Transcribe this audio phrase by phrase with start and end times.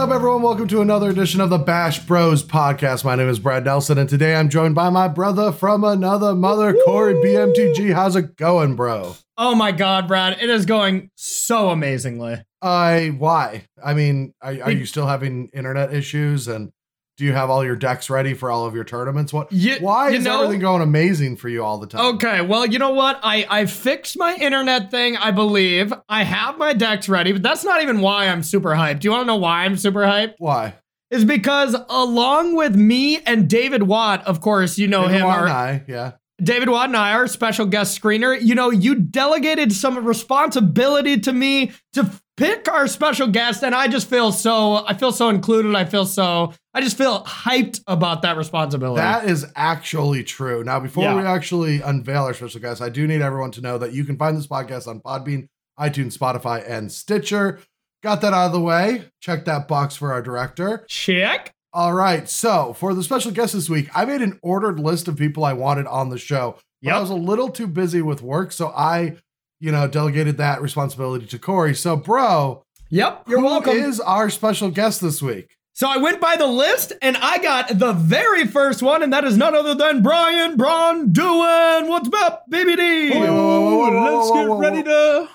[0.00, 0.40] what's up, everyone?
[0.40, 3.04] Welcome to another edition of the Bash Bros podcast.
[3.04, 6.74] My name is Brad Nelson, and today I'm joined by my brother from another mother,
[6.86, 7.92] Corey BMTG.
[7.92, 9.16] How's it going, bro?
[9.36, 12.42] Oh my God, Brad, it is going so amazingly.
[12.62, 13.66] I why?
[13.84, 16.72] I mean, are, are you still having internet issues, and
[17.20, 19.30] do you have all your decks ready for all of your tournaments?
[19.30, 19.52] What?
[19.52, 22.14] You- why you is know- everything going amazing for you all the time?
[22.14, 23.20] Okay, well, you know what?
[23.22, 25.18] I I fixed my internet thing.
[25.18, 29.00] I believe I have my decks ready, but that's not even why I'm super hyped.
[29.00, 30.36] Do you want to know why I'm super hyped?
[30.38, 30.76] Why?
[31.10, 35.36] Is because along with me and David Watt, of course, you know Maybe him, why
[35.40, 35.82] our, not?
[35.88, 36.12] yeah.
[36.42, 41.34] David Watt and I, our special guest screener, you know, you delegated some responsibility to
[41.34, 45.74] me to pick our special guest, and I just feel so, I feel so included.
[45.74, 49.00] I feel so, I just feel hyped about that responsibility.
[49.02, 50.64] That is actually true.
[50.64, 51.16] Now, before Yeah.
[51.16, 54.16] we actually unveil our special guest, I do need everyone to know that you can
[54.16, 57.58] find this podcast on Podbean, iTunes, Spotify, and Stitcher.
[58.02, 59.04] Got that out of the way.
[59.20, 60.86] Check that box for our director.
[60.88, 61.52] Check.
[61.74, 62.26] All right.
[62.28, 65.52] So, for the special guest this week, I made an ordered list of people I
[65.52, 66.56] wanted on the show.
[66.82, 69.16] But I was a little too busy with work, so I,
[69.60, 71.74] you know, delegated that responsibility to Corey.
[71.74, 73.28] So, bro, Yep.
[73.28, 73.76] You're who welcome.
[73.76, 75.56] is our special guest this week?
[75.74, 79.24] So I went by the list and I got the very first one, and that
[79.24, 83.14] is none other than Brian Braun-Duin what's up, BBD.
[83.14, 85.28] Whoa, whoa, whoa, whoa, whoa, let's get ready to.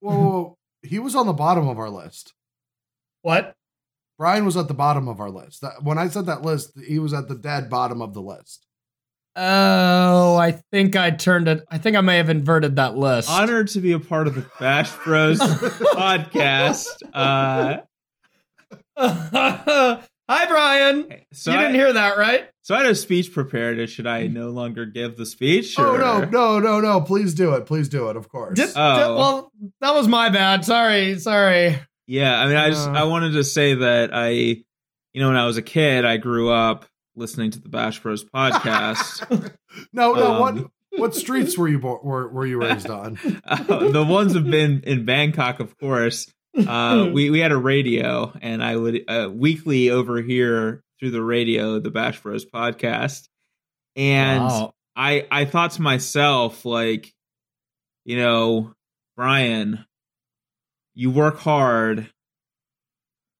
[0.00, 0.56] Whoa.
[0.82, 2.34] he was on the bottom of our list.
[3.22, 3.54] What?
[4.18, 5.62] Brian was at the bottom of our list.
[5.62, 8.66] That, when I said that list, he was at the dead bottom of the list.
[9.40, 11.64] Oh, I think I turned it.
[11.70, 13.30] I think I may have inverted that list.
[13.30, 15.38] Honored to be a part of the Bash Bros
[15.94, 16.86] podcast.
[17.14, 17.78] Uh,
[18.96, 21.06] Hi, Brian.
[21.32, 22.48] so, you I, didn't hear that, right?
[22.62, 23.88] so I had a speech prepared.
[23.88, 25.78] Should I no longer give the speech?
[25.78, 27.00] Oh no, no, no, no!
[27.00, 27.64] Please do it.
[27.66, 28.16] Please do it.
[28.16, 28.58] Of course.
[28.58, 28.98] Did- Oh.
[28.98, 30.64] did- well, that was my bad.
[30.64, 31.78] Sorry, sorry.
[32.06, 32.92] Yeah, I mean, I just Uh.
[32.92, 34.64] I wanted to say that I, you
[35.14, 36.84] know, when I was a kid, I grew up
[37.18, 39.28] listening to the Bash Bros podcast.
[39.92, 40.32] no, no.
[40.34, 40.70] Um, what
[41.00, 43.18] what streets were you bo- were were you raised on?
[43.44, 46.32] Uh, the ones have been in Bangkok, of course.
[46.56, 51.78] Uh, we we had a radio, and I would uh, weekly overhear through the radio
[51.78, 53.28] the Bash Bros podcast,
[53.94, 54.74] and Wow.
[54.96, 57.12] I I thought to myself like,
[58.04, 58.74] you know,
[59.16, 59.84] Brian,
[60.94, 62.10] you work hard.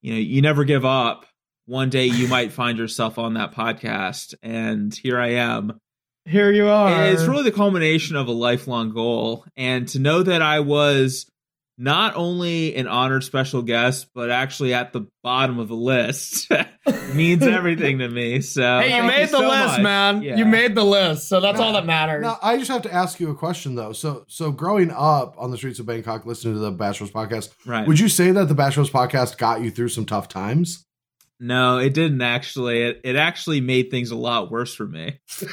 [0.00, 1.26] You know, you never give up.
[1.68, 5.78] One day you might find yourself on that podcast, and here I am.
[6.24, 6.88] Here you are.
[6.88, 9.44] And it's really the culmination of a lifelong goal.
[9.54, 11.30] And to know that I was
[11.76, 16.50] not only an honored special guest, but actually at the bottom of the list
[17.14, 18.40] means everything to me.
[18.40, 19.80] So Hey, you thank made the so list, much.
[19.82, 20.22] man.
[20.22, 20.36] Yeah.
[20.36, 22.22] You made the list, so that's No, all that matters.
[22.22, 23.92] Now, I just have to ask you a question though.
[23.92, 27.50] So, so growing up on the streets of Bangkok, listening to the Bash Bros podcast,
[27.66, 27.86] right.
[27.86, 30.86] would you say that the Bash Bros podcast got you through some tough times?
[31.40, 32.82] No, it didn't actually.
[32.82, 35.20] It, it actually made things a lot worse for me.
[35.28, 35.52] so,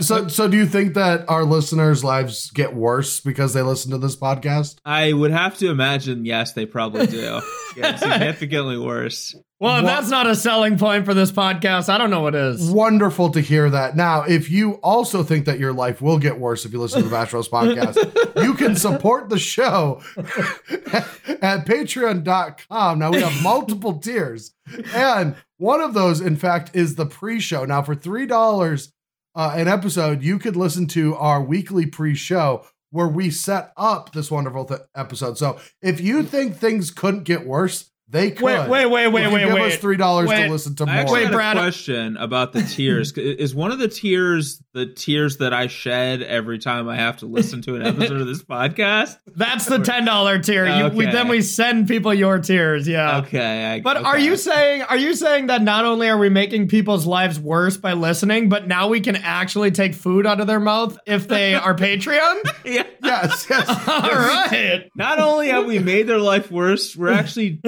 [0.00, 3.98] so, so, do you think that our listeners' lives get worse because they listen to
[3.98, 4.76] this podcast?
[4.86, 7.42] I would have to imagine, yes, they probably do.
[7.76, 9.34] yeah, significantly worse.
[9.58, 12.70] Well, if that's not a selling point for this podcast, I don't know what is.
[12.70, 13.96] Wonderful to hear that.
[13.96, 17.08] Now, if you also think that your life will get worse if you listen to
[17.08, 17.96] the Bash Bros podcast,
[18.42, 22.98] you can support the show at patreon.com.
[22.98, 24.52] Now, we have multiple tiers,
[24.94, 27.64] and one of those, in fact, is the pre show.
[27.64, 28.92] Now, for $3
[29.34, 34.12] uh, an episode, you could listen to our weekly pre show where we set up
[34.12, 35.38] this wonderful th- episode.
[35.38, 38.44] So, if you think things couldn't get worse, they could.
[38.44, 39.72] Wait, wait, wait, wait, wait, give wait.
[39.72, 40.94] us three dollars to listen to I more.
[40.94, 41.56] actually Wait, had Brad.
[41.56, 43.12] a question about the tiers.
[43.16, 47.26] Is one of the tiers the tiers that I shed every time I have to
[47.26, 49.18] listen to an episode of this podcast?
[49.34, 50.66] That's the ten dollar tier.
[50.68, 52.86] You, we, then we send people your tiers.
[52.86, 53.18] Yeah.
[53.18, 56.68] Okay, I, But are you saying are you saying that not only are we making
[56.68, 60.60] people's lives worse by listening, but now we can actually take food out of their
[60.60, 62.40] mouth if they are Patreon?
[62.64, 62.84] Yeah.
[63.02, 63.68] yes, yes.
[63.88, 64.88] All right.
[64.94, 67.60] Not only have we made their life worse, we're actually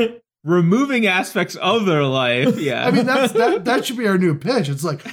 [0.44, 2.58] removing aspects of their life.
[2.68, 2.86] Yeah.
[2.86, 3.64] I mean, that's that.
[3.64, 4.68] That should be our new pitch.
[4.68, 5.04] It's like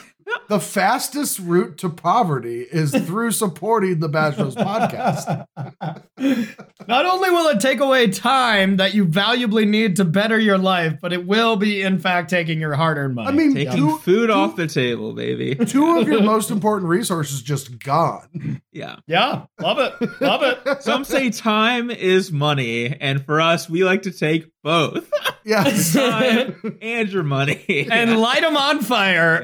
[0.48, 5.46] the fastest route to poverty is through supporting the Bash Bros podcast.
[6.88, 10.96] Not only will it take away time that you valuably need to better your life,
[11.02, 13.28] but it will be in fact taking your hard-earned money.
[13.28, 15.56] I mean, taking two, food off the table, baby.
[15.56, 18.62] two of your most important resources just gone.
[18.72, 18.98] Yeah.
[19.08, 20.82] yeah, love it, love it.
[20.84, 25.10] Some say time is money, and for us, we like to take both
[25.46, 25.94] Yes.
[25.94, 27.88] time and your money.
[27.92, 29.44] and light them on fire.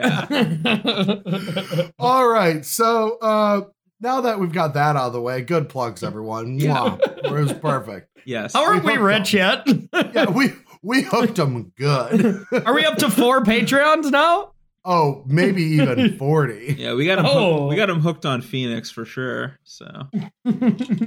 [1.99, 2.65] All right.
[2.65, 3.61] So uh
[3.99, 6.59] now that we've got that out of the way, good plugs, everyone.
[6.59, 6.75] Yeah.
[6.75, 7.17] Mwah.
[7.25, 8.09] It was perfect.
[8.25, 8.53] yes.
[8.53, 9.67] How aren't we hooked rich yet?
[10.13, 12.45] Yeah, we we hooked them good.
[12.65, 14.53] Are we up to four Patreons now?
[14.83, 16.75] oh, maybe even 40.
[16.79, 17.27] Yeah, we got them.
[17.27, 17.59] Oh.
[17.59, 19.59] Hooked, we got him hooked on Phoenix for sure.
[19.63, 20.07] So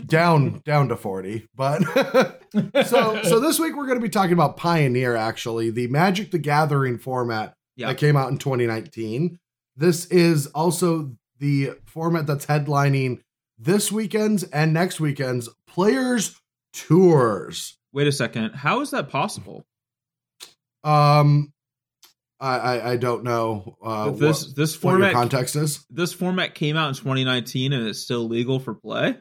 [0.06, 1.82] down down to 40 but
[2.86, 6.38] so so this week we're going to be talking about pioneer actually the magic the
[6.38, 9.38] gathering format yeah, that came out in 2019
[9.76, 13.20] this is also the format that's headlining
[13.58, 16.40] this weekend's and next weekend's players
[16.72, 18.52] tours wait a second.
[18.54, 19.64] How is that possible?
[20.82, 21.52] um
[22.40, 25.84] i i, I don't know uh But this what, this what your format context is
[25.88, 29.16] this format came out in 2019 and it's still legal for play.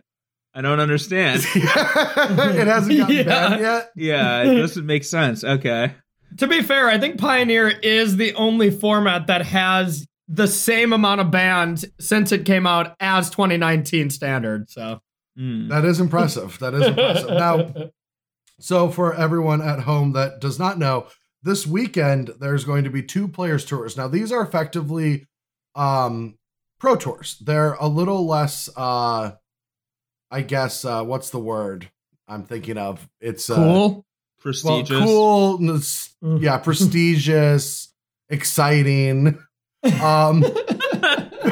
[0.56, 1.42] I don't understand.
[1.56, 3.24] it hasn't gotten Yeah.
[3.24, 5.44] banned yet yeah, it doesn't make sense.
[5.44, 5.94] Okay.
[6.38, 11.22] To be fair, I think Pioneer is the only format that has the same amount
[11.22, 14.70] of bans since it came out as 2019 standard.
[14.70, 15.00] So
[15.36, 15.68] Hmm.
[15.70, 17.74] that is impressive that is impressive now
[18.60, 21.08] So, for everyone at home that does not know,
[21.42, 23.98] this weekend there's going to be two players tours.
[23.98, 25.28] Now, these are effectively
[25.75, 26.38] um,
[26.80, 27.38] pro tours.
[27.42, 29.31] They're a little less, uh,
[30.30, 31.90] I guess, uh, what's the word
[32.28, 33.10] I'm thinking of?
[33.19, 33.66] It's uh, cool.
[33.90, 34.06] well,
[34.40, 35.00] Prestigious.
[35.00, 37.92] cool, yeah, prestigious,
[38.30, 39.40] exciting,
[40.01, 40.44] um,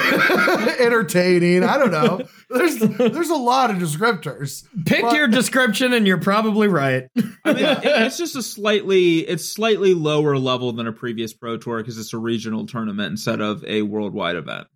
[0.79, 1.63] entertaining.
[1.63, 2.21] I don't know.
[2.49, 4.65] There's there's a lot of descriptors.
[4.85, 7.07] Pick But- your description, and you're probably right.
[7.45, 11.77] I mean, it's just a slightly it's slightly lower level than a previous pro tour
[11.77, 14.67] because it's a regional tournament instead of a worldwide event.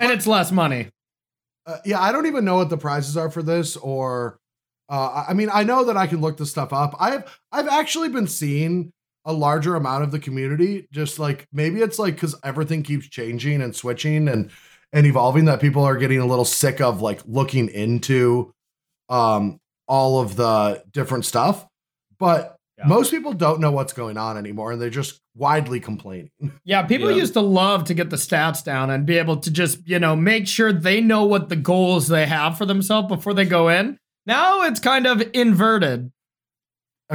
[0.00, 0.88] and it's less money.
[1.66, 4.38] Uh, yeah, I don't even know what the prizes are for this, or
[4.90, 6.94] uh, I- I mean, I know that I can look this stuff up.
[7.00, 8.92] I've I've actually been seeing
[9.24, 13.62] a larger amount of the community, just like maybe it's like because everything keeps changing
[13.62, 14.50] and switching and
[14.92, 18.52] and evolving that people are getting a little sick of like looking into
[19.08, 21.66] um all of the different stuff,
[22.18, 22.50] but.
[22.76, 22.88] Yeah.
[22.88, 26.32] Most people don't know what's going on anymore, and they're just widely complaining.
[26.64, 27.18] Yeah, people Yeah.
[27.18, 30.16] used to love to get the stats down and be able to just, you know,
[30.16, 33.96] make sure they know what the goals they have for themselves before they go in.
[34.26, 36.10] Now it's kind of inverted.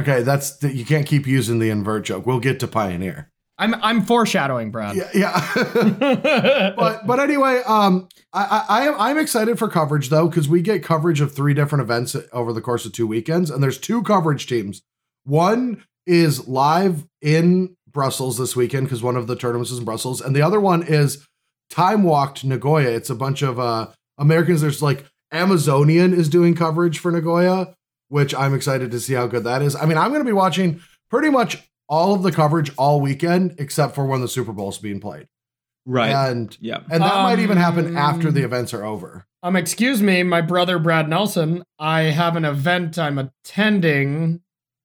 [0.00, 2.26] Okay, that's you can't keep using the invert joke.
[2.26, 3.30] We'll get to Pioneer.
[3.58, 4.96] I'm I'm foreshadowing, Brad.
[4.96, 6.72] Yeah, yeah.
[6.76, 10.62] but but anyway, um, I I I am I'm excited for coverage though because we
[10.62, 14.02] get coverage of three different events over the course of two weekends, and there's two
[14.02, 14.80] coverage teams.
[15.24, 20.22] One is live in Brussels this weekend because one of the tournaments is in Brussels,
[20.22, 21.26] and the other one is
[21.68, 22.88] time walked Nagoya.
[22.88, 24.62] It's a bunch of uh Americans.
[24.62, 27.74] There's like Amazonian is doing coverage for Nagoya,
[28.10, 29.74] which I'm excited to see how good that is.
[29.74, 31.56] I mean, I'm going to be watching pretty much
[31.88, 35.26] all of the coverage all weekend except for when the Super Bowl's being played.
[35.86, 36.10] Right.
[36.10, 36.80] And yeah.
[36.90, 39.26] and that might even happen after Um, the events are over.
[39.42, 41.64] Um, excuse me, my brother Brad Nelson.
[41.78, 44.42] I have an event I'm attending.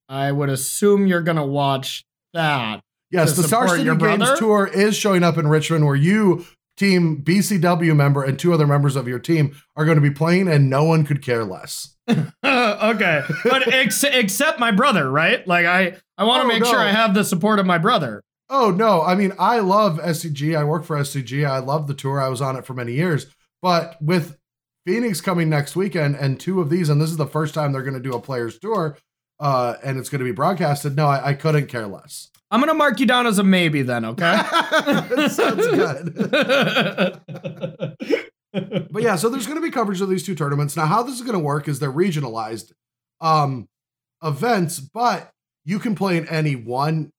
[0.07, 2.81] I would assume you're gonna watch that.
[3.11, 4.37] Yes, the Star City your Games brother?
[4.37, 6.45] Tour is showing up in Richmond where you,
[6.77, 10.47] team BCW member, and two other members of your team are going to be playing,
[10.47, 11.94] and no one could care less.
[12.45, 15.45] okay, but ex- except my brother, right?
[15.47, 16.77] Like I, I want to Oh, make sure.
[16.79, 18.21] I have the support of my brother.
[18.49, 20.55] Oh no, I mean I love SCG.
[20.57, 21.47] I work for SCG.
[21.49, 22.21] I love the tour.
[22.21, 23.25] I was on it for many years.
[23.61, 24.37] But with
[24.85, 27.81] Phoenix coming next weekend and two of these, and this is the first time they're
[27.81, 28.97] going to do a players tour,
[29.39, 30.95] uh, and it's going to be broadcasted.
[30.95, 32.29] No, I, I couldn't care less.
[32.51, 34.37] I'm gonna mark you down as a maybe then, okay?
[35.27, 36.15] Sounds good.
[38.91, 40.75] But yeah, so there's going to be coverage of these two tournaments.
[40.77, 42.71] Now, how this is going to work is they're regionalized
[43.21, 43.67] um,
[44.23, 45.31] events, but
[45.65, 47.11] you can play in any one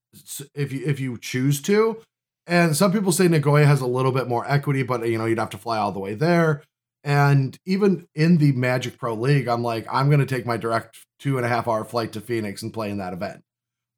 [0.55, 2.01] if you if you choose to.
[2.47, 5.39] And some people say Nagoya has a little bit more equity, but you know you'd
[5.39, 6.63] have to fly all the way there.
[7.05, 10.99] And even in the Magic Pro League, I'm like, I'm going to take my direct
[11.21, 13.43] two and a half hour flight to Phoenix and play in that event.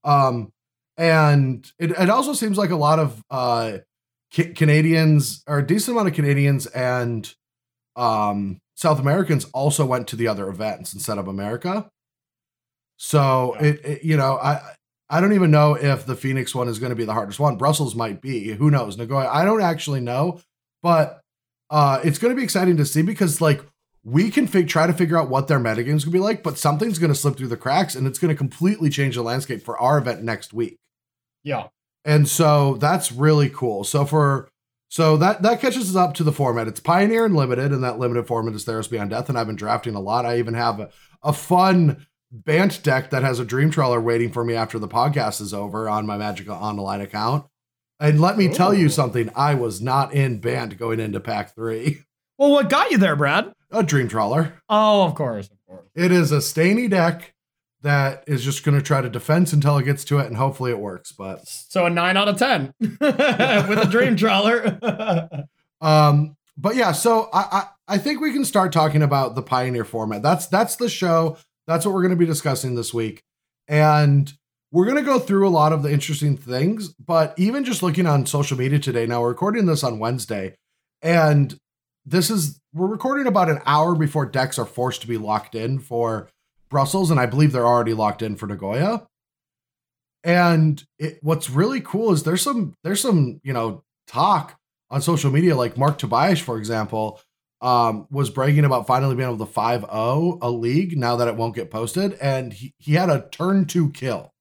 [0.04, 0.52] Um,
[0.98, 3.78] and it, it also seems like a lot of uh,
[4.34, 7.32] Ca- Canadians or a decent amount of Canadians and
[7.96, 11.88] um, South Americans also went to the other events instead of America.
[12.96, 13.66] So Yeah.
[13.66, 14.60] it, it- you know, I
[15.10, 17.56] I don't even know if the Phoenix one is going to be the hardest one.
[17.56, 18.48] Brussels might be.
[18.52, 18.98] Who knows?
[18.98, 19.26] Nagoya.
[19.28, 20.40] I don't actually know,
[20.82, 21.22] but
[21.70, 23.62] uh, it's going to be exciting to see because like
[24.04, 26.58] we can fig- try to figure out what their metagame's going to be like, but
[26.58, 29.62] something's going to slip through the cracks and it's going to completely change the landscape
[29.62, 30.76] for our event next week
[31.42, 31.68] yeah.
[32.08, 33.84] And so that's really cool.
[33.84, 34.48] So for
[34.88, 36.66] so that that catches us up to the format.
[36.66, 39.56] It's pioneer and limited and that limited format is theros beyond death and i've been
[39.56, 40.24] drafting a lot.
[40.24, 40.90] I even have a,
[41.22, 45.42] a fun bant deck that has a dream Trawler waiting for me after the podcast
[45.42, 47.44] is over on my Magic Online account.
[48.00, 52.00] And let me tell you something i was not in bant going into pack three.
[52.38, 53.52] Well, what got you there, Brad?
[53.72, 54.54] a dream trawler.
[54.68, 55.88] Oh, of course, of course.
[55.96, 57.34] it is a stainy deck
[57.82, 60.70] that is just going to try to defense until it gets to it, and hopefully
[60.70, 61.12] it works.
[61.12, 64.78] But So a nine out of ten with a dream trawler.
[65.80, 69.84] um, but yeah, so I, I I think we can start talking about the Pioneer
[69.84, 70.22] format.
[70.22, 71.36] That's that's the show.
[71.66, 73.22] That's what we're going to be discussing this week,
[73.68, 74.32] and
[74.72, 76.88] we're going to go through a lot of the interesting things.
[76.94, 80.56] But even just looking on social media today, now we're recording this on Wednesday,
[81.00, 81.58] and
[82.04, 85.78] this is we're recording about an hour before decks are forced to be locked in
[85.78, 86.28] for
[86.68, 89.06] Brussels, and I believe they're already locked in for Nagoya.
[90.24, 94.58] And it, what's really cool is there's some there's some you know talk
[94.90, 97.20] on social media, like Marc Tobiasch, for example,
[97.60, 101.36] um, was bragging about finally being able to 5 0 a league now that it
[101.36, 102.14] won't get posted.
[102.14, 104.32] And he, he had a turn two kill.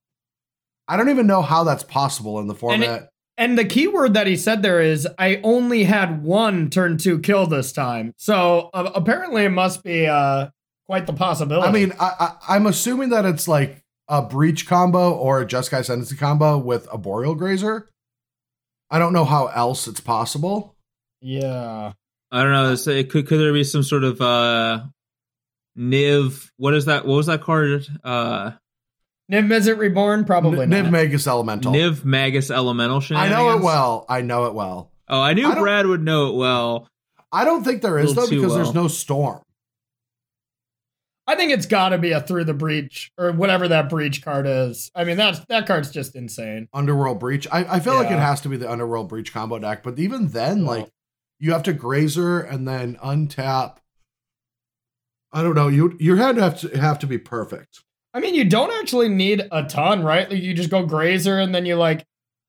[0.88, 3.10] I don't even know how that's possible in the format.
[3.38, 7.19] and the key word that he said there is, I only had one turn two
[7.19, 8.13] kill this time.
[8.17, 10.48] So uh, apparently it must be uh,
[10.88, 11.67] quite the possibility.
[11.67, 15.79] I mean, I, I, I'm assuming that it's like a breach combo or a Jeskai
[15.79, 17.89] Ascendancy combo with Arboreal Grazer.
[18.89, 20.75] I don't know how else it's possible.
[21.22, 21.94] yeah.
[22.29, 22.70] I don't know.
[22.72, 24.82] This, it could could there be some sort of uh
[25.77, 26.50] Niv?
[26.58, 27.06] What is that?
[27.06, 27.88] What was that card?
[28.03, 28.51] Uh
[29.32, 30.25] Niv Mizzet Reborn?
[30.25, 30.91] Probably N- Niv not.
[30.91, 31.72] Magus Elemental.
[31.74, 34.06] Niv Magus Elemental I know it well.
[34.10, 34.91] I know it well.
[35.08, 36.88] Oh, I knew I Brad would know it well.
[37.32, 39.41] I don't think there is though too because there's no storm.
[41.29, 44.48] I think it's got to be a through the breach or whatever that breach card
[44.48, 44.89] is.
[44.96, 46.69] I mean, that's that card's just insane.
[46.74, 47.46] Underworld Breach.
[47.51, 50.29] I, I feel like it has to be the Underworld Breach combo deck, but even
[50.29, 50.89] then, Well- like
[51.39, 53.77] you have to grazer and then untap.
[55.34, 55.67] I don't know.
[55.67, 57.84] You your hand have to have to be perfect.
[58.13, 60.29] I mean, you don't actually need a ton, right?
[60.31, 62.05] Like you just go grazer and then you like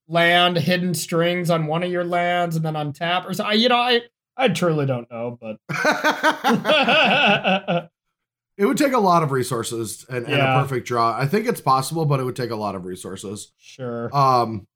[0.06, 3.44] land hidden strings on one of your lands and then untap or so.
[3.44, 4.02] I, you know, I
[4.36, 5.56] I truly don't know, but
[8.58, 11.16] it would take a lot of resources and, and a perfect draw.
[11.16, 13.52] I think it's possible, but it would take a lot of resources.
[13.58, 14.14] sure.
[14.14, 14.66] Um,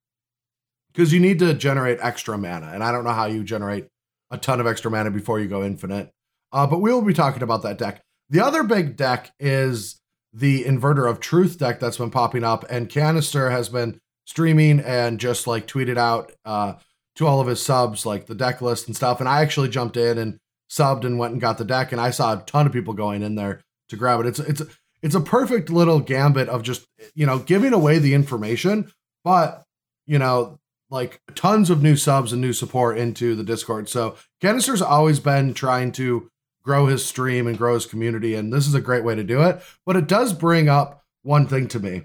[0.93, 3.89] because you need to generate extra mana, and I don't know how you generate
[4.31, 6.11] a ton of extra mana before you go infinite.
[6.53, 8.03] Uh, but we will be talking about that deck.
[8.29, 10.01] The other big deck is
[10.35, 15.19] the Inverter of Truth deck that's been popping up, and Kanister has been streaming and
[15.19, 16.75] just like tweeted out uh,
[17.17, 19.19] to all of his subs like the deck list and stuff.
[19.19, 20.39] And I actually jumped in and
[20.71, 23.23] subbed and went and got the deck, and I saw a ton of people going
[23.23, 23.63] in there
[23.93, 24.27] to grab it.
[24.27, 24.63] It's it's
[25.03, 28.93] it's a perfect little gambit of just you know giving away the information,
[29.25, 29.63] but
[30.07, 30.59] you know
[30.91, 33.89] like tons of new subs and new support into the Discord.
[33.89, 36.31] So Kanister's always been trying to
[36.63, 39.43] grow his stream and grow his community, and this is a great way to do
[39.43, 39.63] it.
[39.87, 42.03] But it does bring up one thing to me.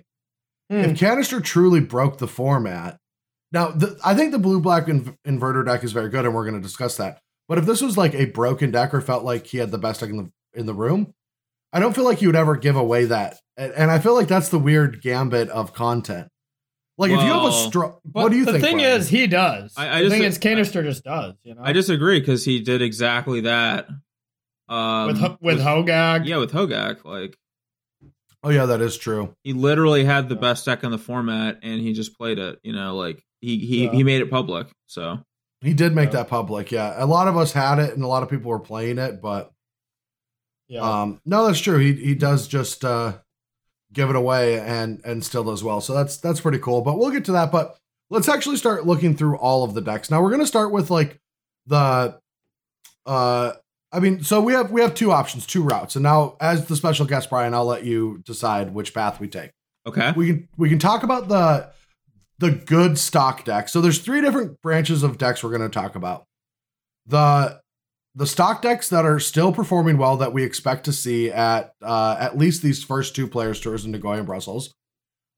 [0.69, 0.77] Hmm.
[0.77, 2.99] If Kanister truly broke the format,
[3.51, 6.49] now the, I think the blue black inv- inverter deck is very good, and we're
[6.49, 7.21] going to discuss that.
[7.47, 10.01] But if this was like a broken deck or felt like he had the best
[10.01, 11.13] deck in the in the room,
[11.73, 13.37] I don't feel like you would ever give away that.
[13.57, 16.27] And, and I feel like that's the weird gambit of content.
[16.97, 18.61] Like if you have a Well, strong, what do you the think?
[18.63, 18.99] The thing Brian?
[19.01, 19.73] is, he does.
[19.77, 21.35] I- I the just- thing is, Kanister just does.
[21.43, 23.87] You know, I disagree because he did exactly that.
[24.69, 26.25] Um, with Ho- with Hogaak.
[26.25, 27.37] yeah, with Hogaak, like
[28.43, 29.33] oh yeah, that is true.
[29.43, 30.41] he literally had the Yeah.
[30.41, 32.59] best deck in the format, and he just played it.
[32.63, 33.91] You know, like he he Yeah.
[33.91, 34.67] he made it public.
[34.87, 35.19] So
[35.61, 36.17] He did make Yeah.
[36.23, 36.71] that public.
[36.71, 39.21] Yeah, a lot of us had it, and a lot of people were playing it.
[39.21, 39.51] But
[40.67, 40.81] Yeah.
[40.81, 41.77] um, no, that's true.
[41.77, 43.17] He he does just uh,
[43.93, 45.81] give it away, and and still does well.
[45.81, 46.81] So that's that's pretty cool.
[46.81, 47.51] But we'll get to that.
[47.51, 47.77] But
[48.09, 50.11] let's actually start looking through all of the decks.
[50.11, 51.19] Now we're gonna start with like
[51.65, 52.19] the
[53.05, 53.53] uh.
[53.89, 56.75] I mean, so we have we have two options, two routes, and now as the
[56.75, 59.51] special guest, Brian, I'll let you decide which path we take.
[59.87, 61.69] okay, we can we can talk about the
[62.39, 63.69] the good stock deck.
[63.69, 66.25] So there's three different branches of decks we're going to talk about.
[67.07, 67.61] The
[68.17, 72.17] the stock decks that are still performing well that we expect to see at uh,
[72.19, 74.73] at least these first two players tours in Nagoya and Brussels.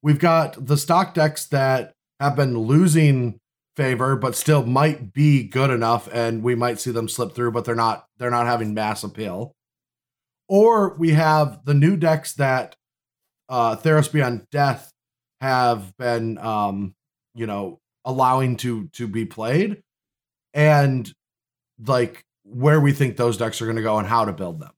[0.02, 3.38] We've got the stock decks that have been losing
[3.76, 7.66] favor but still might be good enough and we might see them slip through but
[7.66, 9.52] they're not they're not having mass appeal.
[10.48, 12.78] Or we have the new decks that
[13.50, 14.90] uh Theros Beyond Death
[15.42, 16.94] have been um
[17.36, 19.82] you know allowing to to be played
[20.54, 21.12] and
[21.86, 24.72] like where we think those decks are going to go and how to build them.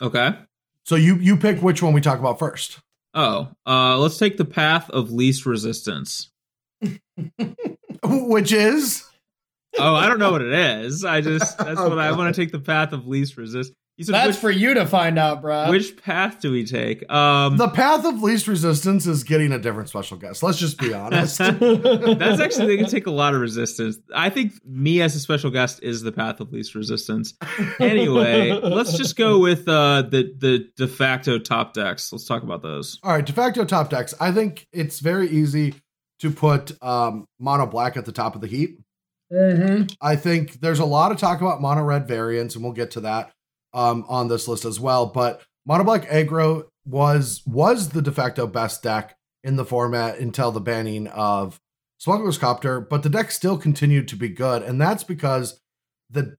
[0.00, 0.36] okay.
[0.84, 2.80] So you you pick which one we talk about first.
[3.12, 6.30] Oh, uh, let's take the path of least resistance.
[8.04, 9.04] Which is
[9.78, 11.04] Oh, I don't know what it is.
[11.04, 13.72] I just that's what I want to take the path of least resist.
[13.96, 15.70] You said That's which, for you to find out, bro.
[15.70, 17.10] which path do we take?
[17.10, 20.42] Um, The path of least resistance is getting a different special guest.
[20.42, 21.38] Let's just be honest.
[21.38, 23.96] That's actually they can take a lot of resistance.
[24.14, 27.32] I think me as a special guest is the path of least resistance.
[27.80, 32.12] Anyway, let's just go with uh, the the de facto top decks.
[32.12, 32.98] Let's talk about those.
[33.02, 34.12] All right, de facto top decks.
[34.20, 35.74] I think it's very easy
[36.20, 38.78] to put um, mono black at the top of the heap.
[39.32, 39.92] Mhm.
[40.00, 43.00] I think there's a lot of talk about mono red variants, and we'll get to
[43.00, 43.32] that
[43.76, 45.06] um, on this list as well.
[45.06, 50.50] But mono black aggro was was the de facto best deck in the format until
[50.50, 51.60] the banning of
[51.98, 55.60] Smuggler's Copter, but the deck still continued to be good, and that's because
[56.10, 56.36] the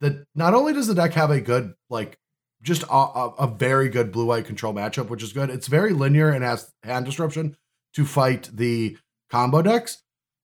[0.00, 2.18] the not only does the deck have a good like
[2.62, 5.50] just a, a, a very good blue white control matchup, which is good.
[5.50, 7.56] It's very linear and has hand disruption
[7.94, 8.96] to fight the
[9.30, 10.02] combo decks,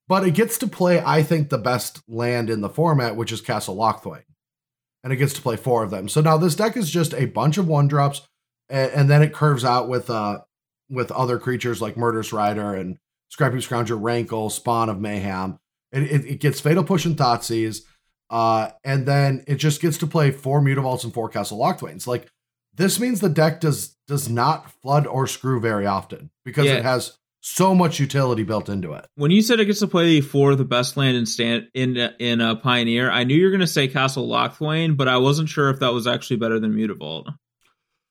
[0.09, 3.41] but it gets to play, I think, the best land in the format, which is
[3.41, 4.25] Castle Locthwain.
[5.05, 6.09] And it gets to play four of them.
[6.09, 8.23] So now this deck is just a bunch of one drops,
[8.69, 10.41] and, and then it curves out with uh
[10.91, 12.99] with other creatures like Murderous Rider and
[13.33, 15.59] Scrapheap Scrounger, Rankle, Spawn of Mayhem.
[15.93, 17.83] It, it, it gets Fatal Push and Thoughtseize,
[18.31, 22.07] uh, and then it just gets to play four Mutavaults and four Castle Lockthwains.
[22.07, 22.29] Like
[22.75, 26.75] this means the deck does does not flood or screw very often because Yeah.
[26.75, 29.07] it has so much utility built into it.
[29.17, 32.41] When you said it gets to play for the best land in stand in in
[32.41, 35.69] uh, Pioneer, I knew you were going to say Castle Locthwain, but I wasn't sure
[35.69, 37.27] if that was actually better than Mutavault.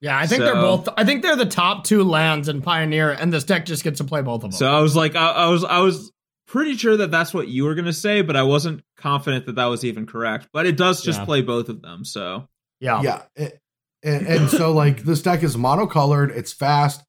[0.01, 0.87] Yeah, I think they're both.
[0.97, 4.03] I think they're the top two lands in Pioneer, and this deck just gets to
[4.03, 4.51] play both of them.
[4.51, 6.11] So I was like, I, I was I was
[6.45, 9.55] pretty sure that that's what you were going to say, but I wasn't confident that
[9.55, 10.49] that was even correct.
[10.53, 11.25] But it does just Yeah.
[11.25, 12.05] play both of them.
[12.05, 12.47] So
[12.79, 13.21] yeah, Yeah.
[13.35, 13.59] it-
[14.03, 17.01] and, and so like this deck is monocolored, it's fast,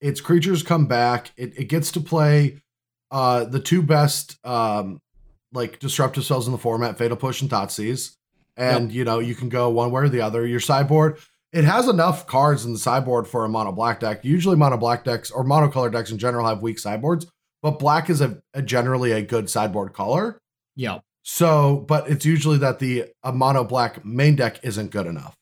[0.00, 2.60] its creatures come back, it, it gets to play
[3.10, 5.00] uh the two best um
[5.52, 8.16] like disruptive spells in the format, Fatal Push and Thoughtseize.
[8.56, 10.46] And you know, you can go one way or the other.
[10.46, 11.18] Your sideboard,
[11.52, 14.24] it has enough cards in the sideboard for a mono black deck.
[14.24, 17.26] Usually mono black decks or monocolor decks in general have weak sideboards,
[17.62, 20.40] but black is a, a generally a good sideboard color.
[20.76, 21.00] yeah.
[21.22, 25.36] So, but it's usually that the a mono black main deck isn't good enough.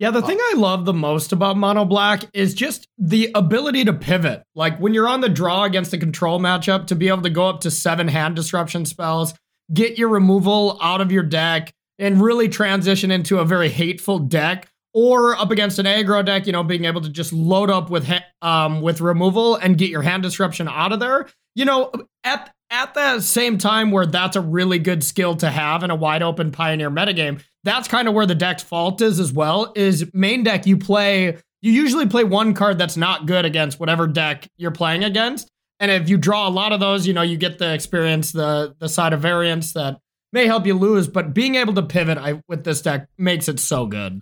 [0.00, 3.92] Yeah, the thing I love the most about Mono Black is just the ability to
[3.92, 4.42] pivot.
[4.54, 7.46] Like when you're on the draw against a control matchup, to be able to go
[7.46, 9.34] up to seven hand disruption spells,
[9.74, 14.68] get your removal out of your deck, and really transition into a very hateful deck.
[14.94, 18.08] Or up against an aggro deck, you know, being able to just load up with
[18.08, 21.28] ha- um with removal and get your hand disruption out of there.
[21.54, 21.92] You know,
[22.24, 25.94] at at the same time where that's a really good skill to have in a
[25.94, 29.72] wide open pioneer metagame, that's kind of where the deck's fault is as well.
[29.76, 34.06] Is main deck you play, you usually play one card that's not good against whatever
[34.06, 35.50] deck you're playing against.
[35.78, 38.74] And if you draw a lot of those, you know, you get the experience, the
[38.78, 39.98] the side of variance that
[40.32, 41.08] may help you lose.
[41.08, 44.20] But being able to pivot I, with this deck makes it so good.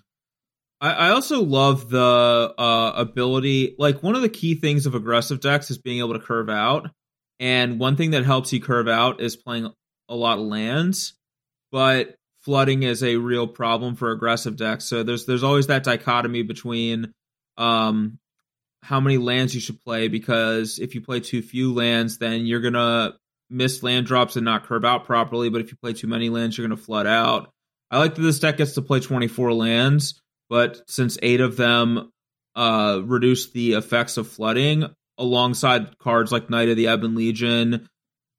[0.80, 3.74] I, I also love the uh, ability.
[3.78, 6.90] Like one of the key things of aggressive decks is being able to curve out,
[7.40, 9.72] and one thing that helps you curve out is playing
[10.08, 11.14] a lot of lands.
[11.72, 12.14] But
[12.48, 14.86] flooding is a real problem for aggressive decks.
[14.86, 17.12] So there's there's always that dichotomy between
[17.58, 18.18] um,
[18.82, 22.62] how many lands you should play because if you play too few lands, then you're
[22.62, 23.12] gonna
[23.50, 25.50] miss land drops and not curve out properly.
[25.50, 27.50] But if you play too many lands, you're gonna flood out.
[27.90, 32.10] I like that this deck gets to play 24 lands, but since eight of them
[32.56, 34.86] uh, reduce the effects of flooding,
[35.18, 37.90] alongside cards like Knight of the Ebon Legion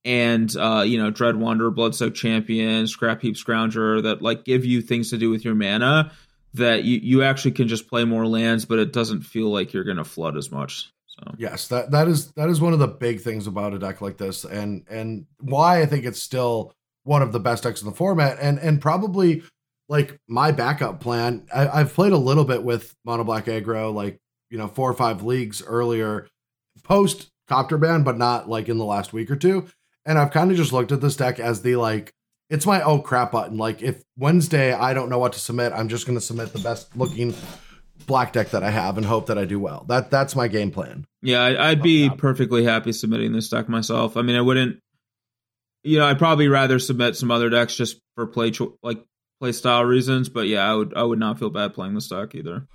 [0.06, 5.10] and uh, you know Dread Wanderer, Bloodsoaked Champion, Scrapheap Scrounger, that like give you things
[5.10, 6.12] to do with your mana,
[6.54, 9.84] that you you actually can just play more lands, but it doesn't feel like you're
[9.84, 10.92] gonna flood as much.
[11.08, 14.02] So Yes, that that is that is one of the big things about a deck
[14.02, 17.90] like this, and and why I think it's still one of the best decks in
[17.90, 19.44] the format, and and probably
[19.90, 21.46] like my backup plan.
[21.54, 24.94] I, I've played a little bit with Mono Black Aggro, like you know four or
[24.94, 26.28] five leagues earlier,
[26.84, 29.68] post Copter ban, but not like in the last week or two.
[30.10, 32.14] And I've kind of just looked at this deck as the like
[32.50, 33.58] it's my oh crap button.
[33.58, 36.60] Like if Wednesday I don't know what to submit, I'm just going to submit the
[36.60, 37.36] best looking
[38.08, 39.86] black deck that I have and hope that I do well.
[39.88, 41.06] That that's my game plan.
[41.22, 42.18] yeah, I, I'd be that.
[42.18, 44.18] perfectly happy submitting this deck myself.
[44.18, 44.80] I mean, I wouldn't.
[45.84, 49.02] You know, I'd probably rather submit some other decks just for play cho- like
[49.40, 50.28] play style reasons.
[50.28, 52.68] But yeah, I would I would not feel bad playing this deck either.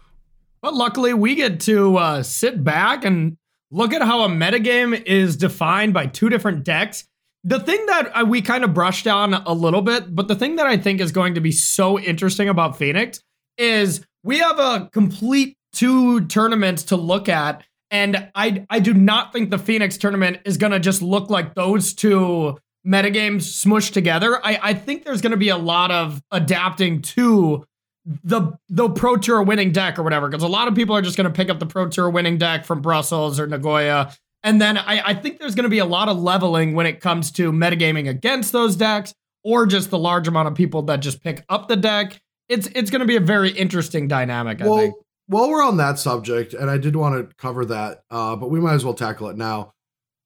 [0.62, 3.36] But luckily, we get to uh, sit back and
[3.70, 7.04] look at how a metagame is defined by two different decks.
[7.46, 10.56] The thing that uh, we kind of brushed on a little bit, but the thing
[10.56, 13.20] that I think is going to be so interesting about Phoenix
[13.58, 17.62] is we have a complete two tournaments to look at.
[17.90, 21.54] And I, I do not think the Phoenix tournament is going to just look like
[21.54, 24.40] those two metagames smushed together.
[24.44, 27.64] I, I think there's going to be a lot of adapting to
[28.06, 31.16] the the Pro Tour winning deck or whatever, because a lot of people are just
[31.16, 34.12] going to pick up the Pro Tour winning deck from Brussels or Nagoya.
[34.44, 37.00] And then I, I think there's going to be a lot of leveling when it
[37.00, 41.22] comes to metagaming against those decks or just the large amount of people that just
[41.22, 42.20] pick up the deck.
[42.48, 44.94] It's it's going to be a very interesting dynamic, I well, think.
[45.28, 48.60] while we're on that subject, and I did want to cover that, uh, but we
[48.60, 49.72] might as well tackle it now.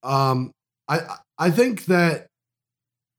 [0.02, 0.50] Um,
[0.88, 1.00] I
[1.38, 2.26] I think that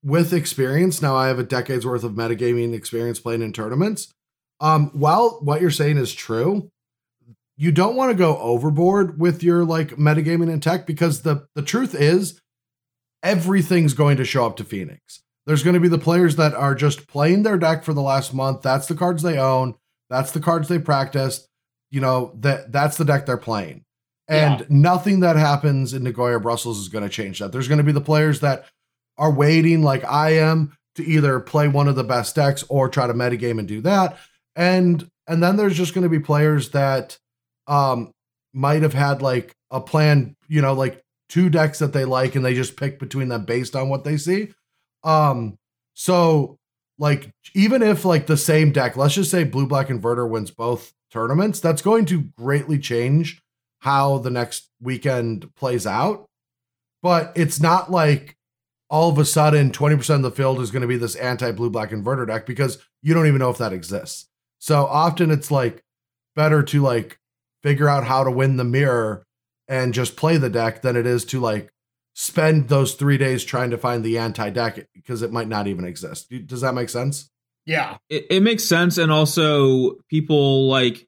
[0.03, 4.12] with experience, now I have a decade's worth of metagaming experience playing in tournaments.
[4.59, 6.69] Um, while what you're saying is true,
[7.62, 11.62] you don't want to go overboard with your like metagaming and tech because the the
[11.62, 12.39] truth is
[13.22, 15.22] everything's going to show up to Phoenix.
[15.45, 18.34] There's going to be the players that are just playing their deck for the last
[18.34, 18.62] month.
[18.62, 19.76] That's the cards they own.
[20.10, 21.48] That's the cards they practiced.
[21.91, 23.84] You know, that that's the deck they're playing.
[24.30, 24.65] And Yeah.
[24.69, 27.52] nothing that happens in Nagoya or Brussels is going to change that.
[27.52, 28.65] There's going to be the players that
[29.17, 33.08] are waiting, like I am, to either play one of the best decks or try
[33.08, 34.17] to metagame and do that.
[34.56, 37.17] And and then there's just going to be players that
[37.69, 38.12] um
[38.53, 42.43] might have had like a plan, you know, like two decks that they like and
[42.43, 44.51] they just pick between them based on what they see.
[45.03, 45.58] Um
[45.93, 46.58] so
[46.97, 50.93] like even if like the same deck, let's just say blue black inverter wins both
[51.12, 53.41] tournaments, that's going to greatly change
[53.79, 56.25] how the next weekend plays out.
[57.01, 58.36] But it's not like
[58.89, 61.69] all of a sudden 20% of the field is going to be this anti blue
[61.69, 64.27] black inverter deck because you don't even know if that exists.
[64.60, 65.84] So often it's like
[66.36, 67.18] better to like
[67.63, 69.24] figure out how to win the mirror
[69.67, 71.69] and just play the deck than it is to like
[72.13, 75.86] spend those three days trying to find the anti deck because it might not even
[75.86, 76.32] exist.
[76.48, 77.30] Does that make sense?
[77.65, 77.98] Yeah.
[78.10, 81.08] it, it makes sense and also people like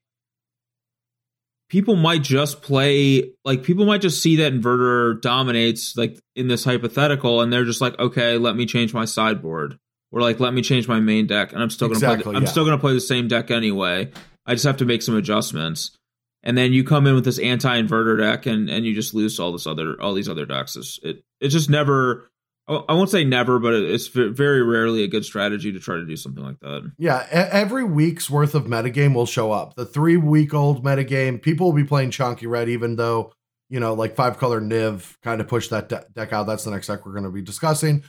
[1.70, 6.64] people might just play like people might just see that inverter dominates like in this
[6.64, 9.80] hypothetical and they're just like okay let me change my sideboard
[10.12, 12.44] or like let me change my main deck and i'm still gonna play the, i'm
[12.44, 12.50] yeah.
[12.50, 14.12] still gonna play the same deck anyway
[14.46, 15.98] i just have to make some adjustments
[16.44, 19.52] and then you come in with this anti-inverter deck and and you just lose all
[19.52, 22.32] this other all these other decks it's, it it's just never
[22.68, 26.16] I won't say never, but it's very rarely a good strategy to try to do
[26.16, 26.92] something like that.
[26.98, 29.76] Yeah, every week's worth of metagame will show up.
[29.76, 33.34] The three week old metagame, people will be playing Chonky Red, even though,
[33.70, 36.48] you know, like five color Niv kind of pushed that de- deck out.
[36.48, 38.04] That's the next deck we're going to be discussing.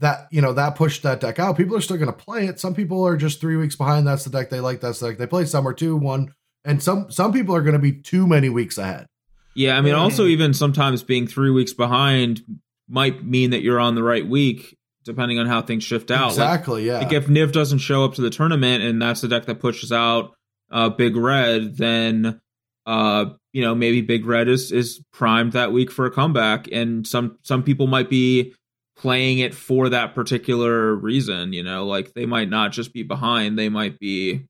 [0.00, 1.56] That, you know, that pushed that deck out.
[1.56, 2.58] People are still going to play it.
[2.58, 4.06] Some people are just three weeks behind.
[4.06, 4.80] That's the deck they like.
[4.80, 5.44] That's the deck they play.
[5.46, 6.34] Some are two, one.
[6.64, 9.06] And some some people are going to be too many weeks ahead.
[9.54, 12.42] Yeah, I mean, also even sometimes being three weeks behind
[12.88, 16.22] might mean that you're on the right week, depending on how things shift out.
[16.28, 16.86] Like- Exactly.
[16.86, 16.98] yeah.
[16.98, 19.92] Like, if Niv doesn't show up to the tournament and that's the deck that pushes
[19.92, 20.34] out
[20.70, 22.40] uh, Big Red, then
[22.86, 27.06] uh, you know maybe Big Red is is primed that week for a comeback, and
[27.06, 28.54] some some people might be
[28.96, 31.52] playing it for that particular reason.
[31.52, 34.46] You know, like they might not just be behind; they might be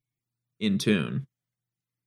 [0.60, 1.26] in tune.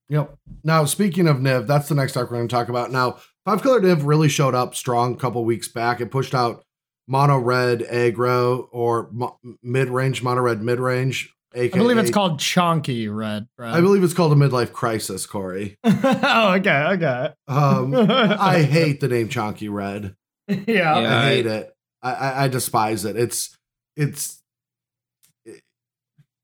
[0.09, 0.35] Yep.
[0.63, 2.91] Now, speaking of Niv, that's the next deck we're going to talk about.
[2.91, 6.01] Now, Five Color Niv really showed up strong a couple weeks back.
[6.01, 6.63] It pushed out
[7.07, 11.31] mono red aggro or mo- mid range, mono red mid range.
[11.55, 13.47] I believe it's called Chonky Red.
[13.55, 13.75] Brad.
[13.75, 15.77] I believe it's called a midlife crisis, Corey.
[15.85, 17.29] oh, okay, okay.
[17.47, 20.15] Um, I hate the name Chonky Red.
[20.49, 20.57] yeah.
[20.67, 20.93] Yeah.
[20.93, 21.71] I I- hate it.
[22.03, 23.15] I, I, I despise it.
[23.15, 23.55] It's
[23.95, 24.41] it's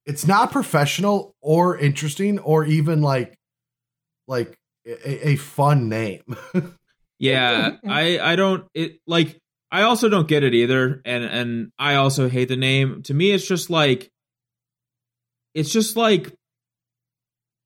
[0.06, 3.38] it's not professional or interesting or even like
[4.32, 6.24] like a, a fun name.
[7.22, 7.88] Yeah, mm-hmm.
[7.88, 9.38] I I don't it like
[9.72, 13.04] I also don't get it either and and I also hate the name.
[13.04, 14.10] To me it's just like
[15.54, 16.34] it's just like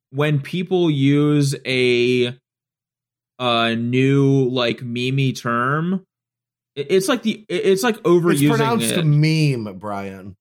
[0.10, 2.38] when people use a
[3.40, 6.04] a new like meme term
[6.76, 9.06] it's like the it's like it's overusing pronounced it.
[9.06, 10.36] meme, Brian.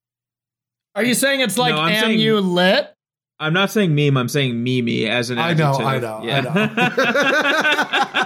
[0.96, 2.92] Are you saying it's like No, I'm saying- MU lit?
[3.40, 5.86] I'm not saying meme, I'm saying meme as an I know, adjective.
[5.86, 7.60] I know, I Yeah.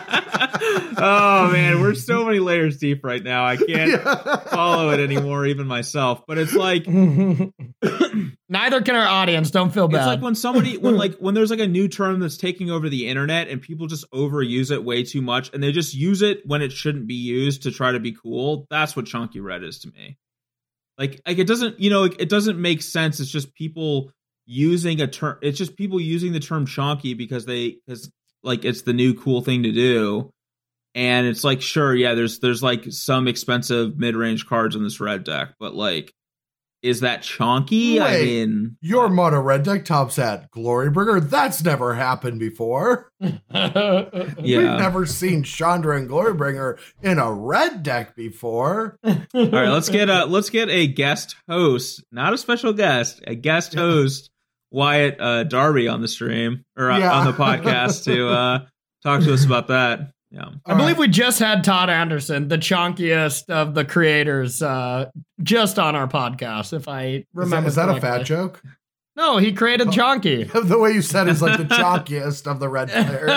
[0.99, 3.44] oh man, we're so many layers deep right now.
[3.47, 4.03] I can't
[4.51, 6.27] follow it anymore, even myself.
[6.27, 6.87] But it's like
[8.51, 9.51] Neither can our audience.
[9.51, 9.99] Don't feel bad.
[9.99, 12.88] it's like when somebody when like when there's like a new term that's taking over
[12.88, 16.47] the internet and people just overuse it way too much and they just use it
[16.47, 18.66] when it shouldn't be used to try to be cool.
[18.71, 20.18] That's what chunky red is to me.
[20.97, 23.21] Like like it doesn't you know like, it doesn't make sense.
[23.21, 24.11] It's just people
[24.48, 25.38] using a term.
[25.42, 28.11] It's just people using the term chonky because they because
[28.42, 30.32] like it's the new cool thing to do.
[30.94, 35.00] And it's like sure yeah there's there's like some expensive mid range cards in this
[35.00, 36.12] red deck, but like
[36.80, 38.00] is that chonky?
[38.00, 41.28] I mean Your mono red deck tops at Glorybringer.
[41.28, 43.12] That's never happened before.
[43.50, 44.30] Yeah.
[44.40, 48.96] We've never seen Chandra and Glorybringer in a red deck before.
[49.04, 53.34] All right, let's get a let's get a guest host, not a special guest, a
[53.34, 54.30] guest host
[54.70, 57.12] Wyatt uh, Darby on the stream or uh, Yeah.
[57.12, 58.66] on the podcast to uh,
[59.02, 60.12] talk to us about that.
[60.31, 60.50] Yeah.
[60.66, 65.11] I believe we just had Todd Anderson, the chunkiest of the creators, uh,
[65.42, 66.74] just on our podcast.
[66.74, 68.62] If I remember, is that a fat joke?
[69.16, 70.48] No, he created Chonky.
[70.68, 73.31] the way you said is like the chonkiest of the red players.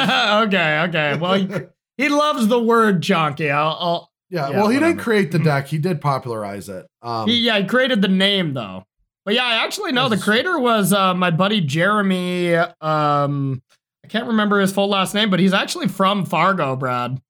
[0.48, 1.18] okay, okay.
[1.18, 1.50] Well, he,
[1.98, 3.50] he loves the word chonky.
[3.52, 5.68] I'll, I'll Yeah, Yeah, well, he didn't create the deck.
[5.68, 6.86] He did popularize it.
[7.02, 8.84] Um, he, yeah, he created the name though.
[9.26, 12.56] But yeah, I actually know the creator was uh, my buddy Jeremy.
[12.56, 13.62] Um,
[14.04, 17.22] I can't remember his full last name, but he's actually from Fargo, Brad.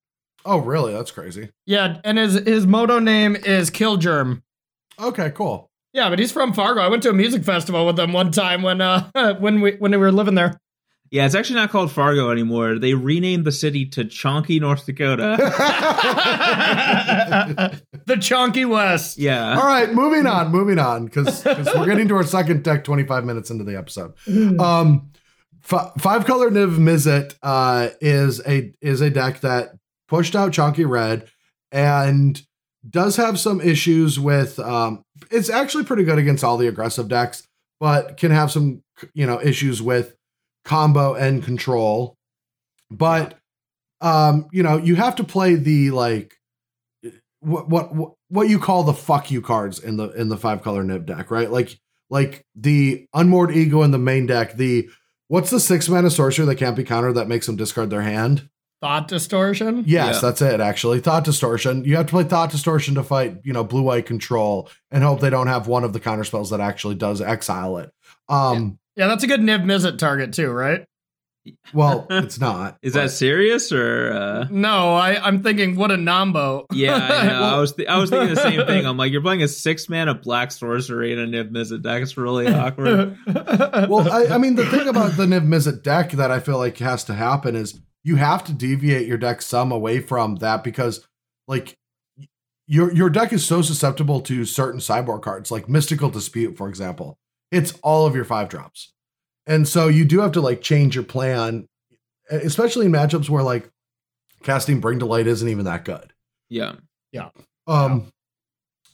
[0.45, 0.93] oh, really?
[0.93, 1.49] That's crazy.
[1.65, 4.41] Yeah, and his his moto name is Kill Germ.
[4.99, 5.69] Okay, cool.
[5.93, 6.79] Yeah, but he's from Fargo.
[6.79, 9.91] I went to a music festival with him one time when uh when we when
[9.91, 10.57] we were living there.
[11.11, 12.79] Yeah, it's actually not called Fargo anymore.
[12.79, 15.35] They renamed the city to Chonky, North Dakota.
[18.05, 19.17] the Chunky West.
[19.17, 19.59] yeah.
[19.59, 23.49] All right, moving on, moving on, because we're getting to our second deck 25 minutes
[23.49, 24.13] into the episode.
[24.57, 25.11] Um,
[25.69, 29.71] f- five color Niv Mizzet uh, is a is a deck that
[30.07, 31.29] pushed out Chunky Red
[31.73, 32.41] and
[32.89, 34.59] does have some issues with.
[34.59, 37.45] Um, it's actually pretty good against all the aggressive decks,
[37.81, 38.81] but can have some
[39.13, 40.15] you know issues with
[40.65, 42.15] combo and control.
[42.89, 43.37] But
[44.01, 46.35] um, you know, you have to play the like
[47.39, 50.61] what what what- what you call the fuck you cards in the in the five
[50.63, 51.51] color Niv deck, right?
[51.51, 51.77] Like
[52.09, 54.55] like the unmoored ego in the main deck.
[54.55, 54.89] The
[55.27, 58.47] what's the six mana sorcerer that can't be countered that makes them discard their hand?
[58.81, 59.83] Thought distortion.
[59.85, 60.21] Yes, Yeah.
[60.21, 60.59] that's it.
[60.61, 61.83] Actually, thought distortion.
[61.83, 65.19] You have to play thought distortion to fight, you know, blue white control, and hope
[65.19, 67.91] they don't have one of the counter spells that actually does exile it.
[68.29, 70.85] Um, Yeah, that's a good Niv Mizzet target too, right?
[71.73, 72.77] well, it's not.
[72.81, 74.11] Is that serious or?
[74.13, 74.47] Uh...
[74.51, 76.65] No, I I'm thinking what a Nambo.
[76.71, 77.41] Yeah, I know.
[77.41, 78.85] Well- I was th- I was thinking the same thing.
[78.85, 82.01] I'm like, you're playing a six mana black sorcery in a Niv Mizzet deck.
[82.01, 83.17] It's really awkward.
[83.27, 86.77] well, I, I mean, the thing about the Niv Mizzet deck that I feel like
[86.77, 91.07] has to happen is you have to deviate your deck some away from that because,
[91.47, 91.75] like,
[92.67, 97.17] your your deck is so susceptible to certain sideboard cards, like Mystical Dispute, for example.
[97.51, 98.93] It's all of your five drops,
[99.45, 101.67] and so you do have to like change your plan,
[102.29, 103.69] especially in matchups where like
[104.43, 106.13] casting Bring to Light isn't even that good.
[106.49, 106.73] yeah.
[107.11, 107.29] Yeah.
[107.67, 108.11] Um,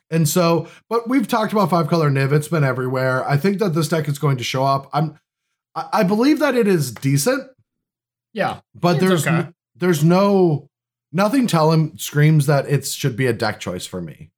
[0.09, 2.31] and so, but we've talked about five color Niv.
[2.31, 3.23] It's been everywhere.
[3.29, 4.89] I think that this deck is going to show up.
[4.91, 5.19] I'm,
[5.75, 7.47] I, I believe that it is decent,
[8.33, 9.35] yeah, but It's there's okay.
[9.35, 10.67] n- there's no
[11.11, 14.31] nothing telling screams that it should be a deck choice for me.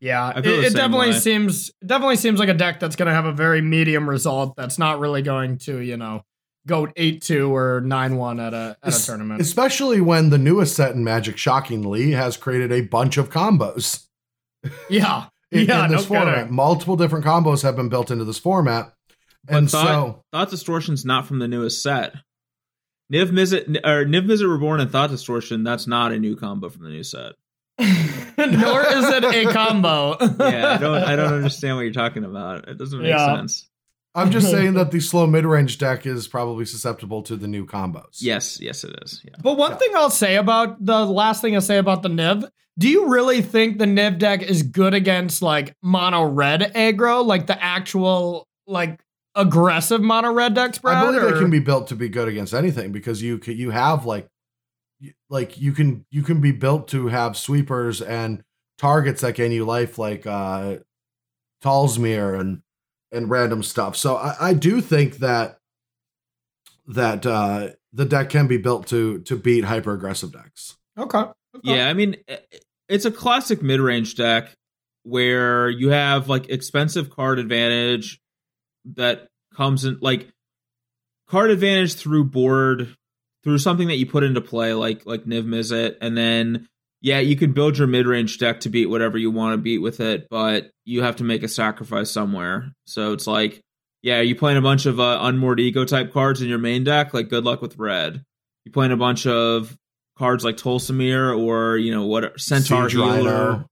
[0.00, 0.38] Yeah.
[0.38, 1.18] It, it definitely way.
[1.18, 4.56] seems definitely seems like a deck that's going to have a very medium result.
[4.56, 6.24] That's not really going to you know
[6.66, 9.40] go eight two or nine one at a at a tournament.
[9.40, 14.06] Especially when the newest set in Magic, shockingly, has created a bunch of combos
[14.90, 15.84] Yeah, in, yeah.
[15.86, 16.34] in No this format.
[16.36, 16.54] kidding.
[16.54, 18.92] Multiple different combos have been built into this format,
[19.46, 22.14] But and thought, so Thought Distortion's not from the newest set.
[23.12, 25.64] Niv Mizzet or Niv Mizzet Reborn and Thought Distortion.
[25.64, 27.32] That's not a new combo from the new set.
[28.38, 30.16] Nor is it a combo.
[30.40, 32.68] Yeah, I don't I don't understand what you're talking about.
[32.68, 33.36] It doesn't make Yeah.
[33.36, 33.68] sense.
[34.14, 37.64] I'm just saying that the slow mid range deck is probably susceptible to the new
[37.66, 38.18] combos.
[38.20, 39.22] Yes, yes, it is.
[39.24, 39.34] Yeah.
[39.42, 39.76] But one Yeah.
[39.78, 43.42] thing I'll say about the last thing I'll say about the Niv, do you really
[43.42, 49.00] think the Niv deck is good against like mono red aggro, like the actual like
[49.36, 50.96] aggressive mono red decks, Brad?
[50.96, 53.70] I believe or- it can be built to be good against anything because you you
[53.70, 54.29] have like y-
[55.28, 58.42] like you can you can be built to have sweepers and
[58.78, 60.76] targets that gain you life like uh
[61.62, 62.62] Tolsimir and
[63.12, 63.96] and random stuff.
[63.96, 65.58] So I, I do think that
[66.86, 70.76] that uh the deck can be built to to beat hyper aggressive decks.
[70.96, 71.18] okay.
[71.18, 71.34] okay.
[71.62, 72.16] Yeah, I mean,
[72.88, 74.54] it's a classic mid range deck
[75.02, 78.20] where you have like expensive card advantage
[78.94, 80.28] that comes in like
[81.28, 82.96] card advantage through board
[83.44, 86.68] through something that you put into play like like Niv Mizzet, and then
[87.00, 89.78] yeah, you can build your mid range deck to beat whatever you want to beat
[89.78, 92.72] with it, but you have to make a sacrifice somewhere.
[92.84, 93.62] So it's like,
[94.02, 96.84] yeah, are you playing a bunch of uh, unmoored ego type cards in your main
[96.84, 97.14] deck?
[97.14, 98.22] Like, good luck with red.
[98.66, 99.74] You playing a bunch of
[100.18, 103.64] cards like Tolsimir or you know what Centaur Healer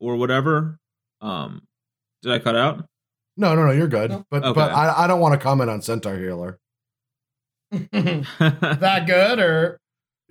[0.00, 0.78] or whatever.
[1.20, 1.62] Um,
[2.22, 2.84] did I cut out?
[3.36, 4.10] No, no, no, you're good.
[4.10, 4.24] No.
[4.30, 4.52] But Okay.
[4.54, 6.58] but I, I don't want to comment on Centaur Healer.
[7.70, 9.80] that good or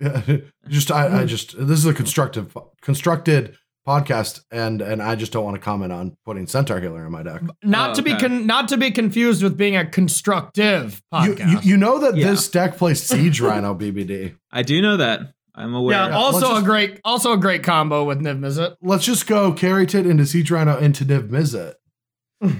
[0.68, 5.44] just I, I just this is a constructive constructed podcast and and I just don't
[5.44, 7.42] want to comment on putting Centaur Healer in my deck.
[7.62, 11.50] not Oh, to be con- not to be confused with being a constructive You, podcast.
[11.64, 12.30] you you know that Yeah.
[12.30, 14.36] this deck plays Siege Rhino BBD.
[14.52, 15.20] I do know that.
[15.54, 15.96] I'm aware.
[15.96, 18.76] yeah, let's also just- a great also a great combo with Niv Mizzet.
[18.80, 21.74] Let's just go carry tit into Siege Rhino into Niv Mizzet.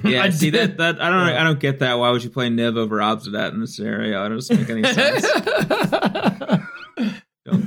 [0.04, 0.76] Yeah, I see did.
[0.76, 1.40] that that I don't Yeah.
[1.40, 1.94] I don't get that.
[1.98, 4.24] Why would you play Niv over Obzedat in this scenario?
[4.26, 5.26] It doesn't make any sense.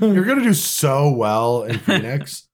[0.02, 2.47] You're gonna do so well in Phoenix.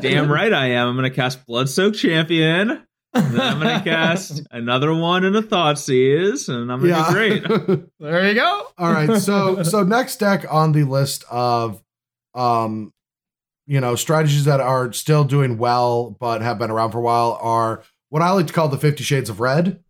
[0.00, 0.88] Damn right I am.
[0.88, 2.82] I'm gonna cast Bloodsoak Champion.
[3.14, 7.88] And then I'm gonna cast another one in a Thoughtseize, and I'm gonna do great.
[8.00, 8.66] there you go.
[8.76, 9.18] All right.
[9.20, 11.82] So so next deck on the list of
[12.34, 12.92] um
[13.66, 17.38] you know strategies that are still doing well but have been around for a while
[17.40, 19.82] are what I like to call the 50 shades of red,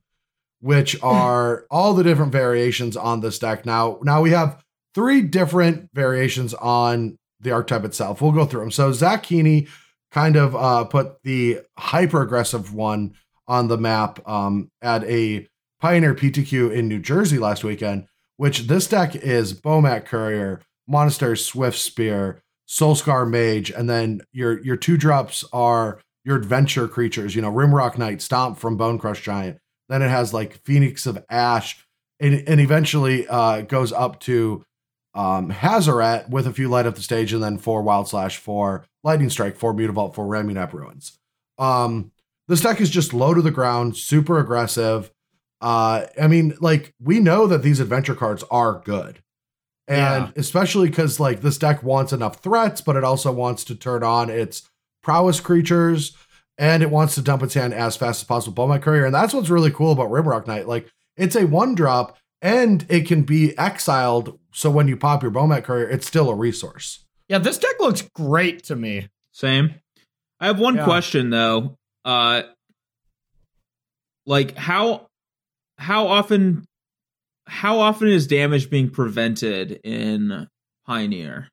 [0.61, 3.67] which are all the different variations on this deck.
[3.67, 4.63] Now now we have
[4.95, 8.21] three different variations on the archetype itself.
[8.21, 8.71] We'll go through them.
[8.71, 9.67] So Zach Keeney
[10.13, 13.15] kind of uh put the hyper aggressive one
[13.49, 15.49] on the map um at a
[15.81, 18.07] Pioneer PTQ in New Jersey last weekend
[18.41, 24.79] which this deck is Bomat Courier, Monastery Swift Spear, Soul-Scar Mage, and then your your
[24.79, 29.59] two drops are your adventure creatures, you know, Rimrock Knight, Stomp from Bonecrusher Giant.
[29.89, 31.85] Then it has like Phoenix of Ash,
[32.21, 34.65] and, and eventually uh goes up to
[35.15, 38.85] um Hazoret with a few light up the stage, and then four Wild Slash, four
[39.03, 41.19] Lightning Strike, four Mutavault, four Ramunap Ruins.
[41.59, 42.13] Um
[42.49, 45.11] this deck is just low to the ground, super aggressive.
[45.61, 49.23] Uh, I mean, like we know that these adventure cards are good,
[49.87, 50.33] and Yeah.
[50.37, 54.31] especially because like this deck wants enough threats, but it also wants to turn on
[54.31, 54.70] its
[55.03, 56.17] prowess creatures,
[56.59, 58.67] and it wants to dump its hand as fast as possible.
[58.67, 60.67] Bomat Courier, and that's what's really cool about Rimrock Knight.
[60.69, 64.39] Like it's a one drop, and it can be exiled.
[64.53, 67.05] So when you pop your Bomat Courier, it's still a resource.
[67.29, 69.09] Yeah, this deck looks great to me.
[69.33, 69.75] Same.
[70.41, 70.85] I have one Yeah.
[70.85, 71.77] question though.
[72.05, 72.43] Uh
[74.27, 75.07] like how
[75.79, 76.65] how often
[77.47, 80.47] how often is damage being prevented in
[80.87, 81.49] Pioneer?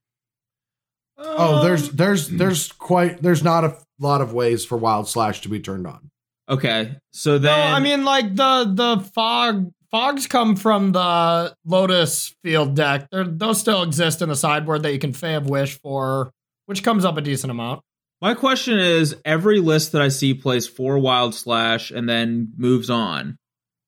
[1.17, 5.41] Oh, there's Um, there's there's quite there's not a lot of ways for Wild Slash
[5.41, 6.10] to be turned on.
[6.49, 6.95] Okay.
[7.12, 7.39] So no.
[7.39, 13.08] then I mean, like the the fog fogs come from the Lotus Field deck.
[13.12, 16.32] They're, those still exist in the sideboard that you can Fae of Wish for,
[16.65, 17.82] which comes up a decent amount.
[18.21, 22.89] my question is every list that I see plays four Wild Slash and then moves
[22.89, 23.38] on.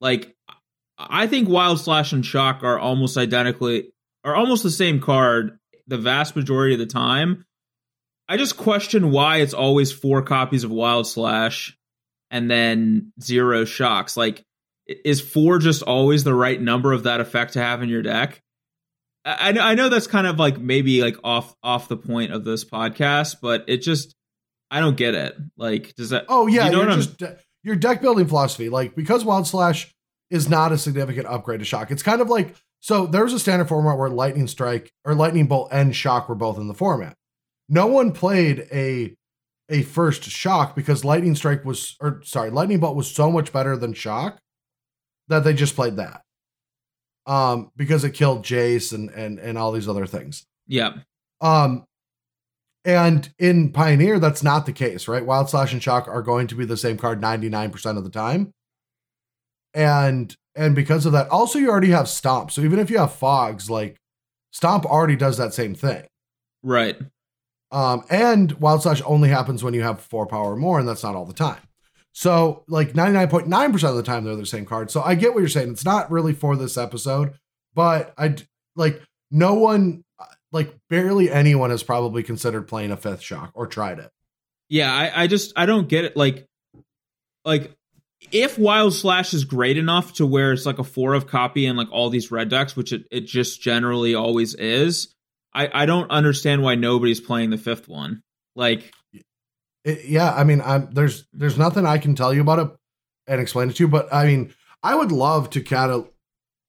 [0.01, 0.35] Like
[0.97, 3.91] I think Wild Slash and Shock are almost identically
[4.23, 5.58] are almost the same card
[5.89, 7.45] the vast majority of the time.
[8.27, 11.75] I just question why it's always four copies of Wild Slash
[12.29, 14.15] and then zero shocks.
[14.15, 14.43] Like,
[14.87, 18.41] is four just always the right number of that effect to have in your deck?
[19.25, 22.31] I, I know, I know that's kind of like maybe like off off the point
[22.31, 24.15] of this podcast, but it just
[24.71, 25.35] I don't get it.
[25.57, 26.25] Like, does that?
[26.29, 29.93] Oh yeah, you know just de- your deck building philosophy, like because Wild Slash
[30.29, 31.89] is not a significant upgrade to Shock.
[31.89, 35.69] It's kind of like so there's a standard format where Lightning Strike or Lightning Bolt
[35.71, 37.15] and Shock were both in the format.
[37.67, 39.15] No one played a
[39.69, 43.77] a first Shock because Lightning Strike was or sorry, Lightning Bolt was so much better
[43.77, 44.39] than Shock
[45.27, 46.21] that they just played that.
[47.25, 50.45] Um, because it killed Jace and and and all these other things.
[50.67, 50.93] yeah,
[51.41, 51.85] Um,
[52.85, 55.25] and in Pioneer, that's not the case, right?
[55.25, 58.53] Wild Slash and Shock are going to be the same card 99% of the time.
[59.73, 62.51] And and because of that, also you already have Stomp.
[62.51, 63.97] So even if you have Fogs, like
[64.51, 66.05] Stomp already does that same thing.
[66.63, 66.97] right.
[67.71, 71.03] Um, and Wild Slash only happens when you have four power or more, and that's
[71.03, 71.61] not all the time.
[72.13, 74.89] So, like 99.9% of the time, they're the same card.
[74.89, 75.69] So, I get what you're saying.
[75.69, 77.33] It's not really for this episode,
[77.75, 78.35] but I
[78.75, 80.03] like no one,
[80.51, 84.09] like barely anyone has probably considered playing a fifth shock or tried it.
[84.67, 86.17] Yeah, I, I just I don't get it.
[86.17, 86.47] Like,
[87.45, 87.75] like
[88.31, 91.77] if Wild Slash is great enough to where it's like a four of copy and
[91.77, 95.13] like all these red decks, which it, it just generally always is.
[95.53, 98.21] I I don't understand why nobody's playing the fifth one.
[98.55, 98.91] Like,
[99.85, 102.71] It- yeah, I mean, I'm there's there's nothing I can tell you about it
[103.27, 104.53] and explain it to you, but I mean,
[104.83, 106.07] I would love to catalog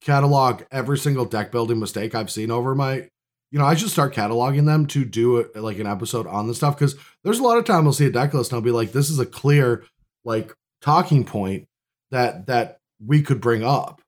[0.00, 3.08] catalog every single deck building mistake I've seen over my.
[3.52, 6.54] You know, I should start cataloging them to do it like an episode on the
[6.54, 6.94] stuff because
[7.24, 9.10] there's a lot of time I'll see a deck list and I'll be like, this
[9.10, 9.84] is a clear
[10.24, 11.66] like talking point
[12.10, 14.00] that that we could bring up,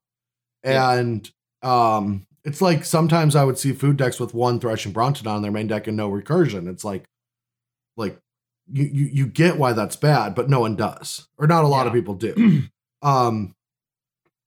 [0.65, 0.93] Yeah.
[0.93, 1.31] and
[1.63, 5.53] um, it's like sometimes I would see food decks with one Thrashing Brontodon on their
[5.53, 6.69] main deck and no recursion.
[6.69, 7.05] It's like,
[7.97, 8.19] like
[8.73, 11.87] you you you get why that's bad, but no one does, or not a lot
[11.87, 12.63] of people do.
[13.03, 13.55] um,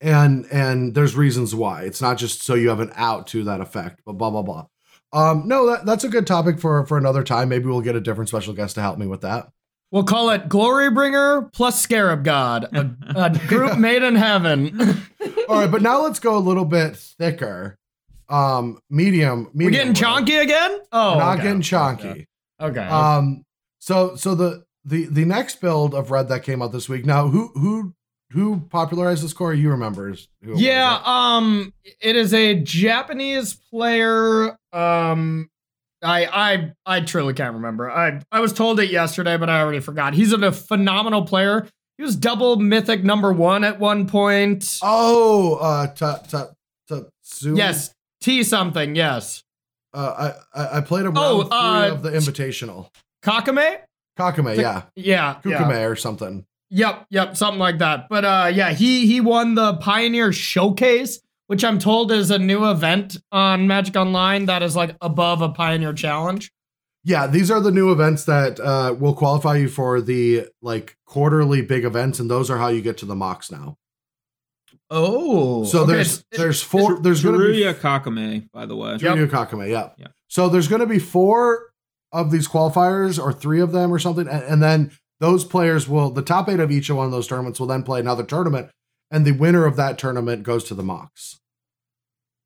[0.01, 1.83] and and there's reasons why.
[1.83, 4.67] It's not just so you have an out to that effect, but blah blah blah.
[5.13, 7.47] Um, no, that, that's a good topic for for another time.
[7.49, 9.49] Maybe we'll get a different special guest to help me with that.
[9.95, 14.77] We'll call it Glorybringer plus Scarab God, a, a group made in heaven.
[15.47, 17.77] All right, but now let's go a little bit thicker.
[18.27, 19.49] Um, medium.
[19.53, 20.11] medium We're getting rare.
[20.21, 20.79] chonky again?
[20.91, 21.43] Oh, We're not okay.
[21.43, 22.25] getting chonky.
[22.59, 22.81] Okay.
[22.85, 23.45] Um,
[23.79, 27.05] so so the the the next build of red that came out this week.
[27.05, 27.93] Now, who who
[28.31, 29.53] who popularized this core?
[29.53, 30.13] You remember?
[30.43, 31.07] Who Yeah, right?
[31.37, 34.57] um it is a Japanese player.
[34.73, 35.49] Um
[36.05, 37.89] I I I truly can't remember.
[37.89, 40.13] I I was told it yesterday, but I already forgot.
[40.13, 41.67] He's a phenomenal player.
[41.97, 44.79] He was double mythic number one at one point.
[44.83, 46.47] Oh, uh, ta ta
[46.87, 47.55] Tatsu.
[47.55, 49.43] yes, T something, yes.
[49.93, 52.89] Uh, I I I played him Oh, round three uh, of the Invitational.
[53.23, 53.79] Kakumae?
[54.19, 55.39] Kakumae, yeah, Yeah.
[55.45, 55.83] yeah.
[55.85, 56.45] Or something.
[56.69, 58.07] Yep, yep, something like that.
[58.09, 62.69] But uh yeah, he he won the Pioneer Showcase, which I'm told is a new
[62.69, 66.51] event on Magic Online that is like above a Pioneer Challenge.
[67.03, 71.61] Yeah, these are the new events that uh, will qualify you for the like quarterly
[71.61, 73.77] big events, and those are how you get to the MOCS now.
[74.89, 75.63] Oh.
[75.65, 76.99] So okay, there's there's four.
[76.99, 78.97] There's going to be Teruya Kakumae, by the way.
[78.99, 79.29] Yep.
[79.29, 79.89] Kakumae, yeah.
[79.97, 80.07] Yeah.
[80.27, 81.71] So there's going to be four
[82.11, 86.09] of these qualifiers, or three of them, or something, and, and then those players will
[86.09, 88.69] the top eight of each of one of those tournaments will then play another tournament,
[89.15, 91.39] and the winner of that tournament goes to the MOCS.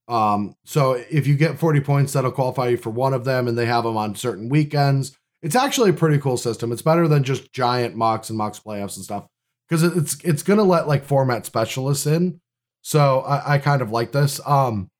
[0.08, 3.58] Um, so if you get 40 points, that'll qualify you for one of them, and
[3.58, 5.18] they have them on certain weekends.
[5.42, 6.72] It's actually a pretty cool system.
[6.72, 9.26] It's better than just giant MOCS and MOCS playoffs and stuff
[9.68, 12.40] because it's it's gonna let like format specialists in.
[12.84, 14.40] So I, I kind of like this.
[14.46, 14.92] Um,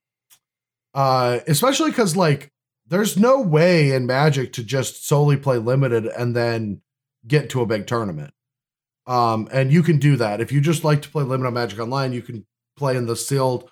[0.96, 2.52] uh, especially because like
[2.88, 6.82] there's no way in Magic to just solely play limited and then
[7.28, 8.34] get to a big tournament.
[9.10, 12.14] Um, and you can do that if you just like to play limited Magic Online.
[12.14, 12.46] You can
[12.78, 13.70] play in the sealed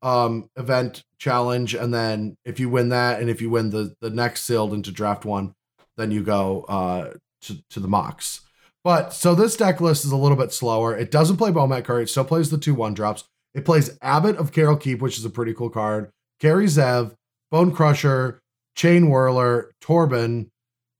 [0.00, 4.10] um event challenge, and then if you win that, and if you win the the
[4.10, 5.54] next sealed into draft one,
[5.96, 7.12] then you go uh
[7.42, 8.40] to to the MOCS.
[8.82, 10.96] But so this deck list is a little bit slower.
[10.96, 12.04] It doesn't play Bomat card.
[12.04, 13.24] It still plays the two one drops.
[13.54, 16.10] It plays Abbot of Keral Keep, which is a pretty cool card.
[16.40, 17.14] Kari Zev,
[17.52, 18.38] Bonecrusher,
[18.74, 20.48] Chain Whirler, Torbran,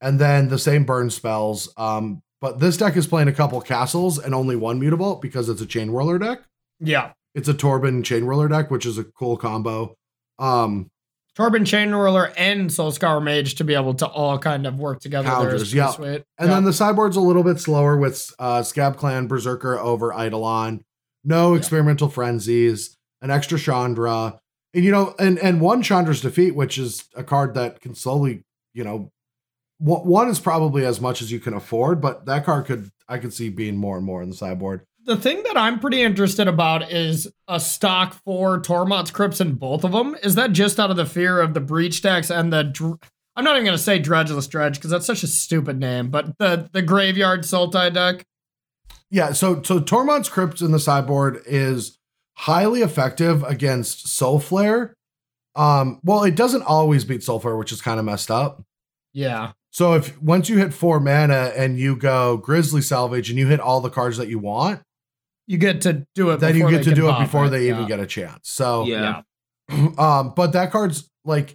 [0.02, 1.72] and then the same burn spells.
[1.76, 5.60] Um, but this deck is playing a couple castles and only one Mutavault because it's
[5.60, 6.40] a Chainwhirler deck.
[6.80, 7.12] yeah.
[7.34, 9.94] It's a Torbran Chain Whirler deck, which is a cool combo.
[10.40, 10.88] Um,
[11.36, 15.28] Torbran Chain Whirler and Soul-Scar Mage to be able to all kind of work together.
[15.28, 15.90] Counters, is yeah.
[15.90, 16.24] sweet.
[16.38, 16.54] And Yeah.
[16.54, 20.82] then the sideboard's a little bit slower with uh, Scab Clan, Berserker over Eidolon,
[21.22, 21.58] no Yeah.
[21.58, 24.40] experimental frenzies, an extra Chandra,
[24.74, 28.42] and you know, and and one Chandra's defeat, which is a card that can slowly,
[28.74, 29.10] you know,
[29.78, 33.32] one is probably as much as you can afford, but that card could I could
[33.32, 34.82] see being more and more in the sideboard.
[35.04, 39.82] the thing that I'm pretty interested about is a stock for Tormod's Crypts in both
[39.84, 40.14] of them.
[40.22, 42.98] Is that just out of the fear of the breach decks and the dr-
[43.34, 46.68] I'm not even gonna say dredgeless dredge because that's such a stupid name, but the
[46.72, 48.26] the graveyard Sultai deck.
[49.10, 51.98] Yeah, so so Tormod's Crypt in the sideboard is
[52.34, 54.94] highly effective against Soul Flare.
[55.56, 58.62] Um, well, it doesn't always beat Soul Flare, which is kind of messed up.
[59.12, 59.52] Yeah.
[59.78, 63.60] So if once you hit four mana and you go Grisly Salvage and you hit
[63.60, 64.82] all the cards that you want,
[65.46, 67.74] You get to do it then you get to do it pop before they yeah.
[67.74, 68.50] even get a chance.
[68.50, 69.22] So Yeah.
[69.96, 71.54] um, but that card's like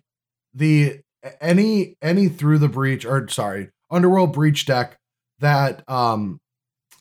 [0.53, 1.01] the
[1.41, 4.95] any any through the breach or sorry underworld breach deck
[5.39, 6.39] that um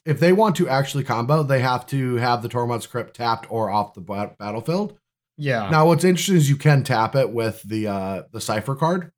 [0.05, 3.69] if they want to actually combo, they have to have the Tormod's Crypt tapped or
[3.69, 4.97] off the bat- battlefield.
[5.37, 5.69] Yeah.
[5.69, 9.13] Now, what's interesting is you can tap it with the uh the cipher card,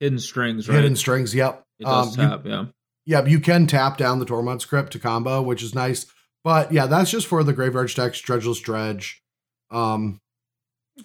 [0.00, 0.74] Hidden strings, right?
[0.76, 1.34] hidden strings.
[1.34, 2.64] Yep, it does Um, you- tap, yeah.
[3.06, 6.06] Yep, you can tap down the Tormod's Crypt to combo, which is nice.
[6.44, 9.22] But yeah, that's just for the graveyard decks, Dredgeless Dredge.
[9.70, 10.20] Um,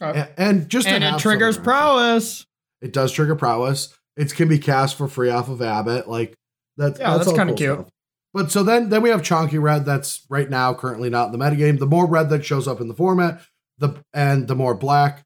[0.01, 0.19] Okay.
[0.21, 2.45] a- and, just and it triggers prowess.
[2.81, 3.93] It does trigger prowess.
[4.17, 6.07] It can be cast for free off of Abbot.
[6.09, 6.33] Like
[6.77, 7.79] that's Yeah, that's all kinda cool cute.
[7.79, 7.89] stuff.
[8.33, 11.37] But so then then we have Chonky Red that's right now currently not in the
[11.37, 11.79] metagame.
[11.79, 13.41] The more red that shows up in the format,
[13.77, 15.23] the and the more black,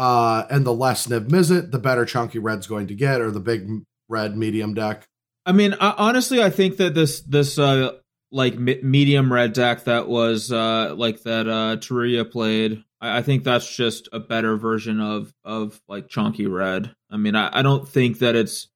[0.00, 3.38] uh, and the less Niv Mizzet, the better Chunky Red's going to get, or the
[3.38, 3.68] big
[4.08, 5.06] red medium deck.
[5.44, 7.92] I mean, I, honestly, I think that this this uh
[8.32, 13.44] like me- medium red deck that was uh like that uh played, I, I think
[13.44, 16.94] that's just a better version of of like chunky red.
[17.10, 18.68] I mean, I, I don't think that it's.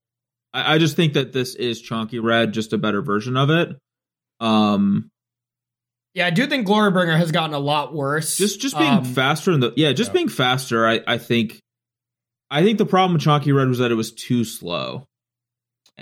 [0.52, 3.70] I, I just think that this is chunky red, just a better version of it.
[4.40, 5.10] Um,
[6.14, 8.36] Yeah, I do think Glorybringer has gotten a lot worse.
[8.36, 10.14] just just being Um, faster in the yeah, just yeah.
[10.14, 10.86] being faster.
[10.86, 11.60] I I think.
[12.50, 15.06] I think the problem with chunky red was that it was too slow.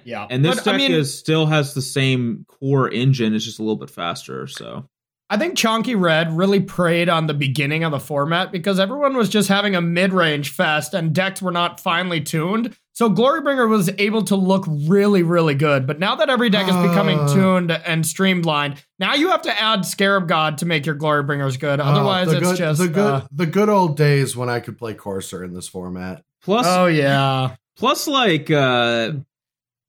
[0.04, 0.26] Yeah.
[0.28, 3.34] And this But, deck I mean, is still has the same core engine.
[3.34, 4.46] It's just a little bit faster.
[4.48, 4.86] So
[5.30, 9.30] I think Chonky Red really preyed on the beginning of the format because everyone was
[9.30, 12.76] just having a mid-range fest and decks were not finely tuned.
[12.94, 15.86] So Glorybringer was able to look really, really good.
[15.86, 17.34] But now that every deck is becoming Uh.
[17.34, 21.80] tuned and streamlined, now you have to add Scarab God to make your Glorybringers good.
[21.80, 24.60] Otherwise, Uh, the it's good, just the good uh, the good old days when I
[24.60, 26.22] could play Courser in this format.
[26.44, 29.12] plus oh yeah, plus like uh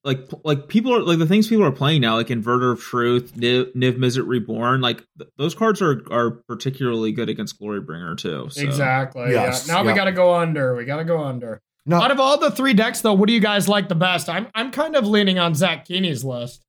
[0.06, 3.36] like like people are like the things people are playing now, like Inverter of Truth,
[3.36, 8.48] Niv, Niv Mizzet Reborn, like th- those cards are are particularly good against Glorybringer too.
[8.50, 8.62] So.
[8.62, 9.32] Exactly.
[9.32, 9.74] Yes, yeah.
[9.74, 10.76] Now we got to go under.
[10.76, 11.62] We got to go under.
[11.86, 14.30] No, Out of all the three decks, though, what do you guys like the best?
[14.30, 16.64] I'm I'm kind of leaning on Zach Keeney's list.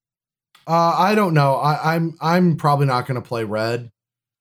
[0.67, 1.55] uh, I don't know.
[1.55, 3.91] I, I'm I'm probably not going to play red.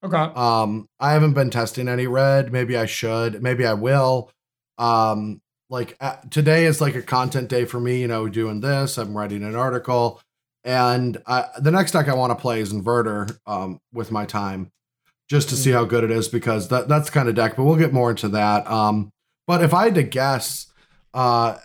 [0.03, 0.17] Okay.
[0.17, 2.51] Um, I haven't been testing any red.
[2.51, 3.41] Maybe I should.
[3.41, 4.31] Maybe I will.
[4.79, 8.01] Um, like uh, today is like a content day for me.
[8.01, 8.97] You know, doing this.
[8.97, 10.19] I'm writing an article,
[10.63, 13.37] and I, the next deck I want to play is Inverter.
[13.45, 14.71] Um, with my time,
[15.29, 17.55] just to see how good it is because that that's kind of deck.
[17.55, 18.69] But we'll get more into that.
[18.69, 19.11] Um,
[19.47, 20.71] but if I had to guess,
[21.13, 21.57] uh.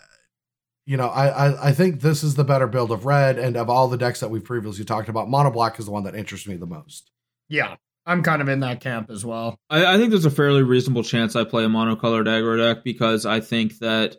[0.85, 3.69] You know, I, I I think this is the better build of red, and of
[3.69, 6.47] all the decks that we've previously talked about, Mono Black is the one that interests
[6.47, 7.11] me the most.
[7.47, 7.75] Yeah.
[8.07, 9.59] I'm kind of in that camp as well.
[9.69, 13.27] I, I think there's a fairly reasonable chance I play a monocolored aggro deck because
[13.27, 14.17] I think that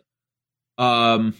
[0.77, 1.35] um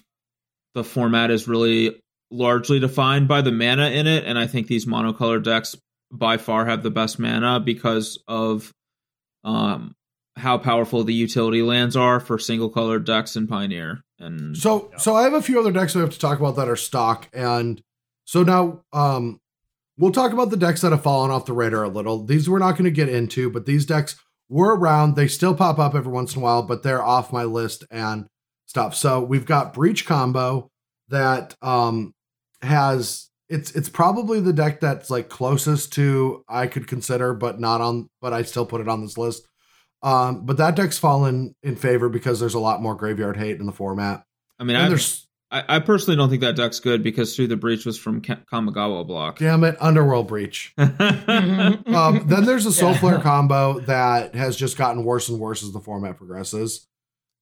[0.73, 4.85] the format is really largely defined by the mana in it, and I think these
[4.85, 5.77] monocolored decks
[6.11, 8.73] by far have the best mana because of
[9.45, 9.95] um
[10.37, 14.03] how powerful the utility lands are for single colored decks and Pioneer.
[14.19, 16.69] And So so I have a few other decks we have to talk about that
[16.69, 17.81] are stock, and
[18.25, 19.39] so now um
[19.97, 22.23] we'll talk about the decks that have fallen off the radar a little.
[22.23, 24.15] These we're not going to get into, but these decks
[24.49, 25.15] were around.
[25.15, 28.27] They still pop up every once in a while, but they're off my list and
[28.67, 28.95] stuff.
[28.95, 30.69] So we've got Breach combo
[31.09, 32.13] that um
[32.61, 37.81] has it's it's probably the deck that's like closest to I could consider, but not
[37.81, 39.47] on but I still put it on this list.
[40.03, 43.65] Um, but that deck's fallen in favor because there's a lot more graveyard hate in
[43.65, 44.23] the format.
[44.59, 47.57] I mean, I, there's I I personally don't think that deck's good because through the
[47.57, 49.37] breach was from Ka- Kamigawa block.
[49.39, 50.73] damn it, Underworld Breach.
[50.79, 51.87] Mhm.
[51.93, 52.97] Um, then there's a Soul Yeah.
[52.99, 56.87] Flare combo that has just gotten worse and worse as the format progresses.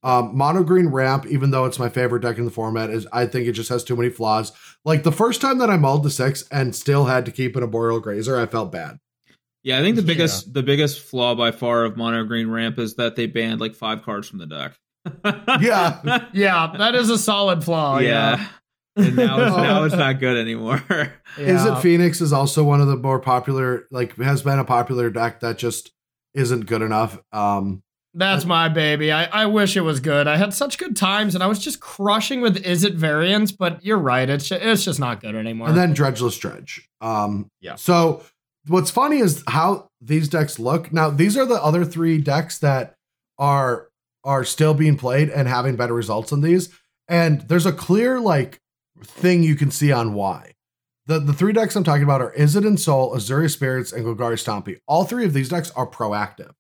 [0.01, 3.25] Um, Mono Green Ramp, even though it's my favorite deck in the format, is I
[3.25, 4.53] think it just has too many flaws.
[4.85, 7.63] Like the first time that I mulled to six and still had to keep an
[7.63, 8.97] Arboreal Grazer, I felt bad.
[9.63, 10.07] Yeah, I think the Yeah.
[10.07, 13.75] biggest the biggest flaw by far of mono green ramp is that they banned like
[13.75, 14.77] five cards from the deck.
[15.61, 16.27] Yeah.
[16.33, 17.99] yeah, that is a solid flaw.
[17.99, 18.47] yeah.
[18.95, 20.81] And now it's, now it's not good anymore.
[20.89, 21.09] Yeah.
[21.37, 25.39] Izzet Phoenix is also one of the more popular, like has been a popular deck
[25.41, 25.91] that just
[26.33, 27.17] isn't good enough.
[27.31, 27.81] Um,
[28.13, 29.11] That's my baby.
[29.11, 30.27] I, I wish it was good.
[30.27, 33.97] I had such good times and I was just crushing with Izzet variants, but you're
[33.99, 34.29] right.
[34.29, 35.69] It's it's just not good anymore.
[35.69, 36.87] and then Dredgeless Dredge.
[37.01, 37.75] Um, Yeah.
[37.75, 38.23] So
[38.69, 40.93] what's funny is how these decks look.
[40.93, 42.95] Now these are the other three decks that
[43.37, 43.89] are
[44.23, 46.69] are still being played and having better results than these.
[47.07, 48.59] And there's a clear like
[49.03, 50.53] thing you can see on why.
[51.07, 54.05] The the three decks I'm talking about are Is It in Soul, Azorius Spirits, and
[54.05, 54.77] Golgari Stompy.
[54.87, 56.51] All three of these decks are proactive.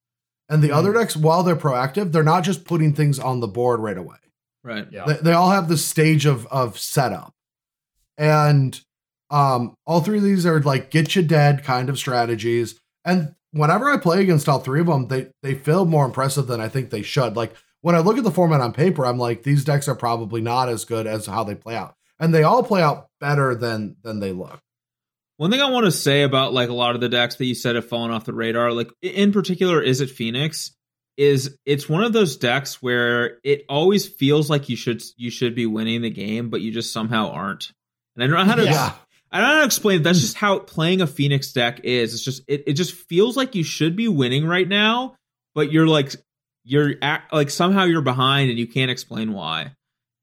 [0.49, 0.73] And the Mhm.
[0.75, 4.17] other decks, while they're proactive, they're not just putting things on the board right away.
[4.63, 4.87] right.
[4.91, 5.05] yeah.
[5.05, 7.33] They, they all have the stage of of setup,
[8.17, 8.79] and
[9.29, 12.79] um, all three of these are like get you dead kind of strategies.
[13.05, 16.61] And whenever I play against all three of them, they they feel more impressive than
[16.61, 17.35] I think they should.
[17.35, 20.41] Like when I look at the format on paper, I'm like these decks are probably
[20.41, 23.97] not as good as how they play out, and they all play out better than
[24.03, 24.59] than they look.
[25.37, 27.55] One thing I want to say about like a lot of the decks that you
[27.55, 30.71] said have fallen off the radar, like in particular, Izzet Phoenix?
[31.15, 35.53] Is it's one of those decks where it always feels like you should you should
[35.53, 37.73] be winning the game, but you just somehow aren't.
[38.15, 38.93] And I don't know how to Yeah.
[39.31, 40.03] I don't know how to explain it.
[40.03, 42.13] That's just how playing a Phoenix deck is.
[42.13, 45.15] It's just it, it just feels like you should be winning right now,
[45.53, 46.15] but you're like
[46.63, 49.73] you're act, like somehow you're behind and you can't explain why.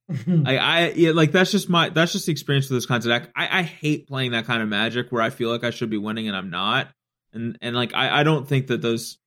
[0.46, 3.10] I, I yeah, like that's just my that's just the experience with those kinds of
[3.10, 3.30] deck.
[3.34, 5.98] I, I hate playing that kind of magic where I feel like I should be
[5.98, 6.88] winning and I'm not.
[7.32, 9.18] And and like I, I don't think that those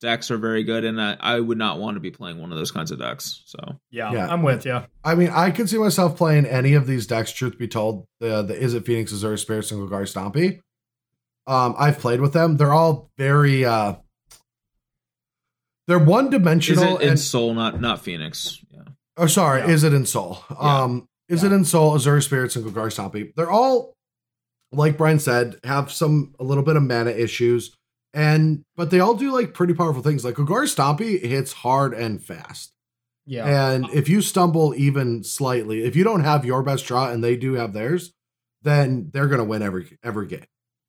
[0.00, 2.58] decks are very good and I, I would not want to be playing one of
[2.58, 3.42] those kinds of decks.
[3.46, 3.58] So
[3.90, 4.26] yeah, Yeah.
[4.28, 4.82] I'm with you.
[5.02, 7.32] I mean, I could see myself playing any of these decks.
[7.32, 10.60] Truth be told, the the Izzet Phoenix, Azure Spirit and Golgari Stompy.
[11.46, 12.56] Um, I've played with them.
[12.56, 13.94] They're all very uh
[15.86, 16.82] they're one dimensional.
[16.82, 18.58] is dimensional it in and Soul not not Phoenix?
[18.70, 18.82] Yeah.
[19.16, 19.68] oh sorry, Yeah.
[19.68, 20.38] Izzet Ensoul?
[20.50, 20.82] Yeah.
[20.82, 23.32] Um Izzet Ensoul, Azure Spirits, and Golgari Stompy?
[23.36, 23.94] They're all
[24.72, 27.76] like Brian said, have some a little bit of mana issues.
[28.14, 30.24] And but they all do like pretty powerful things.
[30.24, 32.72] Like Golgari Stompy hits hard and fast.
[33.26, 33.72] Yeah.
[33.72, 33.90] And oh.
[33.92, 37.54] if you stumble even slightly, if you don't have your best draw and they do
[37.54, 38.12] have theirs,
[38.62, 40.46] then they're gonna win every every game.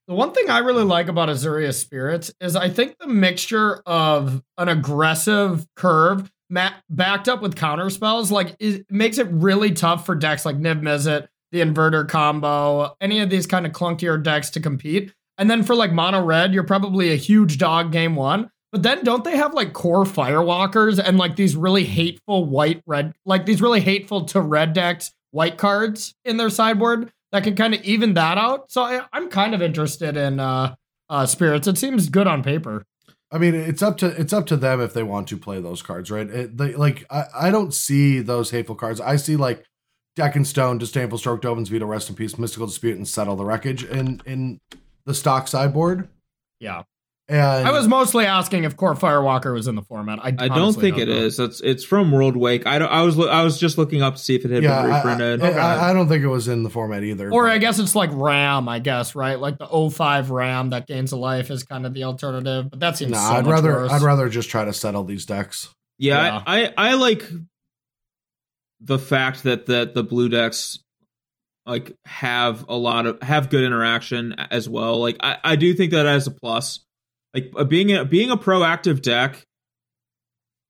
[0.07, 4.43] The one thing I really like about Azorius Spirits is I think the mixture of
[4.57, 10.05] an aggressive curve ma- backed up with counter spells like it makes it really tough
[10.05, 14.51] for decks like Niv Mizzet, the Inverter combo, any of these kind of clunkier decks
[14.51, 15.11] to compete.
[15.37, 18.49] And then for like mono red, you're probably a huge dog game one.
[18.71, 23.13] But then don't they have like Kor Firewalkers and like these really hateful white red,
[23.25, 27.73] like these really hateful to red decks white cards in their sideboard that can kind
[27.73, 28.71] of even that out.
[28.71, 30.75] So I, I'm kind of interested in uh,
[31.09, 31.67] uh, spirits.
[31.67, 32.85] It seems good on paper.
[33.31, 35.81] I mean, it's up to it's up to them if they want to play those
[35.81, 36.29] cards, right?
[36.29, 39.01] It, they, like I, I don't see those hateful cards.
[39.01, 39.65] I see like
[40.15, 43.45] Deck and Stone, Disdainful Stroke, Dovin's Veto, Rest in Peace, Mystical Dispute, and Settle the
[43.45, 44.59] Wreckage in in
[45.05, 46.07] the stock sideboard.
[46.59, 46.83] Yeah.
[47.27, 50.19] And I was mostly asking if Kor Firewalker was in the format.
[50.21, 51.15] I, I don't think it know.
[51.15, 51.39] is.
[51.39, 52.67] It's it's from Worldwake.
[52.67, 52.87] I don't.
[52.91, 54.91] I was lo- I was just looking up to see if it had yeah, been
[54.91, 55.41] I, reprinted.
[55.43, 55.57] I, Okay.
[55.59, 57.31] I, I don't think it was in the format either.
[57.31, 59.39] Or but- I guess it's like RAM, I guess, right?
[59.39, 62.95] Like the 05 RAM that gains a life is kind of the alternative, but that
[62.97, 63.91] seems Nah, so I'd much rather worse.
[63.91, 65.69] I'd rather just try to settle these decks.
[65.97, 66.43] yeah, Yeah.
[66.45, 67.23] I, I I like
[68.81, 70.77] the fact that that the blue decks
[71.65, 74.99] like have a lot of have good interaction as well.
[74.99, 76.81] Like I, I do think that as a plus.
[77.33, 79.45] Like uh, being a being a proactive deck,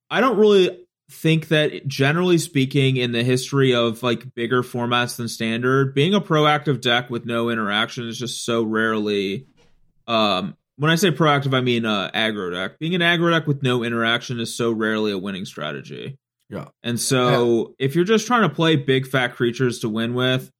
[0.09, 5.27] I don't really think that generally speaking in the history of like bigger formats than
[5.27, 9.47] standard, being a proactive deck with no interaction is just so rarely
[10.07, 12.79] um when I say proactive I mean uh aggro deck.
[12.79, 16.17] Being an aggro deck with no interaction is so rarely a winning strategy.
[16.49, 16.69] Yeah.
[16.83, 20.51] And so if you're just trying to play big fat creatures to win with,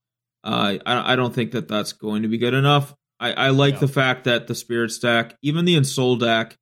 [0.46, 2.94] uh I, I don't think that that's going to be good enough.
[3.20, 3.80] I, I like Yeah.
[3.82, 6.58] the fact that the Spirit Stack, even the Ensoul deck,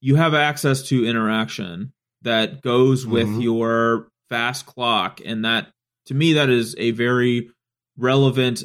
[0.00, 1.92] you have access to interaction
[2.22, 3.42] that goes with Mhm.
[3.42, 5.70] your fast clock, and that
[6.06, 7.50] to me that is a very
[7.98, 8.62] relevant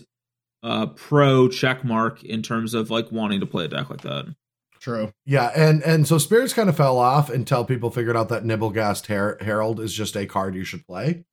[0.64, 4.26] uh pro check mark in terms of like wanting to play a deck like that.
[4.80, 5.12] True.
[5.26, 9.08] Yeah, and and so spirits kind of fell off until people figured out that Nebelgast
[9.08, 11.24] Her- Herald is just a card you should play.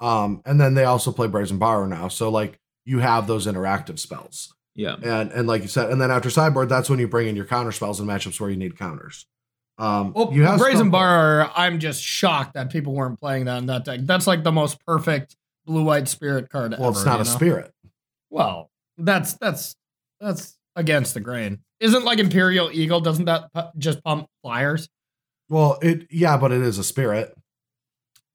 [0.00, 3.98] Um, and then they also play Brazen Borrow now, so like you have those interactive
[3.98, 4.94] spells, Yeah.
[5.02, 7.44] and and like you said, and then after sideboard, that's when you bring in your
[7.44, 9.26] counter spells and matchups where you need counters.
[9.78, 13.58] Um, Well, you have Brazen Spell- Bar, I'm just shocked that people weren't playing that
[13.58, 14.00] in that deck.
[14.02, 15.36] That's like the most perfect
[15.66, 16.80] blue white spirit card ever.
[16.82, 16.98] Well, ever.
[16.98, 17.30] it's not a know?
[17.30, 17.72] spirit.
[18.30, 19.76] Well, that's that's
[20.20, 21.60] that's against the grain.
[21.80, 23.00] Isn't like Empyrean Eagle?
[23.00, 24.88] Doesn't that pu- just pump flyers?
[25.48, 27.34] Well, it yeah, but it is a spirit.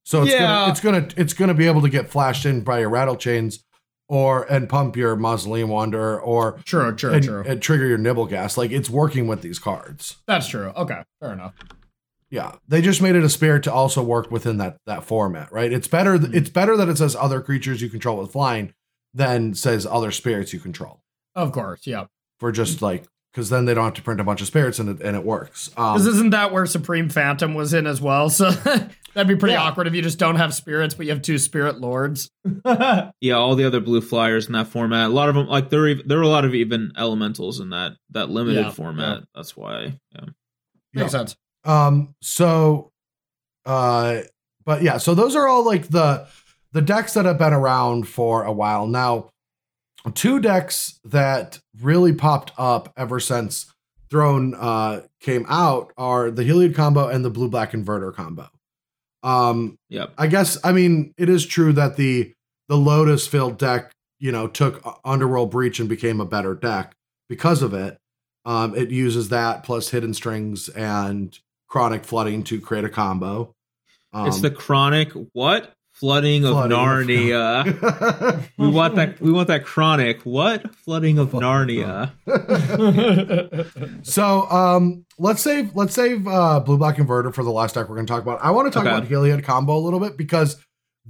[0.05, 0.39] So it's Yeah.
[0.39, 3.59] gonna it's gonna it's gonna be able to get flashed in by your Rattlechains
[4.07, 7.43] or and pump your mausoleum wanderer or True, true, and, true.
[7.45, 8.55] and trigger your Nebelgast.
[8.55, 10.17] Like it's working with these cards.
[10.27, 10.67] That's true.
[10.75, 11.53] Okay, fair enough.
[12.29, 12.53] Yeah.
[12.67, 15.71] They just made it a spirit to also work within that that format, right?
[15.73, 16.33] It's better Hmm.
[16.35, 18.73] it's better that it says other creatures you control with flying
[19.13, 21.01] than says other spirits you control.
[21.33, 22.05] Of course, yeah.
[22.39, 24.87] For just like because then they don't have to print a bunch of spirits and
[24.89, 25.69] it and it works.
[25.75, 28.29] Um, isn't that where Supreme Phantom was in as well?
[28.35, 28.49] So
[29.19, 29.63] that'd be pretty Yeah.
[29.63, 32.31] awkward if you just don't have spirits, but you have two spirit lords.
[33.21, 35.09] Yeah, all the other blue flyers in that format.
[35.09, 37.69] A lot of them, like there, are, there were a lot of even elementals in
[37.71, 39.23] that that limited Yeah, format.
[39.35, 39.99] That's why.
[40.13, 40.25] Yeah.
[40.93, 41.35] Makes sense.
[41.65, 42.91] Um, so,
[43.65, 44.21] uh,
[44.65, 46.27] but yeah, so those are all like the
[46.73, 49.29] the decks that have been around for a while now.
[50.13, 53.71] Two decks that really popped up ever since
[54.09, 58.47] Throne uh came out are the Heliod combo and the Blue Black Inverter combo.
[59.23, 60.13] Um, Yep.
[60.17, 62.33] I guess I mean it is true that the
[62.67, 66.93] the Lotus Field deck, you know, took Underworld Breach and became a better deck
[67.27, 67.97] because of it.
[68.45, 71.37] Um, it uses that plus hidden strings and
[71.67, 73.53] chronic flooding to create a combo.
[74.13, 76.77] Um, it's the chronic what flooding of Flooding
[77.33, 78.49] of- Narnia.
[78.57, 79.19] we want that.
[79.21, 82.11] We want that chronic what flooding of Narnia.
[84.05, 87.95] so um, let's save let's save uh, blue black inverter for the last deck we're
[87.95, 88.39] going to talk about.
[88.43, 88.95] I want to talk Okay.
[88.95, 90.57] about Heliod combo a little bit because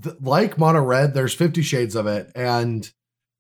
[0.02, 2.90] th- like mono red, there's 50 shades of it, and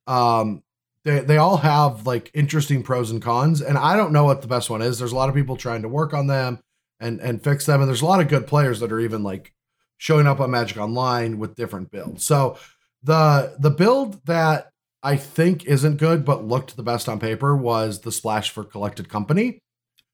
[0.07, 0.63] um,
[1.03, 4.47] they they all have like interesting pros and cons, and I don't know what the
[4.47, 4.99] best one is.
[4.99, 6.59] There's a lot of people trying to work on them
[6.99, 9.53] and and fix them, and there's a lot of good players that are even like
[9.97, 12.25] showing up on Magic Online with different builds.
[12.25, 12.57] So
[13.03, 14.69] the the build that
[15.03, 19.07] I think isn't good but looked the best on paper was the splash for collected
[19.09, 19.59] company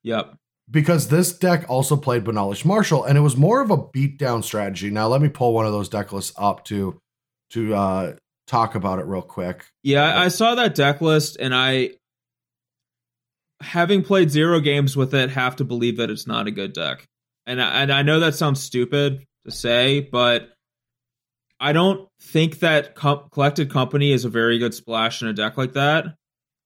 [0.04, 0.36] Yep.
[0.70, 4.90] because this deck also played Benalish Marshal and it was more of a beatdown strategy.
[4.90, 7.00] Now let me pull one of those deck lists up to
[7.52, 8.16] to uh
[8.48, 9.66] talk about it real quick.
[9.84, 11.92] Yeah, I, I saw that deck list, and I,
[13.62, 17.06] having played zero games with it, have to believe that it's not a good deck.
[17.46, 20.50] And I, and I know that sounds stupid to say, but
[21.60, 25.58] I don't think that com- collected company is a very good splash in a deck
[25.58, 26.16] like that.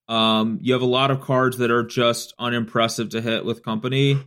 [0.08, 4.20] Um, you have a lot of cards that are just unimpressive to hit with company.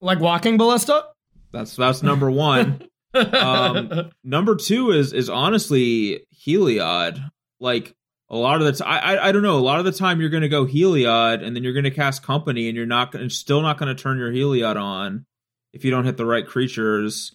[0.00, 1.04] like walking ballista?
[1.52, 2.82] That's that's number one.
[3.14, 7.30] Um, number two is is honestly Heliod.
[7.60, 7.94] Like
[8.28, 9.58] a lot of the time, I, I don't know.
[9.58, 11.90] A lot of the time, you're going to go Heliod, and then you're going to
[11.90, 15.24] cast Company, and you're not going, still not going to turn your Heliod on
[15.72, 17.34] if you don't hit the right creatures.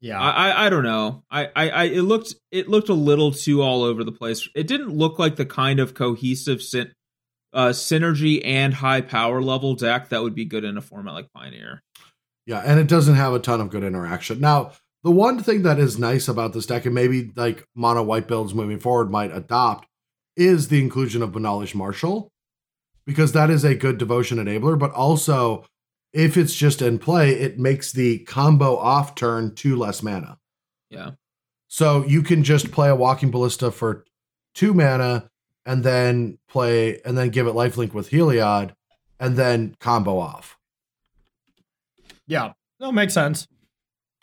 [0.00, 0.20] Yeah.
[0.20, 1.24] I, I I don't know.
[1.30, 4.48] I, I I it looked it looked a little too all over the place.
[4.54, 6.92] It didn't look like the kind of cohesive syn-
[7.52, 11.32] uh, synergy and high power level deck that would be good in a format like
[11.34, 11.82] Pioneer.
[12.44, 14.38] Yeah, and it doesn't have a ton of good interaction.
[14.40, 14.72] Now,
[15.02, 18.54] the one thing that is nice about this deck, and maybe like mono white builds
[18.54, 19.88] moving forward might adopt,
[20.36, 22.28] is the inclusion of Benalish Marshal,
[23.06, 25.64] because that is a good devotion enabler, but also
[26.16, 30.38] if it's just in play, it makes the combo off turn two less mana.
[30.88, 31.10] Yeah.
[31.68, 34.06] So you can just play a Walking Ballista for
[34.54, 35.28] two mana
[35.66, 38.72] and then play and then give it lifelink with Heliod
[39.20, 40.56] and then combo off.
[42.26, 42.52] yeah.
[42.80, 43.46] No, makes sense.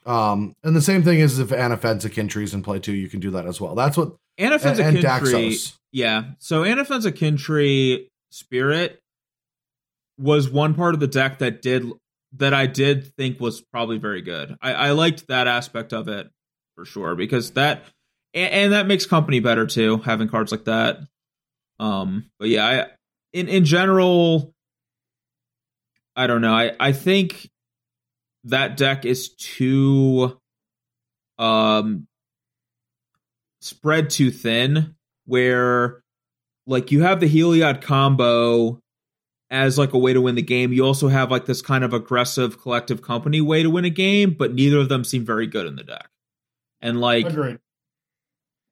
[0.05, 3.31] Um, and the same thing is if Anafenza Kin-Tree's in play too, you can do
[3.31, 3.75] that as well.
[3.75, 5.49] That's what Anafenza and, and Kintree.
[5.51, 5.77] Daxos.
[5.91, 6.23] Yeah.
[6.39, 8.99] So Anafenza Kintree spirit
[10.17, 11.89] was one part of the deck that did
[12.37, 14.57] that I did think was probably very good.
[14.61, 16.29] I, I liked that aspect of it
[16.75, 17.83] for sure because that
[18.33, 20.99] and, and that makes company better too, having cards like that.
[21.79, 22.87] Um, but yeah, I
[23.33, 24.53] in in general,
[26.15, 26.53] I don't know.
[26.53, 27.49] I I think
[28.45, 30.39] that deck is too
[31.39, 32.07] um
[33.61, 34.95] spread too thin
[35.25, 36.03] where
[36.67, 38.79] like you have the Heliod combo
[39.53, 40.73] as like a way to win the game.
[40.73, 44.35] You also have like this kind of aggressive collective company way to win a game,
[44.37, 46.09] but neither of them seem very good in the deck.
[46.81, 47.59] And like Agreed.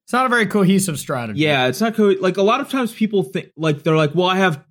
[0.05, 1.39] It's not a very cohesive strategy.
[1.39, 4.27] yeah, it's not co- like a lot of times people think like they're like, well,
[4.27, 4.65] I have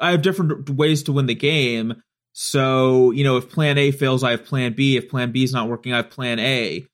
[0.00, 2.02] I have different ways to win the game.
[2.32, 4.96] So, you know, if plan A fails, I have plan B.
[4.96, 6.86] If plan B is not working, I have plan A.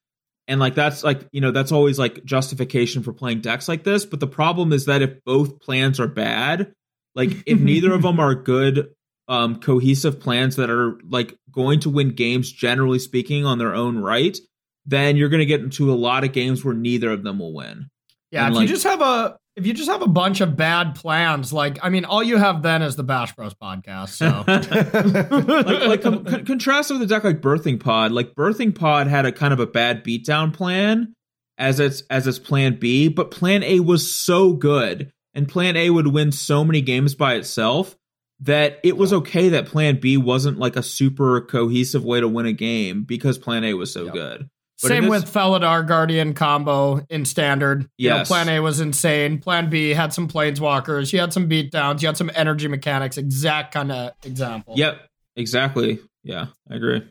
[0.49, 4.05] And like that's like, you know, that's always like justification for playing decks like this,
[4.05, 6.75] but the problem is that if both plans are bad,
[7.19, 8.89] like if neither of them are good
[9.29, 13.99] um cohesive plans that are like going to win games generally speaking on their own
[13.99, 14.39] right,
[14.87, 17.53] then you're going to get into a lot of games where neither of them will
[17.53, 17.89] win.
[18.31, 20.57] Yeah, And, if like- you just have a if you just have a bunch of
[20.57, 24.11] bad plans, like I mean, all you have then is the Bash Bros podcast.
[24.11, 24.45] So
[25.67, 28.13] like like com- con- contrast with a deck like Birthing Pod.
[28.13, 31.13] Like Birthing Pod had a kind of a bad beatdown plan
[31.59, 35.91] as its as its plan B, but plan A was so good, and plan A
[35.91, 37.97] would win so many games by itself
[38.41, 42.47] that it was okay that plan B wasn't like a super cohesive way to win
[42.47, 44.15] a game because plan A was so Yep.
[44.15, 44.51] good.
[44.81, 47.89] But Same in with this- Felidar Guardian combo in standard.
[47.99, 49.39] You know, plan A was insane.
[49.39, 51.13] Plan B had some planeswalkers.
[51.13, 52.01] You had some beatdowns.
[52.01, 53.19] You had some energy mechanics.
[53.19, 54.75] Exact kind of example.
[54.77, 55.01] Yep,
[55.35, 55.99] exactly.
[56.23, 57.03] Yeah, I agree.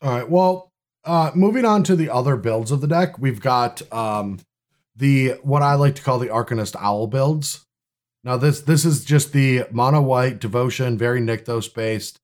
[0.00, 0.30] All right.
[0.30, 0.72] Well,
[1.04, 4.38] uh, moving on to the other builds of the deck, we've got um,
[5.02, 7.66] the what I like to call the Arcanist Owl builds.
[8.22, 12.20] Now this this is just the mono white devotion, very Nykthos based,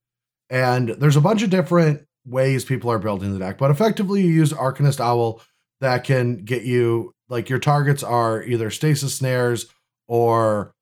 [0.49, 4.29] and there's a bunch of different ways people are building the deck, but effectively you
[4.29, 5.43] use Arcanist Owl
[5.81, 9.67] that can get you like your targets are either stasis snares
[10.07, 10.73] or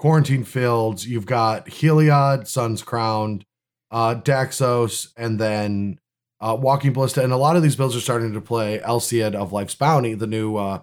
[0.00, 1.06] quarantine fields.
[1.06, 3.44] You've got Heliod, Sun's Crowned,
[3.92, 6.00] uh, Daxos, and then
[6.40, 9.52] uh, Walking Ballista, and a lot of these builds are starting to play Alseid of
[9.52, 10.80] Life's Bounty, the new, uh,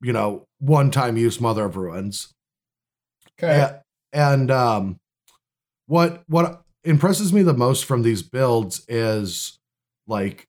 [0.00, 2.32] you know, one-time use Mother of Ruins.
[3.40, 3.78] Okay.
[4.12, 4.98] And um,
[5.86, 9.58] what what impresses me the most from these builds is
[10.06, 10.46] like,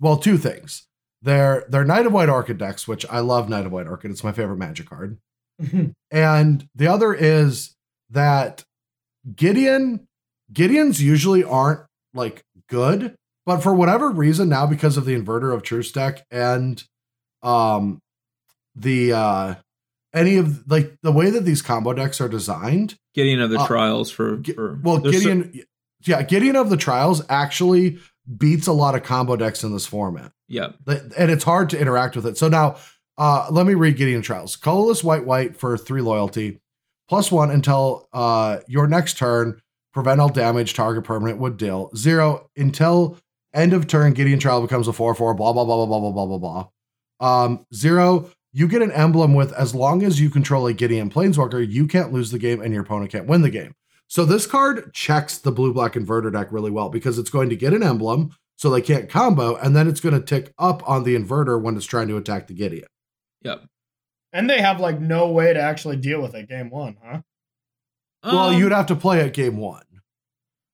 [0.00, 0.86] well, two things.
[1.22, 3.48] They're they're Knight of White Orchid decks, which I love.
[3.48, 5.18] Knight of White Orchid; it's my favorite Magic card.
[6.10, 7.76] And the other is
[8.10, 8.64] that
[9.34, 10.08] Gideon
[10.52, 11.80] Gideons usually aren't
[12.12, 13.14] like good,
[13.46, 16.82] but for whatever reason now because of the inverter of Truth deck and
[17.42, 18.00] um
[18.74, 19.54] the uh
[20.14, 23.66] any of like the way that these combo decks are designed, Gideon of the Uh,
[23.66, 25.62] trials for, for well, there's so- Gideon
[26.04, 27.98] yeah, Gideon of the Trials actually
[28.36, 30.32] beats a lot of combo decks in this format.
[30.48, 30.72] yeah,
[31.16, 32.36] and it's hard to interact with it.
[32.36, 32.74] So now,
[33.18, 34.56] uh, let me read Gideon Trials.
[34.56, 36.60] Colorless white white for three loyalty,
[37.08, 39.60] plus one until uh your next turn.
[39.94, 40.74] Prevent all damage.
[40.74, 43.18] Target permanent would deal zero until
[43.54, 44.12] end of turn.
[44.14, 45.34] Gideon Trial becomes a four four.
[45.34, 46.68] Blah blah blah blah blah blah blah blah blah.
[47.22, 48.28] Um, zero.
[48.52, 52.12] You get an emblem with as long as you control a Gideon Planeswalker, you can't
[52.12, 53.72] lose the game and your opponent can't win the game.
[54.08, 57.56] So this card checks the blue black inverter deck really well because it's going to
[57.56, 61.04] get an emblem, so they can't combo, and then it's going to tick up on
[61.04, 62.88] the inverter when it's trying to attack the Gideon.
[63.42, 63.64] yep.
[64.34, 67.20] And they have like no way to actually deal with it game one, huh?
[68.22, 69.82] well, Um, you'd have to play at game one.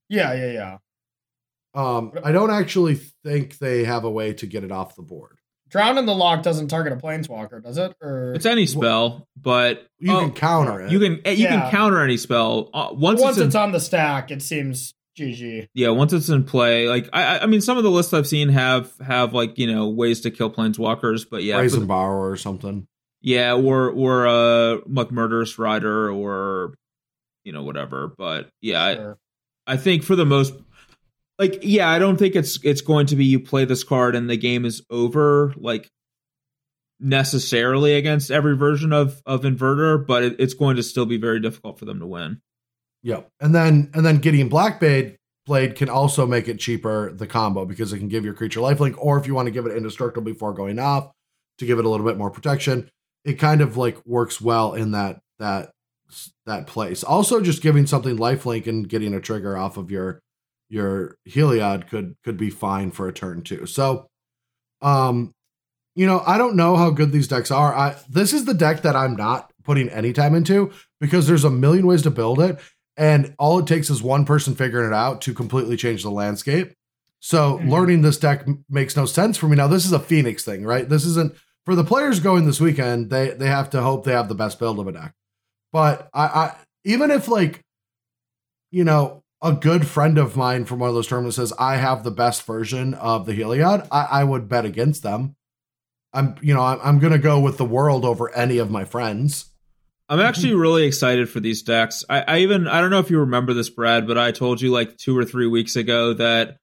[0.09, 0.78] Yeah, yeah, yeah.
[1.74, 2.94] Um, I don't actually
[3.24, 5.38] think they have a way to get it off the board.
[5.70, 7.94] Drown in the Loch doesn't target a planeswalker, does it?
[8.00, 10.92] Or It's any spell, but You oh, can counter it.
[10.92, 11.60] you can you Yeah.
[11.62, 14.94] can counter any spell uh, once, once it's, in, it's on the stack, it seems
[15.18, 15.68] GG.
[15.74, 18.48] Yeah, once it's in play, like I, I mean, some of the lists I've seen
[18.50, 22.36] have have like you know ways to kill planeswalkers, but yeah, Brazen for- Borrower or
[22.36, 22.86] something.
[23.20, 26.74] yeah, or or uh like murderous rider or
[27.44, 28.12] you know whatever.
[28.16, 29.14] But yeah,
[29.66, 30.54] I, I think for the most
[31.39, 34.28] like yeah, I don't think it's it's going to be you play this card and
[34.28, 35.89] the game is over like
[37.01, 41.41] necessarily against every version of of inverter, but it, it's going to still be very
[41.41, 42.41] difficult for them to win.
[43.03, 43.28] Yep.
[43.41, 45.16] And then and then Gideon Blackblade
[45.47, 48.95] blade can also make it cheaper the combo because it can give your creature lifelink,
[48.99, 51.11] or if you want to give it indestructible before going off
[51.59, 52.89] to give it a little bit more protection,
[53.24, 55.70] it kind of like works well in that that
[56.47, 57.05] that place.
[57.05, 60.20] Also, just giving something lifelink and getting a trigger off of your
[60.68, 63.66] your Heliod could could be fine for a turn too.
[63.66, 64.08] So,
[64.82, 65.32] um,
[65.94, 67.74] you know, I don't know how good these decks are.
[67.74, 71.50] I this is the deck that I'm not putting any time into because there's a
[71.50, 72.58] million ways to build it,
[72.96, 76.72] and all it takes is one person figuring it out to completely change the landscape.
[77.20, 77.70] So Mhm.
[77.70, 79.56] learning this deck makes no sense for me.
[79.56, 80.88] Now this is a Phoenix thing, right?
[80.88, 83.10] This isn't for the players going this weekend.
[83.10, 85.14] They they have to hope they have the best build of a deck.
[85.72, 86.54] But I, I
[86.84, 87.62] even if like,
[88.70, 92.03] you know, a good friend of mine from one of those tournaments says I have
[92.03, 95.36] the best version of the Heliod, I, I would bet against them.
[96.12, 99.47] I'm you know I'm, I'm gonna go with the world over any of my friends.
[100.09, 100.61] I'm actually mm-hmm.
[100.61, 102.03] really excited for these decks.
[102.09, 104.70] I, I even I don't know if you remember this, Brad, but I told you
[104.70, 106.57] like two or three weeks ago that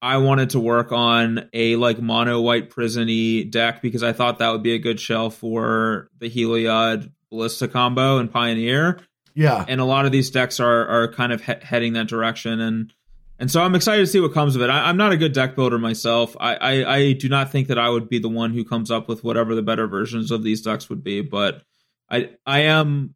[0.00, 4.50] I wanted to work on a like mono white prisony deck because I thought that
[4.50, 9.00] would be a good shell for the Heliod Ballista combo and Pioneer.
[9.34, 12.60] Yeah, And a lot of these decks are are kind of he- heading that direction,
[12.60, 12.92] and
[13.38, 14.70] and so I'm excited to see what comes of it.
[14.70, 16.36] I, I'm not a good deck builder myself.
[16.38, 19.08] I, I I do not think that I would be the one who comes up
[19.08, 21.62] with whatever the better versions of these decks would be, but
[22.10, 23.14] I I am.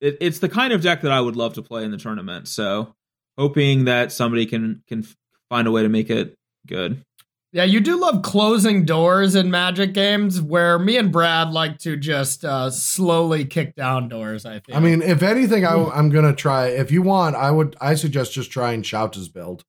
[0.00, 2.48] It, it's the kind of deck that I would love to play in the tournament.
[2.48, 2.94] So
[3.38, 5.06] hoping that somebody can can
[5.48, 6.36] find a way to make it
[6.66, 7.04] good.
[7.54, 11.98] Yeah, you do love closing doors in Magic games, where me and Brad like to
[11.98, 14.46] just uh, slowly kick down doors.
[14.46, 14.74] I think.
[14.74, 16.68] I mean, if anything, I, I'm gonna try.
[16.68, 17.76] If you want, I would.
[17.80, 19.64] I suggest just trying Shouta's build.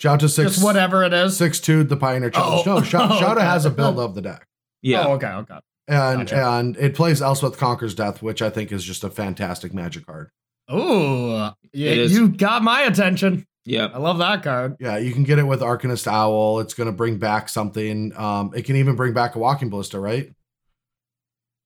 [0.00, 1.36] Shouta six just whatever it is.
[1.36, 2.66] six two the Pioneer Challenge.
[2.66, 2.76] Oh.
[2.78, 4.46] No, Shou- Oh, Shouta has a build of the deck,
[4.82, 5.06] Yeah.
[5.06, 5.58] Oh, okay, okay.
[5.88, 6.46] and Gotcha.
[6.50, 10.30] and it plays Elspeth Conquers Death, which I think is just a fantastic Magic card.
[10.68, 13.46] Oh, yeah, you got my attention.
[13.66, 13.90] Yeah.
[13.92, 14.76] I love that card.
[14.80, 16.60] Yeah, you can get it with Arcanist Owl.
[16.60, 18.16] It's gonna bring back something.
[18.16, 20.32] Um, it can even bring back a Walking Ballista, right?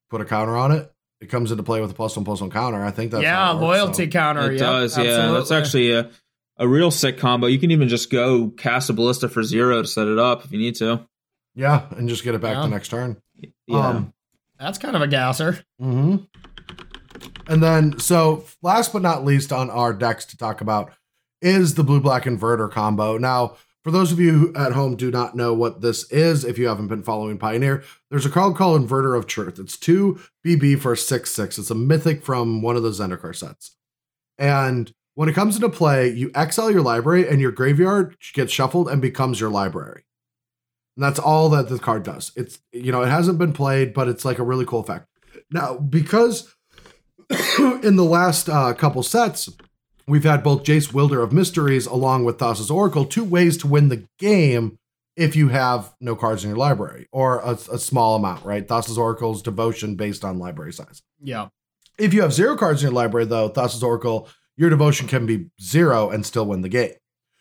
[0.08, 0.90] Put a counter on it.
[1.20, 2.82] It comes into play with a plus one plus one counter.
[2.82, 4.10] I think that's yeah, how works, loyalty so.
[4.10, 4.50] counter.
[4.50, 5.30] It yep, does, yeah.
[5.30, 6.10] That's actually a,
[6.56, 7.46] a real sick combo.
[7.46, 10.52] You can even just go cast a ballista for zero to set it up if
[10.52, 11.06] you need to.
[11.54, 12.62] Yeah, and just get it back Yeah.
[12.62, 13.20] the next turn.
[13.66, 13.88] Yeah.
[13.88, 14.14] Um,
[14.58, 15.62] that's kind of a gasser.
[15.80, 16.16] Mm-hmm.
[17.52, 20.92] And then, so last but not least on our decks to talk about
[21.42, 23.18] is the blue black inverter combo.
[23.18, 26.68] Now, for those of you at home do not know what this is, if you
[26.68, 29.58] haven't been following Pioneer, there's a card called Inverter of Truth.
[29.58, 31.58] It's two BB for 6 6.
[31.58, 33.76] It's a mythic from one of the Zendikar sets.
[34.38, 38.88] And when it comes into play, you exile your library and your graveyard gets shuffled
[38.88, 40.04] and becomes your library.
[40.96, 42.32] And that's all that the card does.
[42.36, 45.06] It's, you know, it hasn't been played, but it's like a really cool effect.
[45.50, 46.54] Now, because
[47.58, 49.48] in the last uh, couple sets,
[50.10, 53.88] we've had both Jace Wielder of Mysteries along with Thassa's Oracle, two ways to win
[53.88, 54.78] the game
[55.16, 58.66] if you have no cards in your library or a, a small amount, right?
[58.66, 61.02] Thassa's Oracle's devotion based on library size.
[61.22, 61.48] Yeah.
[61.98, 65.46] If you have zero cards in your library, though, Thassa's Oracle, your devotion can be
[65.60, 66.92] zero and still win the game.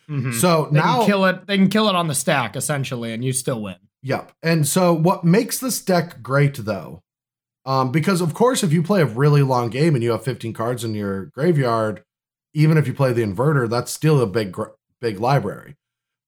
[0.10, 0.34] Mhm.
[0.34, 1.48] So They now, can kill it.
[1.48, 3.76] They can kill it on the stack essentially, and you still win.
[4.02, 4.32] Yep.
[4.42, 7.04] And so what makes this deck great though,
[7.66, 10.54] um, because of course, if you play a really long game and you have 15
[10.54, 12.04] cards in your graveyard,
[12.54, 14.56] even if you play the inverter, that's still a big,
[15.02, 15.76] big library.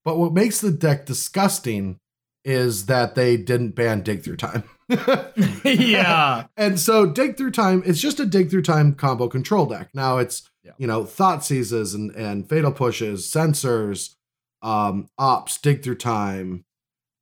[0.04, 1.98] But what makes the deck disgusting
[2.44, 4.64] is that they didn't ban dig through time.
[5.64, 6.46] yeah.
[6.56, 9.90] And so dig through time, it's just a dig through time combo control deck.
[9.94, 10.72] Now it's Yeah.
[10.78, 14.16] you know Thoughtseizes and and fatal pushes, sensors,
[14.60, 16.64] um, ops, dig through time,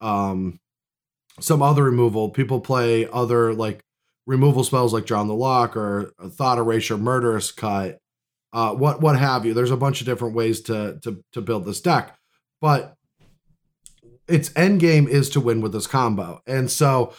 [0.00, 0.58] um,
[1.38, 2.30] some other removal.
[2.30, 3.80] People play other like
[4.26, 7.98] removal spells like John the Lock or Thought Erasure, Murderous Cut,
[8.52, 9.54] uh, what what have you.
[9.54, 12.16] There's a bunch of different ways to to to build this deck,
[12.60, 12.96] but
[14.28, 17.14] its end game is to win with this combo, and so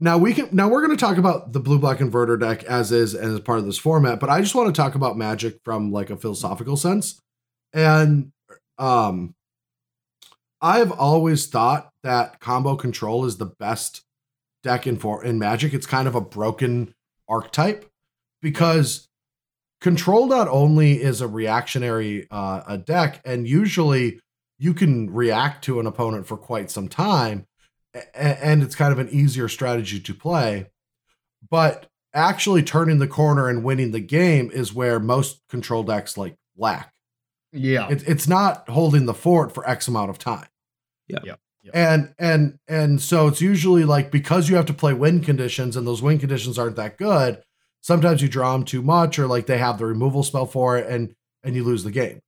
[0.00, 2.92] now we can now we're going to talk about the blue black inverter deck as
[2.92, 5.60] is and as part of this format, but I just want to talk about magic
[5.64, 7.20] from like a philosophical sense.
[7.72, 8.32] And
[8.78, 9.34] um
[10.60, 14.02] I've always thought that combo control is the best
[14.62, 15.72] deck in for in magic.
[15.74, 16.94] It's kind of a broken
[17.28, 17.90] archetype
[18.42, 19.08] because
[19.84, 24.18] control not only is a reactionary uh, a deck, and usually
[24.58, 27.46] you can react to an opponent for quite some time,
[28.14, 30.70] and it's kind of an easier strategy to play.
[31.50, 36.34] But actually turning the corner and winning the game is where most control decks like
[36.56, 36.90] lack.
[37.52, 37.90] Yeah.
[37.90, 40.46] It, it's not holding the fort for X amount of time.
[41.08, 41.18] Yeah.
[41.24, 41.40] Yep.
[41.64, 41.76] Yep.
[41.76, 45.86] And and and so it's usually like because you have to play win conditions and
[45.86, 47.42] those win conditions aren't that good.
[47.84, 50.86] Sometimes you draw them too much, or like they have the removal spell for it,
[50.86, 52.20] and and you lose the game.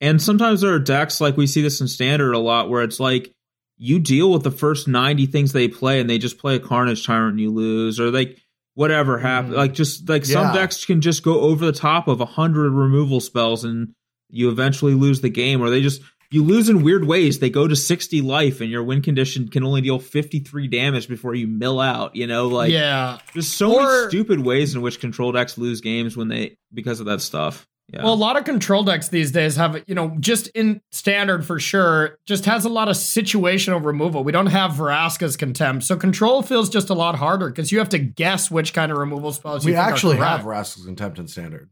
[0.00, 2.98] And sometimes there are decks like we see this in standard a lot where it's
[2.98, 3.32] like
[3.76, 7.06] you deal with the first 90 things they play and they just play a Carnage
[7.06, 8.38] Tyrant and you lose, or like
[8.74, 9.54] whatever happens.
[9.54, 9.58] Mhm.
[9.58, 13.20] Like just like some decks can just go over the top of a hundred removal
[13.20, 13.94] spells and
[14.30, 16.02] you eventually lose the game, or they just
[16.34, 17.38] you lose in weird ways.
[17.38, 21.32] They go to 60 life and your win condition can only deal 53 damage before
[21.32, 23.18] you mill out, you know, like yeah.
[23.32, 26.98] there's so Or- many stupid ways in which control decks lose games when they because
[26.98, 27.68] of that stuff.
[27.92, 28.02] Yeah.
[28.02, 31.60] Well, a lot of control decks these days have, you know, just in standard for
[31.60, 34.24] sure, just has a lot of situational removal.
[34.24, 35.84] We don't have Vraska's contempt.
[35.84, 38.98] So control feels just a lot harder because you have to guess which kind of
[38.98, 41.70] removal spells you we think actually have Vraska's Contempt in standard.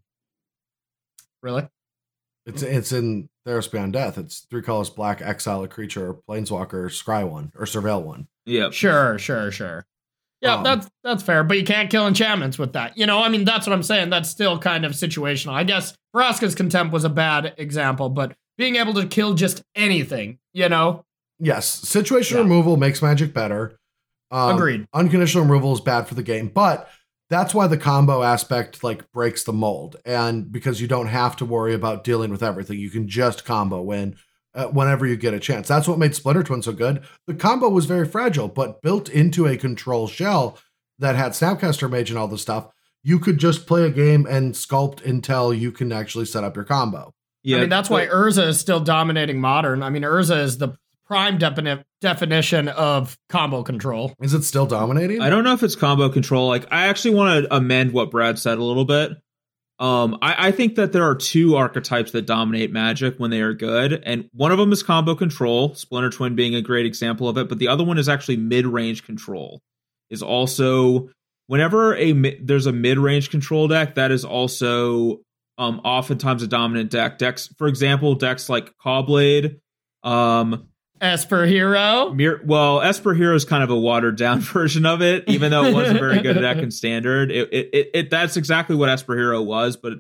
[1.42, 1.66] Really?
[2.46, 4.18] It's it's in Theros Beyond Death.
[4.18, 8.28] It's three colors black, exile a creature, or planeswalker, scry one, or surveil one.
[8.46, 8.70] yeah.
[8.70, 9.84] Sure, sure, sure.
[10.40, 12.98] Yeah, Um, that's that's fair, but you can't kill enchantments with that.
[12.98, 14.10] You know, I mean, that's what I'm saying.
[14.10, 15.52] That's still kind of situational.
[15.52, 20.38] I guess Vraska's contempt was a bad example, but being able to kill just anything,
[20.52, 21.04] you know,
[21.38, 22.42] Yes, situation Yeah.
[22.44, 23.76] removal makes Magic better.
[24.30, 24.84] Um, Agreed.
[24.94, 26.88] Unconditional removal is bad for the game, but
[27.32, 31.46] that's why the combo aspect like breaks the mold, and because you don't have to
[31.46, 34.16] worry about dealing with everything, you can just combo win
[34.54, 35.66] uh, whenever you get a chance.
[35.66, 37.02] That's what made Splinter Twin so good.
[37.26, 40.58] The combo was very fragile, but built into a control shell
[40.98, 42.68] that had Snapcaster Mage and all the stuff.
[43.02, 46.66] You could just play a game and sculpt until you can actually set up your
[46.66, 47.12] combo.
[47.42, 47.56] Yeah.
[47.56, 49.82] I mean, that's why Urza is still dominating modern.
[49.82, 50.76] I mean, Urza is the
[51.12, 54.14] prime defini- definition of combo control.
[54.22, 55.20] Is it still dominating?
[55.20, 56.48] I don't know if it's combo control.
[56.48, 59.12] Like, I actually want to amend what Brad said a little bit.
[59.78, 63.52] Um, I, I think that there are two archetypes that dominate Magic when they are
[63.52, 67.36] good, and one of them is combo control, Splinter Twin being a great example of
[67.36, 67.48] it.
[67.48, 69.60] But the other one is actually mid-range control.
[70.08, 71.10] Is also
[71.46, 75.20] whenever a there's a mid-range control deck, that is also
[75.58, 77.18] um oftentimes a dominant deck.
[77.18, 79.58] Decks, for example, decks like Cawblade,
[80.04, 80.68] um,
[81.02, 82.14] Esper Hero.
[82.14, 85.64] Mir- well, Esper Hero is kind of a watered down version of it, even though
[85.64, 87.30] it was a very good deck in standard.
[87.32, 89.94] It, it, it, it that's exactly what Esper Hero was, but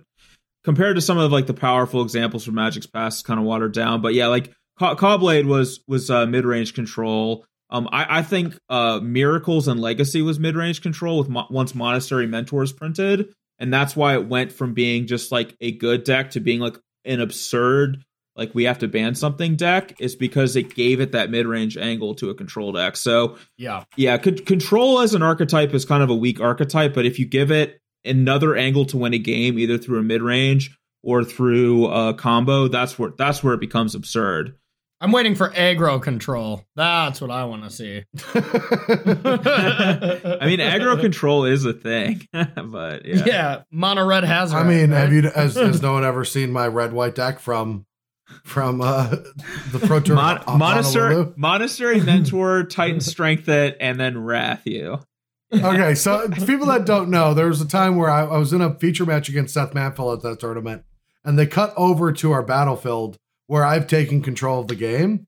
[0.64, 3.72] compared to some of like the powerful examples from Magic's past, it's kind of watered
[3.72, 4.00] down.
[4.00, 7.44] But yeah, like Caw- Cawblade was was uh, mid range control.
[7.68, 11.74] Um, I, I think uh, Miracles and Legacy was mid range control with mo- once
[11.74, 16.30] Monastery Mentors printed, and that's why it went from being just like a good deck
[16.32, 18.04] to being like an absurd
[18.36, 22.14] like we have to ban something deck is because it gave it that mid-range angle
[22.14, 22.96] to a control deck.
[22.96, 23.84] So Yeah.
[23.96, 27.26] yeah, con- control as an archetype is kind of a weak archetype, but if you
[27.26, 32.14] give it another angle to win a game, either through a mid-range or through a
[32.14, 34.54] combo, that's where that's where it becomes absurd.
[35.00, 36.64] I'm waiting for aggro control.
[36.76, 38.04] That's what I want to see.
[38.34, 38.38] I
[40.46, 43.24] mean, aggro control is a thing, but yeah.
[43.26, 43.62] Yeah.
[43.70, 44.54] mono red Hazoret.
[44.54, 47.84] I mean, have you has, has no one ever seen my red white deck from
[48.44, 49.08] from uh
[49.72, 54.98] the Pro Tour Mon- of monastery, monastery mentor, Titan strength it, and then wrath you.
[55.54, 58.62] Okay, so people that don't know, there was a time where I, I was in
[58.62, 60.82] a feature match against Seth Manfield at that tournament,
[61.26, 63.18] and they cut over to our battlefield
[63.48, 65.26] where I've taken control of the game.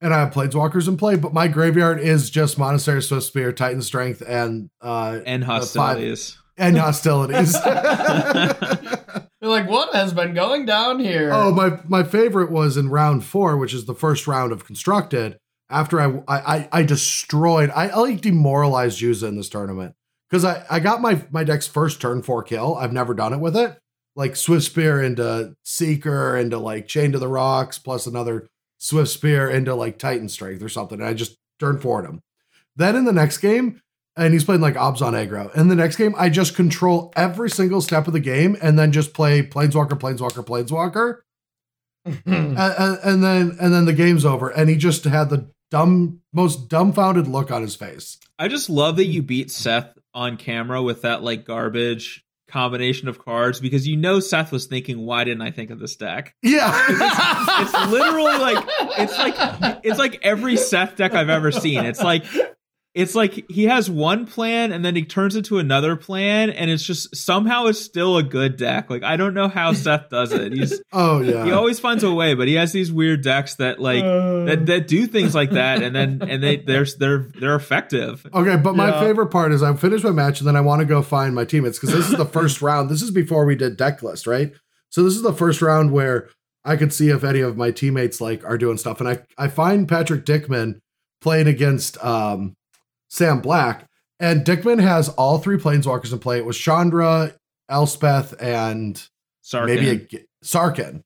[0.00, 4.22] And I have Planeswalkers in play, but my graveyard is just Monastery Swiftspear, Titan Strength,
[4.24, 6.38] and uh And the five- hostilities.
[6.56, 7.54] and hostilities.
[9.40, 11.30] You're like, what has been going down here?
[11.32, 15.38] Oh, my my favorite was in round four, which is the first round of constructed.
[15.70, 19.94] After I I I, destroyed, I, I like demoralized Yuza in this tournament
[20.28, 22.74] because I I got my my deck's first turn four kill.
[22.74, 23.78] I've never done it with it.
[24.16, 28.48] Like Swiftspear into Seeker into like Chain to the Rocks plus another
[28.80, 31.00] Swiftspear into like Titan Strength or something.
[31.00, 32.20] And I just turn forward him.
[32.76, 33.80] Then in the next game,
[34.16, 35.54] and he's playing like Abzan aggro.
[35.56, 38.92] In the next game, I just control every single step of the game and then
[38.92, 41.18] just play Planeswalker, Planeswalker, Planeswalker
[42.04, 46.20] and, and, and then and then the game's over and he just had the dumb
[46.32, 50.82] most dumbfounded look on his face I just love that you beat Seth on camera
[50.82, 55.42] with that like garbage combination of cards because you know Seth was thinking, why didn't
[55.42, 56.34] I think of this deck?
[56.42, 56.72] yeah
[57.60, 58.64] It's literally like
[58.98, 61.84] it's like it's like every Seth deck I've ever seen.
[61.84, 62.24] It's like
[62.92, 66.82] it's like he has one plan and then he turns into another plan and it's
[66.82, 68.90] just somehow it's still a good deck.
[68.90, 70.52] Like I don't know how Seth does it.
[70.52, 71.44] He's Oh yeah.
[71.44, 74.44] he always finds a way, but he has these weird decks that like Uh.
[74.46, 78.26] that, that do things like that and then and they they're they're they're effective.
[78.34, 79.00] Okay, but my Yeah.
[79.00, 81.44] favorite part is I finished my match and then I want to go find my
[81.44, 82.90] teammates because this is the first round.
[82.90, 84.52] This is before we did deck list, right?
[84.88, 86.28] So this is the first round where
[86.64, 89.46] I could see if any of my teammates like are doing stuff, and I I
[89.46, 90.80] find Patrick Dickmann
[91.22, 92.54] playing against um,
[93.10, 93.86] Sam Black,
[94.18, 96.38] and Dickmann has all three planeswalkers in play.
[96.38, 97.34] It was Chandra,
[97.68, 99.02] Elspeth, and
[99.42, 99.74] Sorry.
[99.74, 101.02] maybe a G- Sarkhan,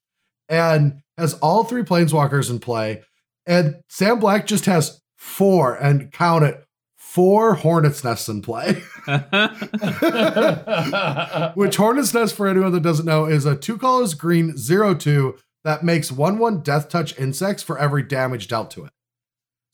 [0.49, 3.03] and has all three planeswalkers in play.
[3.47, 6.65] And Sam Black just has four, and count it,
[6.97, 8.83] four Hornets nests in play.
[11.55, 15.37] Which Hornets Nest, for anyone that doesn't know, is a two colors green zero two
[15.63, 18.91] that makes one one death touch insects for every damage dealt to it.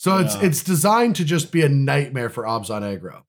[0.00, 0.44] So it's Yeah.
[0.44, 3.20] it's designed to just be a nightmare for Abzan aggro.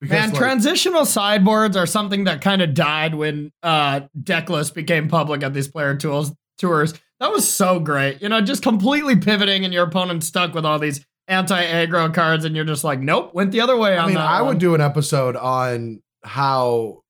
[0.00, 5.42] Man, like, transitional sideboards are something that kind of died when uh Decklist became public
[5.42, 6.94] at these player tools tours.
[7.20, 8.22] That was so great.
[8.22, 12.56] You know, just completely pivoting and your opponent stuck with all these anti-aggro cards and
[12.56, 14.54] you're just like, nope, went the other way on I mean, that I one.
[14.54, 17.02] would do an episode on how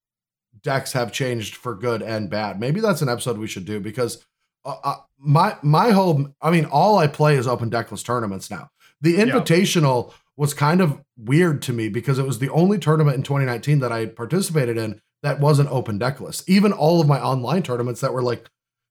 [0.62, 2.58] decks have changed for good and bad.
[2.58, 4.24] Maybe that's an episode we should do because
[4.66, 8.68] uh, uh, my my whole I mean, all I play is open deckless tournaments now.
[9.00, 13.22] The Invitational was kind of weird to me because it was the only tournament in
[13.22, 16.42] 2019 that I participated in that wasn't open deckless.
[16.46, 18.48] Even all of my online tournaments that were like,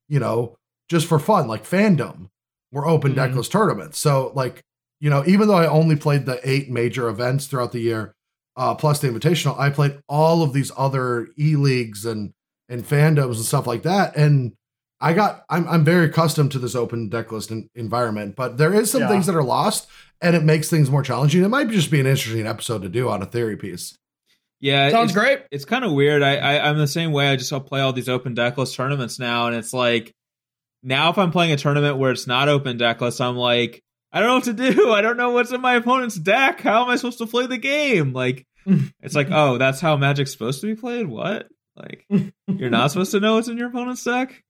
[0.09, 0.55] you know,
[0.89, 2.30] just for fun, like fandom,
[2.71, 3.17] were open Mhm.
[3.17, 3.99] deckless tournaments.
[3.99, 4.63] So like,
[4.99, 8.15] you know, even though I only played the eight major events throughout the year,
[8.57, 12.34] uh, plus the invitational, I played all of these other e leagues and
[12.69, 14.15] and fandoms and stuff like that.
[14.15, 14.53] And
[15.02, 18.74] I got I'm I'm very accustomed to this open deck list en- environment, but there
[18.74, 19.08] is some Yeah.
[19.10, 19.88] things that are lost,
[20.22, 21.43] and it makes things more challenging.
[21.43, 23.98] It might just be an interesting episode to do on a theory piece.
[24.62, 25.41] yeah, Sounds it's, great.
[25.52, 26.24] it's kind of weird.
[26.24, 27.28] I, I I'm the same way.
[27.30, 30.14] I just I'll play all these open deckless tournaments now, and it's like
[30.82, 33.84] now if I'm playing a tournament where it's not open deckless, I'm like
[34.14, 34.91] I don't know what to do.
[34.93, 36.62] I don't know what's in my opponent's deck.
[36.62, 38.14] How am I supposed to play the game?
[38.14, 38.48] Like
[39.02, 41.08] it's like oh, that's how Magic's supposed to be played.
[41.08, 41.50] What?
[41.76, 42.06] Like
[42.48, 44.41] you're not supposed to know what's in your opponent's deck?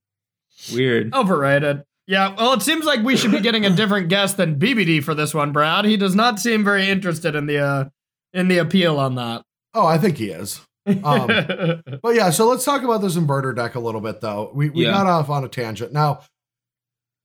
[0.73, 1.13] Weird.
[1.13, 1.83] Overrated.
[2.07, 5.15] Yeah, well, it seems like we should be getting a different guest than BBD for
[5.15, 5.85] this one, Brad.
[5.85, 7.85] He does not seem very interested in the uh
[8.33, 9.41] in the appeal on that.
[9.73, 10.61] Oh, I think he is.
[11.03, 11.27] Um,
[12.03, 14.51] But yeah, so let's talk about this inverter deck a little bit, though.
[14.53, 14.91] We we Yeah.
[14.91, 15.91] got off on a tangent.
[15.93, 16.21] Now,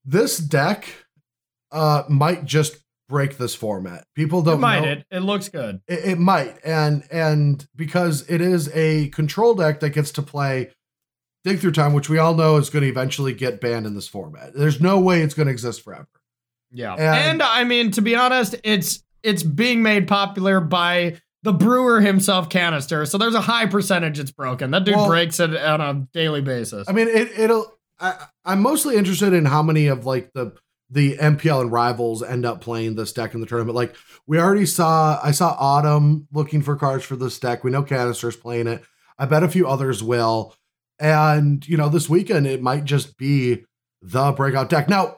[0.05, 0.87] this deck
[1.72, 2.78] uh might just
[3.09, 4.05] break this format.
[4.14, 4.81] People don't it might.
[4.81, 4.89] know.
[4.93, 5.81] It, it looks good.
[5.89, 10.70] It, it might, and and because it is a control deck that gets to play
[11.45, 14.09] dig through time, which we all know is going to eventually get banned in this
[14.09, 14.55] format.
[14.55, 16.09] There's no way it's going to exist forever.
[16.70, 16.93] Yeah.
[16.95, 22.01] And- And, I mean, to be honest, it's it's being made popular by the brewer
[22.01, 23.07] himself, Kanister.
[23.09, 24.70] So there's a high percentage it's broken.
[24.70, 26.88] That dude Well- breaks it on a daily basis.
[26.88, 27.76] I mean, it, it'll.
[27.99, 28.14] I,
[28.47, 30.53] I'm mostly interested in how many of like the
[30.93, 33.76] the MPL and rivals end up playing this deck in the tournament.
[33.76, 33.95] Like
[34.26, 37.62] we already saw, I saw Autumn looking for cards for this deck.
[37.62, 38.82] We know Kanister's playing it.
[39.18, 40.55] I bet a few others will.
[41.01, 43.64] And you know, this weekend it might just be
[44.03, 44.88] the breakout deck.
[44.88, 45.16] Now,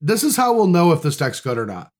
[0.00, 1.90] this is how we'll know if this deck's good or not.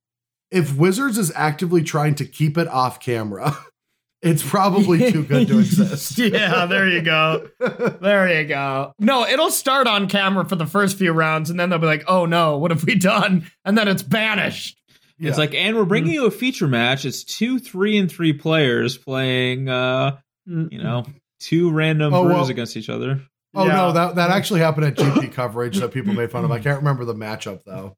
[0.50, 3.56] If Wizards is actively trying to keep it off camera,
[4.22, 6.16] it's probably too good to exist.
[6.18, 7.48] yeah, there you go.
[7.58, 8.92] There you go.
[8.98, 12.04] No, it'll start on camera for the first few rounds, and then they'll be like,
[12.08, 14.80] "Oh no, what have we done?" And then it's banished.
[15.18, 15.28] Yeah.
[15.28, 17.04] It's like, and we're bringing you a feature match.
[17.04, 20.16] It's two, three, and three players playing, uh,
[20.46, 21.04] you know,
[21.40, 23.22] two random Oh, brews well- against each other.
[23.56, 23.72] Oh Yeah.
[23.74, 26.50] no, that that actually happened at GP coverage that people made fun of.
[26.50, 27.96] I can't remember the matchup though.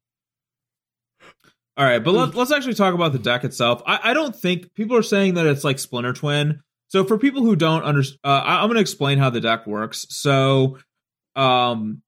[1.77, 3.83] All right, but let, let's actually talk about the deck itself.
[3.85, 6.61] I, I don't think people are saying that it's like Splinter Twin.
[6.87, 9.67] So for people who don't understand, uh, I, I'm going to explain how the deck
[9.67, 10.07] works.
[10.09, 10.79] So,
[11.35, 12.01] um,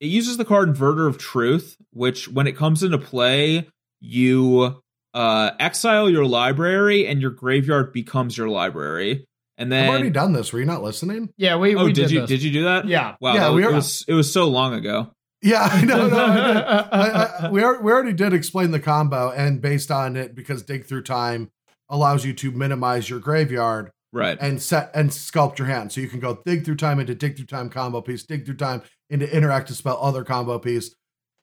[0.00, 3.68] it uses the card Inverter of Truth, which when it comes into play,
[4.00, 4.82] you
[5.12, 9.26] uh, exile your library and your graveyard becomes your library.
[9.56, 10.52] And then I've already done this.
[10.52, 11.30] Were you not listening?
[11.36, 11.76] Yeah, we.
[11.76, 12.28] oh, we did, you this.
[12.28, 12.86] did you do that?
[12.86, 13.14] Yeah.
[13.20, 15.10] Wow, Yeah, we was, are- it was it was so long ago.
[15.42, 16.08] Yeah, I know.
[16.08, 16.88] No, I.
[16.92, 20.62] I, I, we, are, we already did explain the combo, and based on it, because
[20.62, 21.50] dig through time
[21.90, 24.38] allows you to minimize your graveyard Right.
[24.40, 25.92] and set and sculpt your hand.
[25.92, 28.56] So you can go dig through time into dig through time combo piece, dig through
[28.56, 30.94] time into interactive spell other combo piece.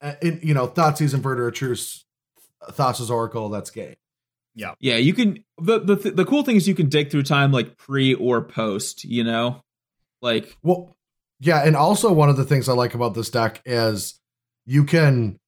[0.02, 2.04] Uh, in, you know, Thoughtseize Inverter of Truth,
[2.72, 3.50] Thassa's Oracle.
[3.50, 3.94] That's game.
[4.56, 5.44] Yeah, Yeah, you can.
[5.62, 8.42] the the th- The cool thing is you can dig through time like pre or
[8.42, 9.04] post.
[9.06, 9.64] You know,
[10.22, 10.96] like Well,
[11.40, 14.20] yeah, and also one of the things I like about this deck is
[14.66, 15.40] you can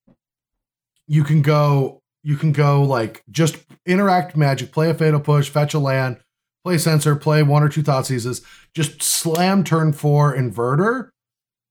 [1.07, 5.73] you can go you can go like just interact magic, play a fatal push, fetch
[5.73, 6.19] a land,
[6.63, 8.41] play censor, play one or two Thoughtseizes,
[8.73, 11.09] just slam turn four inverter.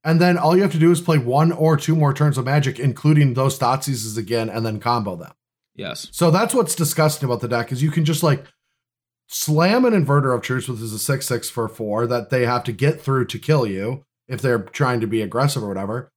[0.05, 2.45] And then all you have to do is play one or two more turns of
[2.45, 5.33] magic, including those Thoughtseizes again, and then combo them.
[5.75, 6.09] Yes.
[6.13, 8.45] So that's what's disgusting about the deck is you can just like
[9.29, 12.65] slam an inverter of truths, which is a six six for four that they have
[12.65, 16.11] to get through to kill you if they're trying to be aggressive or whatever.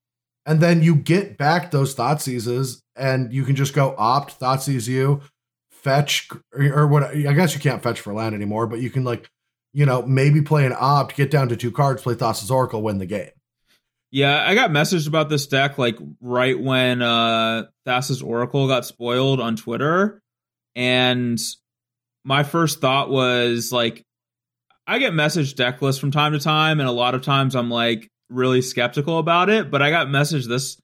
[0.46, 5.22] And then you get back those Thoughtseizes, and you can just go opt Thoughtseize you,
[5.72, 7.04] fetch or, or what?
[7.04, 9.30] I guess you can't fetch for land anymore, but you can like
[9.74, 13.00] you know maybe play an opt, get down to two cards, play Thassa's Oracle, win
[13.00, 13.32] the game.
[14.16, 19.42] Yeah, I got messaged about this deck like right when uh Thassa's Oracle got spoiled
[19.42, 20.22] on Twitter.
[20.74, 21.38] And
[22.24, 24.04] my first thought was like
[24.88, 27.70] I get messaged deck lists from time to time, and a lot of times I'm
[27.70, 30.78] like really skeptical about it, but I got messaged this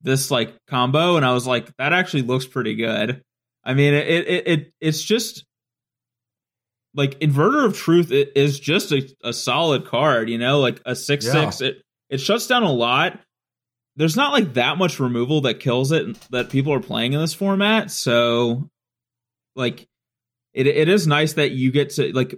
[0.00, 3.20] this like combo and I was like, that actually looks pretty good.
[3.64, 5.44] I mean it it, it it's just
[6.94, 11.26] like inverter of truth is just a, a solid card, you know, like a six
[11.26, 11.50] Yeah.
[11.50, 11.60] six.
[11.60, 13.20] It it shuts down a lot.
[13.96, 17.34] There's not like that much removal that kills it that people are playing in this
[17.34, 17.90] format.
[17.90, 18.70] So
[19.56, 19.88] like
[20.54, 22.34] it it is nice that you get to like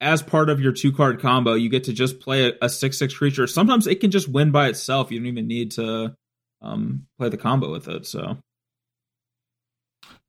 [0.00, 2.98] as part of your two card combo, you get to just play a, a six
[2.98, 3.46] six creature.
[3.46, 5.12] Sometimes it can just win by itself.
[5.12, 6.16] You don't even need to
[6.60, 8.04] um play the combo with it.
[8.06, 8.38] So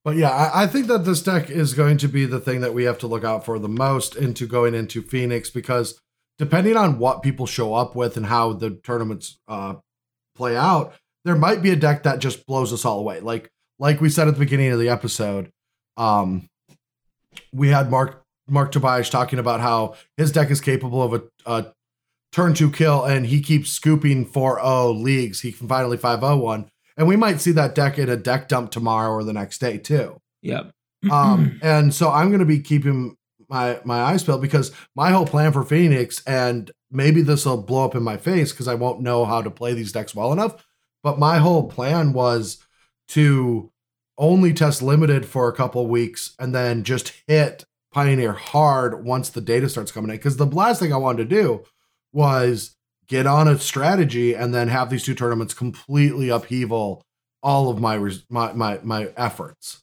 [0.04, 2.74] But yeah, I, I think that this deck is going to be the thing that
[2.74, 6.00] we have to look out for the most into going into Phoenix because
[6.38, 9.76] depending on what people show up with and how the tournaments uh,
[10.36, 10.94] play out,
[11.26, 13.20] there might be a deck that just blows us all away.
[13.20, 15.52] Like like we said at the beginning of the episode,
[15.98, 16.50] um,
[17.52, 21.66] we had Marc Marc Tobiasch talking about how his deck is capable of a, a
[22.32, 25.42] turn two kill and he keeps scooping 4-0 leagues.
[25.42, 26.70] He can finally 5-0 one.
[26.98, 29.78] And we might see that deck in a deck dump tomorrow or the next day
[29.78, 30.20] too.
[30.42, 30.72] Yep.
[31.10, 33.16] Um, and so I'm going to be keeping
[33.54, 37.86] my my eyes peeled because my whole plan for Phoenix, and maybe this will blow
[37.86, 40.66] up in my face because I won't know how to play these decks well enough.
[41.04, 42.58] But my whole plan was
[43.10, 43.72] to
[44.18, 49.42] only test limited for a couple weeks and then just hit Pioneer hard once the
[49.42, 50.18] data starts coming in.
[50.18, 51.64] Because the last thing I wanted to do
[52.12, 52.76] was
[53.08, 57.04] get on a strategy and then have these two tournaments completely upheaval
[57.44, 57.98] all of my
[58.30, 59.83] my my, my efforts.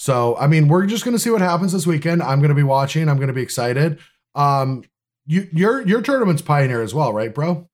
[0.00, 2.22] So, I mean, we're just going to see what happens this weekend.
[2.22, 3.06] I'm going to be watching.
[3.06, 3.98] I'm going to be excited.
[4.34, 4.82] Um,
[5.26, 7.68] you, your your tournament's Pioneer as well, right, bro?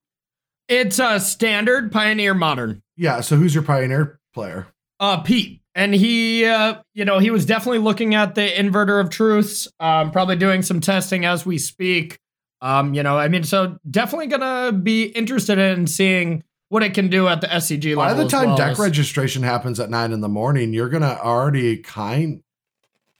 [0.66, 2.82] It's a standard Pioneer Modern.
[2.96, 3.20] Yeah.
[3.20, 4.66] So, who's your Pioneer player?
[4.98, 5.60] Uh, Pete.
[5.76, 10.10] And he, uh, you know, he was definitely looking at the inverter of truths, um,
[10.10, 12.18] probably doing some testing as we speak.
[12.60, 17.08] Um, you know, I mean, so definitely gonna be interested in seeing what it can
[17.08, 18.14] do at the SCG level.
[18.16, 21.18] By the time well deck as- registration happens at nine in the morning, you're gonna
[21.22, 22.42] already kind.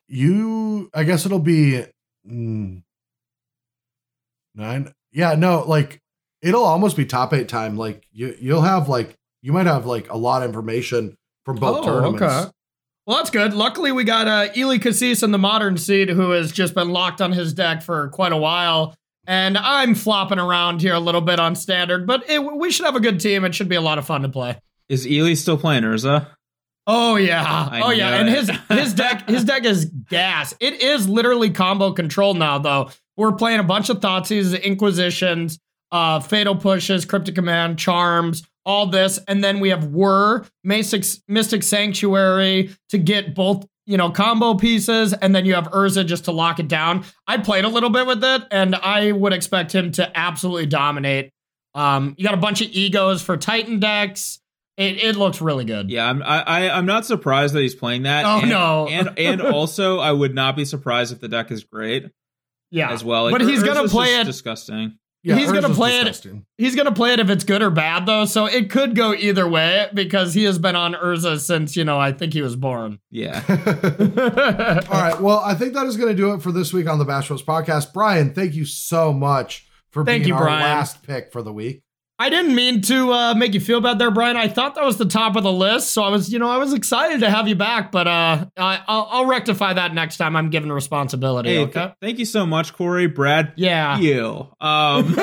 [0.09, 1.85] You, I guess it'll be
[2.29, 2.83] mm,
[4.55, 4.93] nine.
[5.13, 6.01] Yeah, no, like
[6.43, 7.77] it'll almost be top eight time.
[7.77, 11.79] Like you, you'll have like you might have like a lot of information from both
[11.79, 12.23] Oh, tournaments.
[12.23, 12.51] okay.
[13.07, 13.55] Well, that's good.
[13.55, 17.21] Luckily, we got uh, Eli Kassis in the modern seed, who has just been locked
[17.21, 18.97] on his deck for quite a while.
[19.27, 22.97] And I'm flopping around here a little bit on standard, but it, we should have
[22.97, 23.45] a good team.
[23.45, 24.59] It should be a lot of fun to play.
[24.89, 26.29] Is Eli still playing Urza?
[26.87, 30.55] Oh yeah, I oh yeah, and his his deck his deck is gas.
[30.61, 32.91] It is literally combo control now, though.
[33.17, 35.59] We're playing a bunch of Thoughtseize, Inquisitions,
[35.91, 41.63] uh, Fatal Pushes, Cryptic Command, Charms, all this, and then we have Whir, Mystic, Mystic
[41.63, 46.33] Sanctuary to get both you know combo pieces, and then you have Urza just to
[46.33, 47.05] lock it down.
[47.27, 51.31] I played a little bit with it, and I would expect him to absolutely dominate.
[51.75, 54.41] Um, you got a bunch of egos for Titan decks.
[54.77, 55.91] It, it looks really good.
[55.91, 58.27] Yeah, I'm I, I I'm not surprised that he's playing that.
[58.27, 58.89] Oh, and, no.
[58.89, 62.11] and and also I would not be surprised if the deck is great
[62.71, 63.25] Yeah, as well.
[63.25, 64.25] Like, but he's Urza's gonna play just it.
[64.25, 64.99] Disgusting.
[65.27, 66.27] Yeah, He's gonna Urza's play it-
[66.57, 69.49] He's gonna play it if it's good or bad though, so it could go either
[69.49, 73.01] way because he has been on Urza since you know I think he was born.
[73.11, 73.43] Yeah.
[73.49, 75.21] All right.
[75.21, 77.27] Well, I think that is going to do it for this week on the Bash
[77.29, 77.93] Bros podcast.
[77.93, 80.63] Brian, thank you so much for Thank being you, our Brian.
[80.63, 81.83] last pick for the week.
[82.19, 84.39] I didn't mean to uh, make you feel bad there, Brian.
[84.39, 86.57] I thought that was the top of the list, so I was you know I
[86.57, 90.35] was excited to have you back, but uh, I, I'll, I'll rectify that next time
[90.35, 91.51] I'm given responsibility.
[91.51, 91.73] hey, okay.
[91.73, 93.07] th- thank you so much, Corey.
[93.07, 93.53] Brad.
[93.57, 93.99] yeah.
[93.99, 94.49] You.
[94.63, 95.15] Um.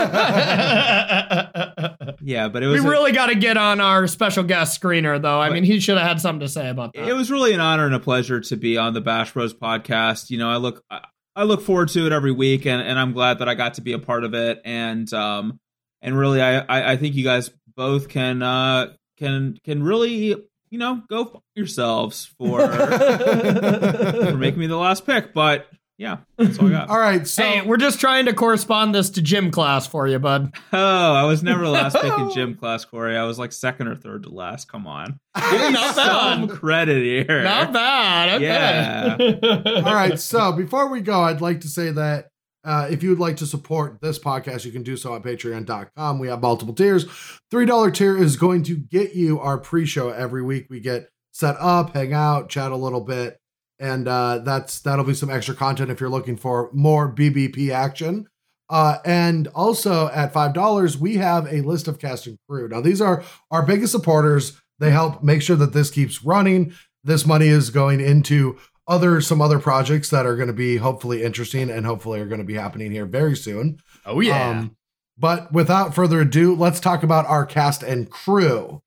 [2.22, 5.22] yeah, but it we was a- really got to get on our special guest screener,
[5.22, 5.41] though.
[5.41, 7.07] I mean, he should have had something to say about that.
[7.07, 10.30] it was really an honor and a pleasure to be on the Bash Bros podcast.
[10.30, 11.02] You know, I look I,
[11.36, 13.82] I look forward to it every week, and, and I'm glad that I got to
[13.82, 14.61] be a part of it.
[14.64, 15.60] And um
[16.03, 20.43] and really, I I, I think you guys both can uh can can really you
[20.69, 25.31] you know, go fuck yourselves for for making me the last pick.
[25.31, 25.67] But
[25.99, 26.89] yeah, that's all I got.
[26.89, 30.17] All right, so hey, we're just trying to correspond this to gym class for you,
[30.17, 30.51] bud.
[30.73, 33.15] Oh, I was never the last pick in gym class, Corey.
[33.15, 34.67] I was like second or third to last.
[34.67, 35.19] Come on,
[35.51, 36.57] give me Not some bad.
[36.57, 37.43] credit here.
[37.43, 38.41] Not bad.
[38.41, 39.81] Okay.
[39.85, 40.19] All right.
[40.19, 42.30] So before we go, I'd like to say that
[42.64, 46.19] uh, if you would like to support this podcast, you can do so at patreon.com.
[46.19, 47.06] We have multiple tiers.
[47.52, 50.68] $3 tier is going to get you our pre show every week.
[50.69, 53.38] We get set up, hang out, chat a little bit.
[53.80, 58.27] And uh, that's that'll be some extra content if you're looking for more BBP action.
[58.69, 62.69] Uh, and also at five dollars, we have a list of cast and crew.
[62.69, 64.60] Now these are our biggest supporters.
[64.80, 66.73] They help make sure that this keeps running.
[67.03, 68.57] This money is going into
[68.88, 72.41] other some other projects that are going to be hopefully interesting and hopefully are going
[72.41, 73.80] to be happening here very soon.
[74.05, 74.49] Oh yeah.
[74.49, 74.76] Um,
[75.18, 78.81] but without further ado, let's talk about our cast and crew.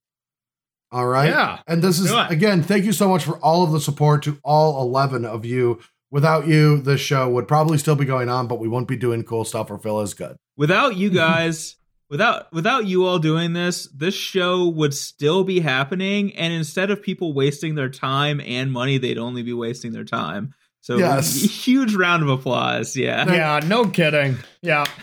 [0.92, 1.30] All right.
[1.30, 4.38] Yeah, And this is again, thank you so much for all of the support to
[4.44, 5.80] all 11 of you.
[6.10, 9.24] Without you, this show would probably still be going on, but we won't be doing
[9.24, 10.36] cool stuff or feel as good.
[10.56, 11.76] Without you guys,
[12.10, 16.34] without without you all doing this, this show would still be happening.
[16.36, 20.54] And instead of people wasting their time and money, they'd only be wasting their time.
[20.80, 21.34] So Yes.
[21.64, 22.96] huge round of applause.
[22.96, 23.32] Yeah.
[23.32, 24.36] yeah, no kidding.
[24.62, 24.84] Yeah.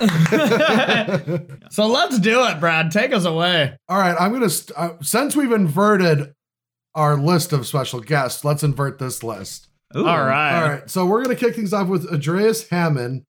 [1.70, 2.90] so let's do it, Brad.
[2.90, 3.76] Take us away.
[3.88, 6.32] All right, I'm gonna st- uh, since we've inverted
[6.94, 9.68] our list of special guests, let's invert this list.
[9.96, 10.06] Ooh.
[10.06, 10.56] All right.
[10.62, 13.24] All right, so we're gonna kick things off with Andreas Hammond,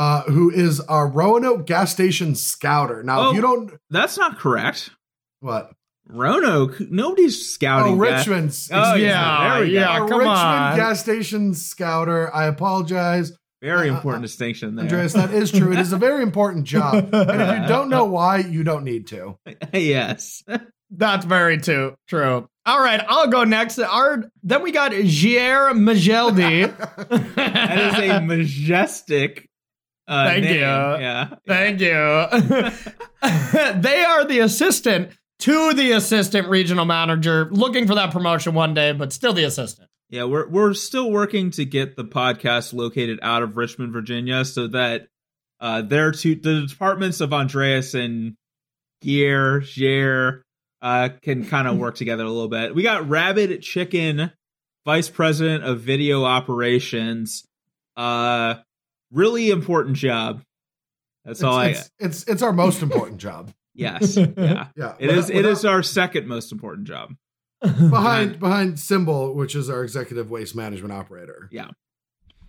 [0.00, 3.02] uh, who is a Roanoke gas station scouter.
[3.02, 3.28] Now, Oh.
[3.30, 4.90] if you don't, That's not correct.
[5.40, 5.72] what?
[6.08, 8.00] Roanoke, nobody's scouting.
[8.00, 8.16] Oh, that.
[8.18, 8.70] Richmond's.
[8.72, 9.90] Oh, yeah, there we yeah, go.
[10.02, 10.76] Our come Richmond on.
[10.76, 12.34] gas station scouter.
[12.34, 13.32] I apologize,
[13.62, 14.86] Very Uh, important uh, distinction there.
[14.86, 15.12] Andreas.
[15.12, 15.70] That is true.
[15.72, 19.06] It is a very important job, and if you don't know why, you don't need
[19.08, 19.36] to.
[19.74, 20.42] yes.
[20.90, 22.48] That's very too true.
[22.66, 23.78] All right, I'll go next.
[23.78, 26.72] Our then we got Jair Majeldi.
[27.36, 29.46] That is a majestic
[30.10, 30.54] uh, Thank name.
[30.54, 30.60] you.
[30.60, 31.34] Yeah.
[31.46, 31.86] Thank you.
[33.80, 38.92] they are the assistant to the assistant regional manager, looking for that promotion one day,
[38.92, 39.88] but still the assistant.
[40.10, 44.66] Yeah, we're we're still working to get the podcast located out of Richmond, Virginia, so
[44.66, 45.06] that
[45.60, 48.34] uh their two the departments of Andreas and
[49.02, 50.40] Gear, Jair,
[50.82, 52.74] uh can kind of work together a little bit.
[52.74, 54.32] We got Rabbit Chicken,
[54.84, 57.44] Vice President of Video Operations.
[57.96, 58.56] Uh
[59.12, 60.42] really important job.
[61.24, 63.52] That's It's, all I it's, it's it's our most important job.
[63.72, 64.16] Yes.
[64.36, 64.66] Yeah.
[64.76, 67.14] Yeah, It is it Without- is our second most important job.
[67.62, 71.48] behind behind Symbol, which is our executive waste management operator.
[71.52, 71.68] Yeah.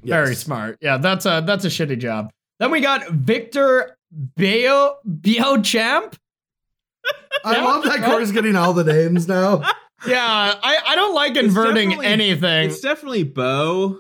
[0.04, 0.78] Very smart.
[0.82, 2.32] Yeah, that's a that's a shitty job.
[2.60, 4.96] Then we got Victor Bio
[5.62, 6.16] Champ.
[7.46, 7.64] I Yeah.
[7.66, 9.62] love that Corey's getting all the names now.
[10.08, 10.20] Yeah,
[10.64, 12.70] I, I don't like It's inverting definitely- anything.
[12.72, 14.00] It's definitely Bo.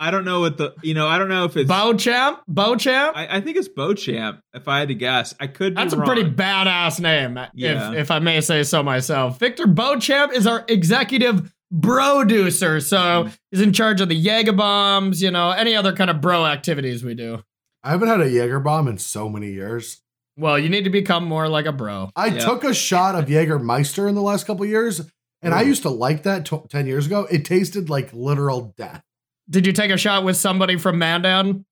[0.00, 2.38] I don't know what the you know, I don't know if it's Bochamp?
[2.48, 3.12] Bochamp?
[3.16, 5.34] I, I think it's Beauchamp, if I had to guess.
[5.40, 7.90] I could be That's a pretty badass name, Yeah.
[7.92, 9.38] if if I may say so myself.
[9.40, 11.52] Victor Bochamp is our executive
[11.82, 13.28] producer, so Mm-hmm.
[13.50, 17.02] he's in charge of the Jaeger bombs, you know, any other kind of bro activities
[17.04, 17.42] we do.
[17.82, 20.00] I haven't had a Jaeger bomb in so many years.
[20.36, 22.10] Well, you need to become more like a bro.
[22.14, 22.38] I Yeah.
[22.44, 25.00] took a shot of Jägermeister in the last couple years,
[25.42, 27.26] and I used to like that t- 10 years ago.
[27.30, 29.02] It tasted like literal death.
[29.50, 31.64] Did you take a shot with somebody from Mandan?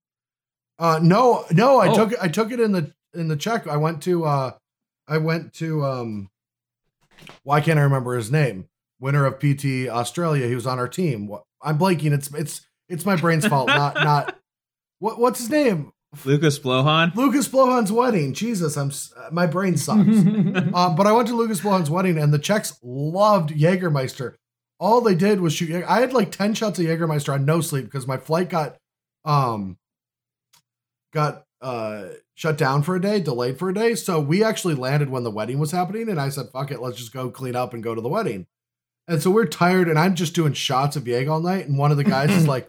[0.79, 1.95] Uh, no, no, I Oh.
[1.95, 3.67] took I took it in the in the Czech.
[3.67, 4.53] I went to uh,
[5.09, 6.31] I went to um,
[7.43, 8.69] why can't I remember his name?
[9.01, 10.47] Winner of PT Australia.
[10.49, 11.31] He was on our team.
[11.63, 12.13] I'm blanking.
[12.13, 13.69] It's it's it's my brain's fault.
[13.69, 14.37] not not
[14.99, 15.93] what what's his name?
[16.25, 17.15] Lukas Blohon.
[17.15, 18.33] Lukas Blohon's wedding.
[18.33, 20.01] Jesus, I'm uh, my brain sucks.
[20.09, 24.35] um, but I went to Lukas Blohon's wedding, and the Czechs loved Jägermeister.
[24.79, 25.85] All they did was shoot.
[25.85, 28.77] I had like ten shots of Jägermeister on no sleep because my flight got
[29.25, 29.79] um
[31.13, 33.95] got uh shut down for a day, delayed for a day.
[33.95, 36.99] So we actually landed when the wedding was happening, and I said, "Fuck it, let's
[36.99, 38.47] just go clean up and go to the wedding."
[39.09, 41.67] And so we're tired, and I'm just doing shots of Jaeger all night.
[41.67, 42.69] And one of the guys is like,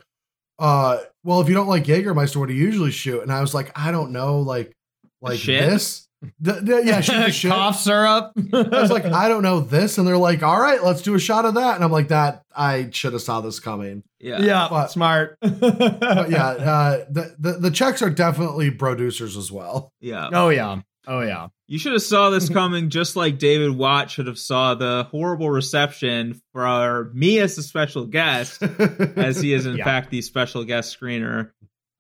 [0.57, 3.53] "Uh, well, if you don't like Jägermeister, what do you usually shoot?" And I was
[3.53, 4.73] like, "I don't know, like,
[5.21, 5.69] like Shit?
[5.69, 6.06] this."
[6.39, 7.52] The- the- yeah, shoot the shit.
[7.52, 8.31] Cough syrup.
[8.53, 11.19] I was like, I don't know this, and they're like, "All right, let's do a
[11.19, 14.39] shot of that." And I'm like, "That I should have saw this coming." Yeah.
[14.41, 15.38] yeah, But- smart.
[15.41, 19.91] But yeah, uh, the, the the Czechs are definitely producers as well.
[20.02, 20.30] Yeah.
[20.34, 20.81] Oh yeah.
[21.06, 21.48] Oh yeah.
[21.68, 25.49] You should have saw this coming just like David Watt should have saw the horrible
[25.49, 28.64] reception for me as a special guest,
[29.18, 29.84] as he is in Yeah.
[29.84, 31.52] fact the special guest screener.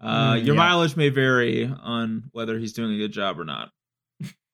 [0.01, 0.61] Uh, Mm, your yeah.
[0.61, 3.69] mileage may vary on whether he's doing a good job or not.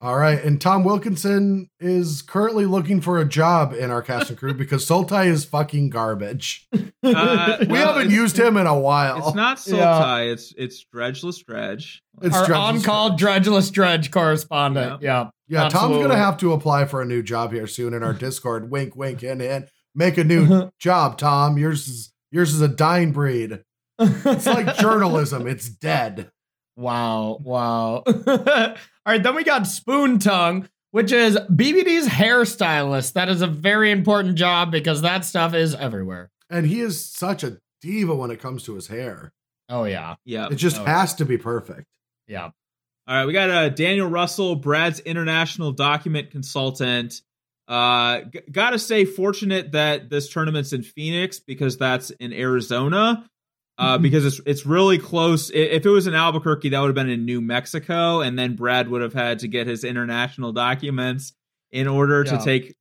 [0.03, 4.37] All right, and Tom Wilkinson is currently looking for a job in our cast and
[4.37, 6.67] crew because Sultai is fucking garbage.
[6.73, 6.79] Uh,
[7.61, 9.19] We well, haven't used him in a while.
[9.19, 10.25] It's not Sultai.
[10.25, 10.31] Yeah.
[10.33, 12.03] It's it's Dredgeless Dredge.
[12.21, 15.01] It's Our Dredgeless on-call dredgeless dredge correspondent.
[15.01, 15.29] Yeah.
[15.47, 18.69] Yeah, Tom's gonna have to apply for a new job here soon in our Discord.
[18.69, 21.57] wink, wink, and and make a new job, Tom.
[21.57, 23.63] Yours is yours is a dying breed.
[23.99, 25.47] It's like journalism.
[25.47, 26.29] It's dead.
[26.75, 28.03] Wow, wow.
[29.05, 33.13] All right, then we got Spoon Tongue, which is BBD's hairstylist.
[33.13, 36.29] That is a very important job because that stuff is everywhere.
[36.49, 39.33] And he is such a diva when it comes to his hair.
[39.69, 40.47] Oh yeah, Yeah.
[40.51, 40.85] It just Oh.
[40.85, 41.85] has to be perfect.
[42.27, 42.49] yeah.
[43.05, 47.21] All right, we got uh, Daniel Russell, Brad's international document consultant.
[47.67, 53.27] Uh, g- gotta say, fortunate that this tournament's in Phoenix because that's in Arizona.
[53.77, 55.49] Uh, because it's it's really close.
[55.49, 58.87] If it was in Albuquerque, that would have been in New Mexico, and then Brad
[58.87, 61.33] would have had to get his international documents
[61.71, 62.37] in order Yeah.
[62.37, 62.75] to take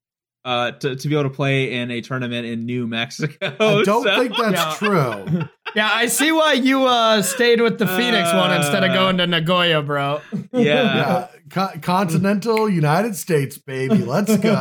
[0.44, 3.36] uh to, to be able to play in a tournament in New Mexico.
[3.40, 4.88] I don't So- think that's Yeah.
[4.88, 5.48] true.
[5.74, 9.16] Yeah, I see why you uh stayed with the Phoenix one instead of Uh, going
[9.16, 10.20] to Nagoya, bro.
[10.52, 10.52] Yeah.
[10.62, 13.96] Yeah, co- continental United States, baby.
[13.96, 14.52] Let's go.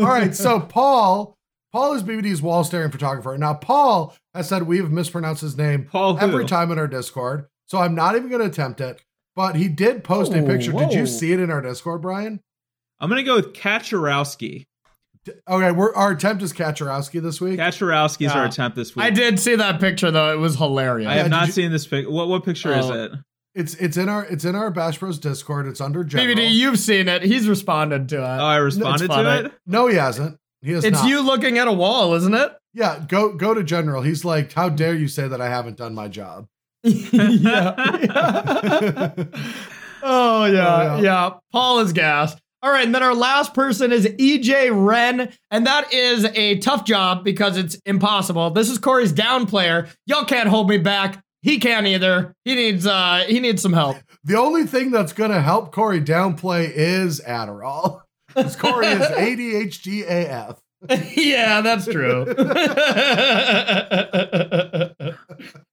[0.00, 1.37] All right, so Paul,
[1.72, 3.36] Paul is BBD's wall staring photographer.
[3.36, 6.26] Now, Paul has said we have mispronounced his name Paul who?
[6.26, 9.02] every time in our Discord, so I'm not even going to attempt it.
[9.36, 10.72] But he did post a Oh, picture.
[10.72, 12.40] Did you see it in our Discord, Brian?
[13.00, 14.64] I'm gonna go with Kaczorowski.
[15.46, 17.60] Okay, we're, our attempt is Kaczorowski this week.
[17.60, 19.04] Kaczorowski is our attempt this week.
[19.04, 21.08] I did see that picture though; it was hilarious.
[21.08, 22.08] I have did not you- seen this pic.
[22.08, 22.94] What what picture is Oh.
[23.04, 23.12] it?
[23.54, 25.68] It's it's in our it's in our Bash Bros Discord.
[25.68, 26.34] It's under general.
[26.34, 27.22] BBD, you've seen it.
[27.22, 28.20] He's responded to it.
[28.38, 29.46] Oh, I responded to funny.
[29.46, 29.52] it.
[29.66, 30.36] no, he hasn't.
[30.62, 31.08] He it's not.
[31.08, 32.52] you looking at a wall, isn't it?
[32.74, 34.02] Yeah, go go to general.
[34.02, 36.46] He's like, how dare you say that I haven't done my job?
[36.82, 37.74] yeah.
[40.02, 41.00] oh yeah, yeah.
[41.00, 41.30] yeah.
[41.52, 42.38] Paul is gassed.
[42.60, 46.84] All right, and then our last person is EJ Ren, and that is a tough
[46.84, 48.50] job because it's impossible.
[48.50, 49.88] This is Corey's down player.
[50.06, 51.22] Y'all can't hold me back.
[51.42, 52.34] He can't either.
[52.44, 53.96] He needs uh he needs some help.
[54.24, 58.02] The only thing that's gonna help Corey downplay is Adderall.
[58.28, 60.60] Because Corey is ADHD AF.
[61.16, 62.24] yeah, that's true.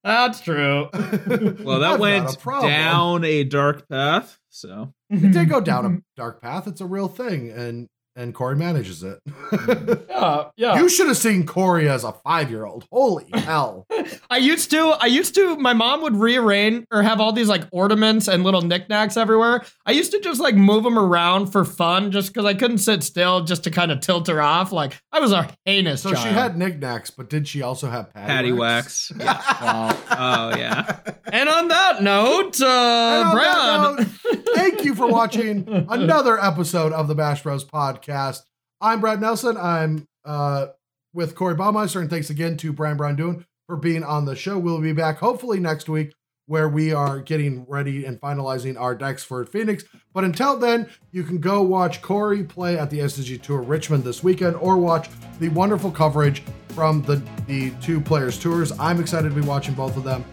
[0.02, 0.88] that's true.
[0.92, 2.72] Well, that That's went not a problem.
[2.72, 4.40] down a dark path.
[4.50, 5.98] So It did go down a mm-hmm.
[6.16, 6.66] dark path.
[6.66, 9.20] It's a real thing, and and Corey manages it.
[10.16, 10.78] Yeah, yeah.
[10.80, 12.86] You should have seen Corey as a five year old.
[12.90, 13.86] Holy hell!
[14.30, 17.64] I used to, I used to, my mom would rearrange or have all these like
[17.70, 19.62] ornaments and little knickknacks everywhere.
[19.84, 23.02] I used to just like move them around for fun just because I couldn't sit
[23.02, 24.72] still just to kind of tilt her off.
[24.72, 26.26] Like I was a heinous So child.
[26.26, 29.12] she had knickknacks, but did she also have patty, patty wax.
[29.18, 29.34] Yeah.
[29.62, 29.96] Wow.
[30.18, 30.98] Oh yeah.
[31.30, 33.56] And on that note, uh, on Brad.
[33.98, 33.98] that
[34.32, 37.64] note, thank you for watching another episode of the Bash Bros
[38.06, 38.42] podcast.
[38.80, 39.56] I'm Brad Nelson.
[39.56, 40.68] I'm uh,
[41.12, 44.58] with Corey Baumeister, and thanks again to Brian Brown for being on the show.
[44.58, 46.12] We'll be back hopefully next week
[46.48, 49.82] where we are getting ready and finalizing our decks for Phoenix.
[50.12, 54.22] But until then, you can go watch Corey play at the SCG Tour Richmond this
[54.22, 55.08] weekend or watch
[55.40, 58.70] the wonderful coverage from the, the two players' tours.
[58.78, 60.24] I'm excited to be watching both of them.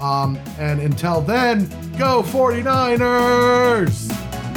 [0.00, 1.68] Um, and until then,
[1.98, 4.47] go 49ers!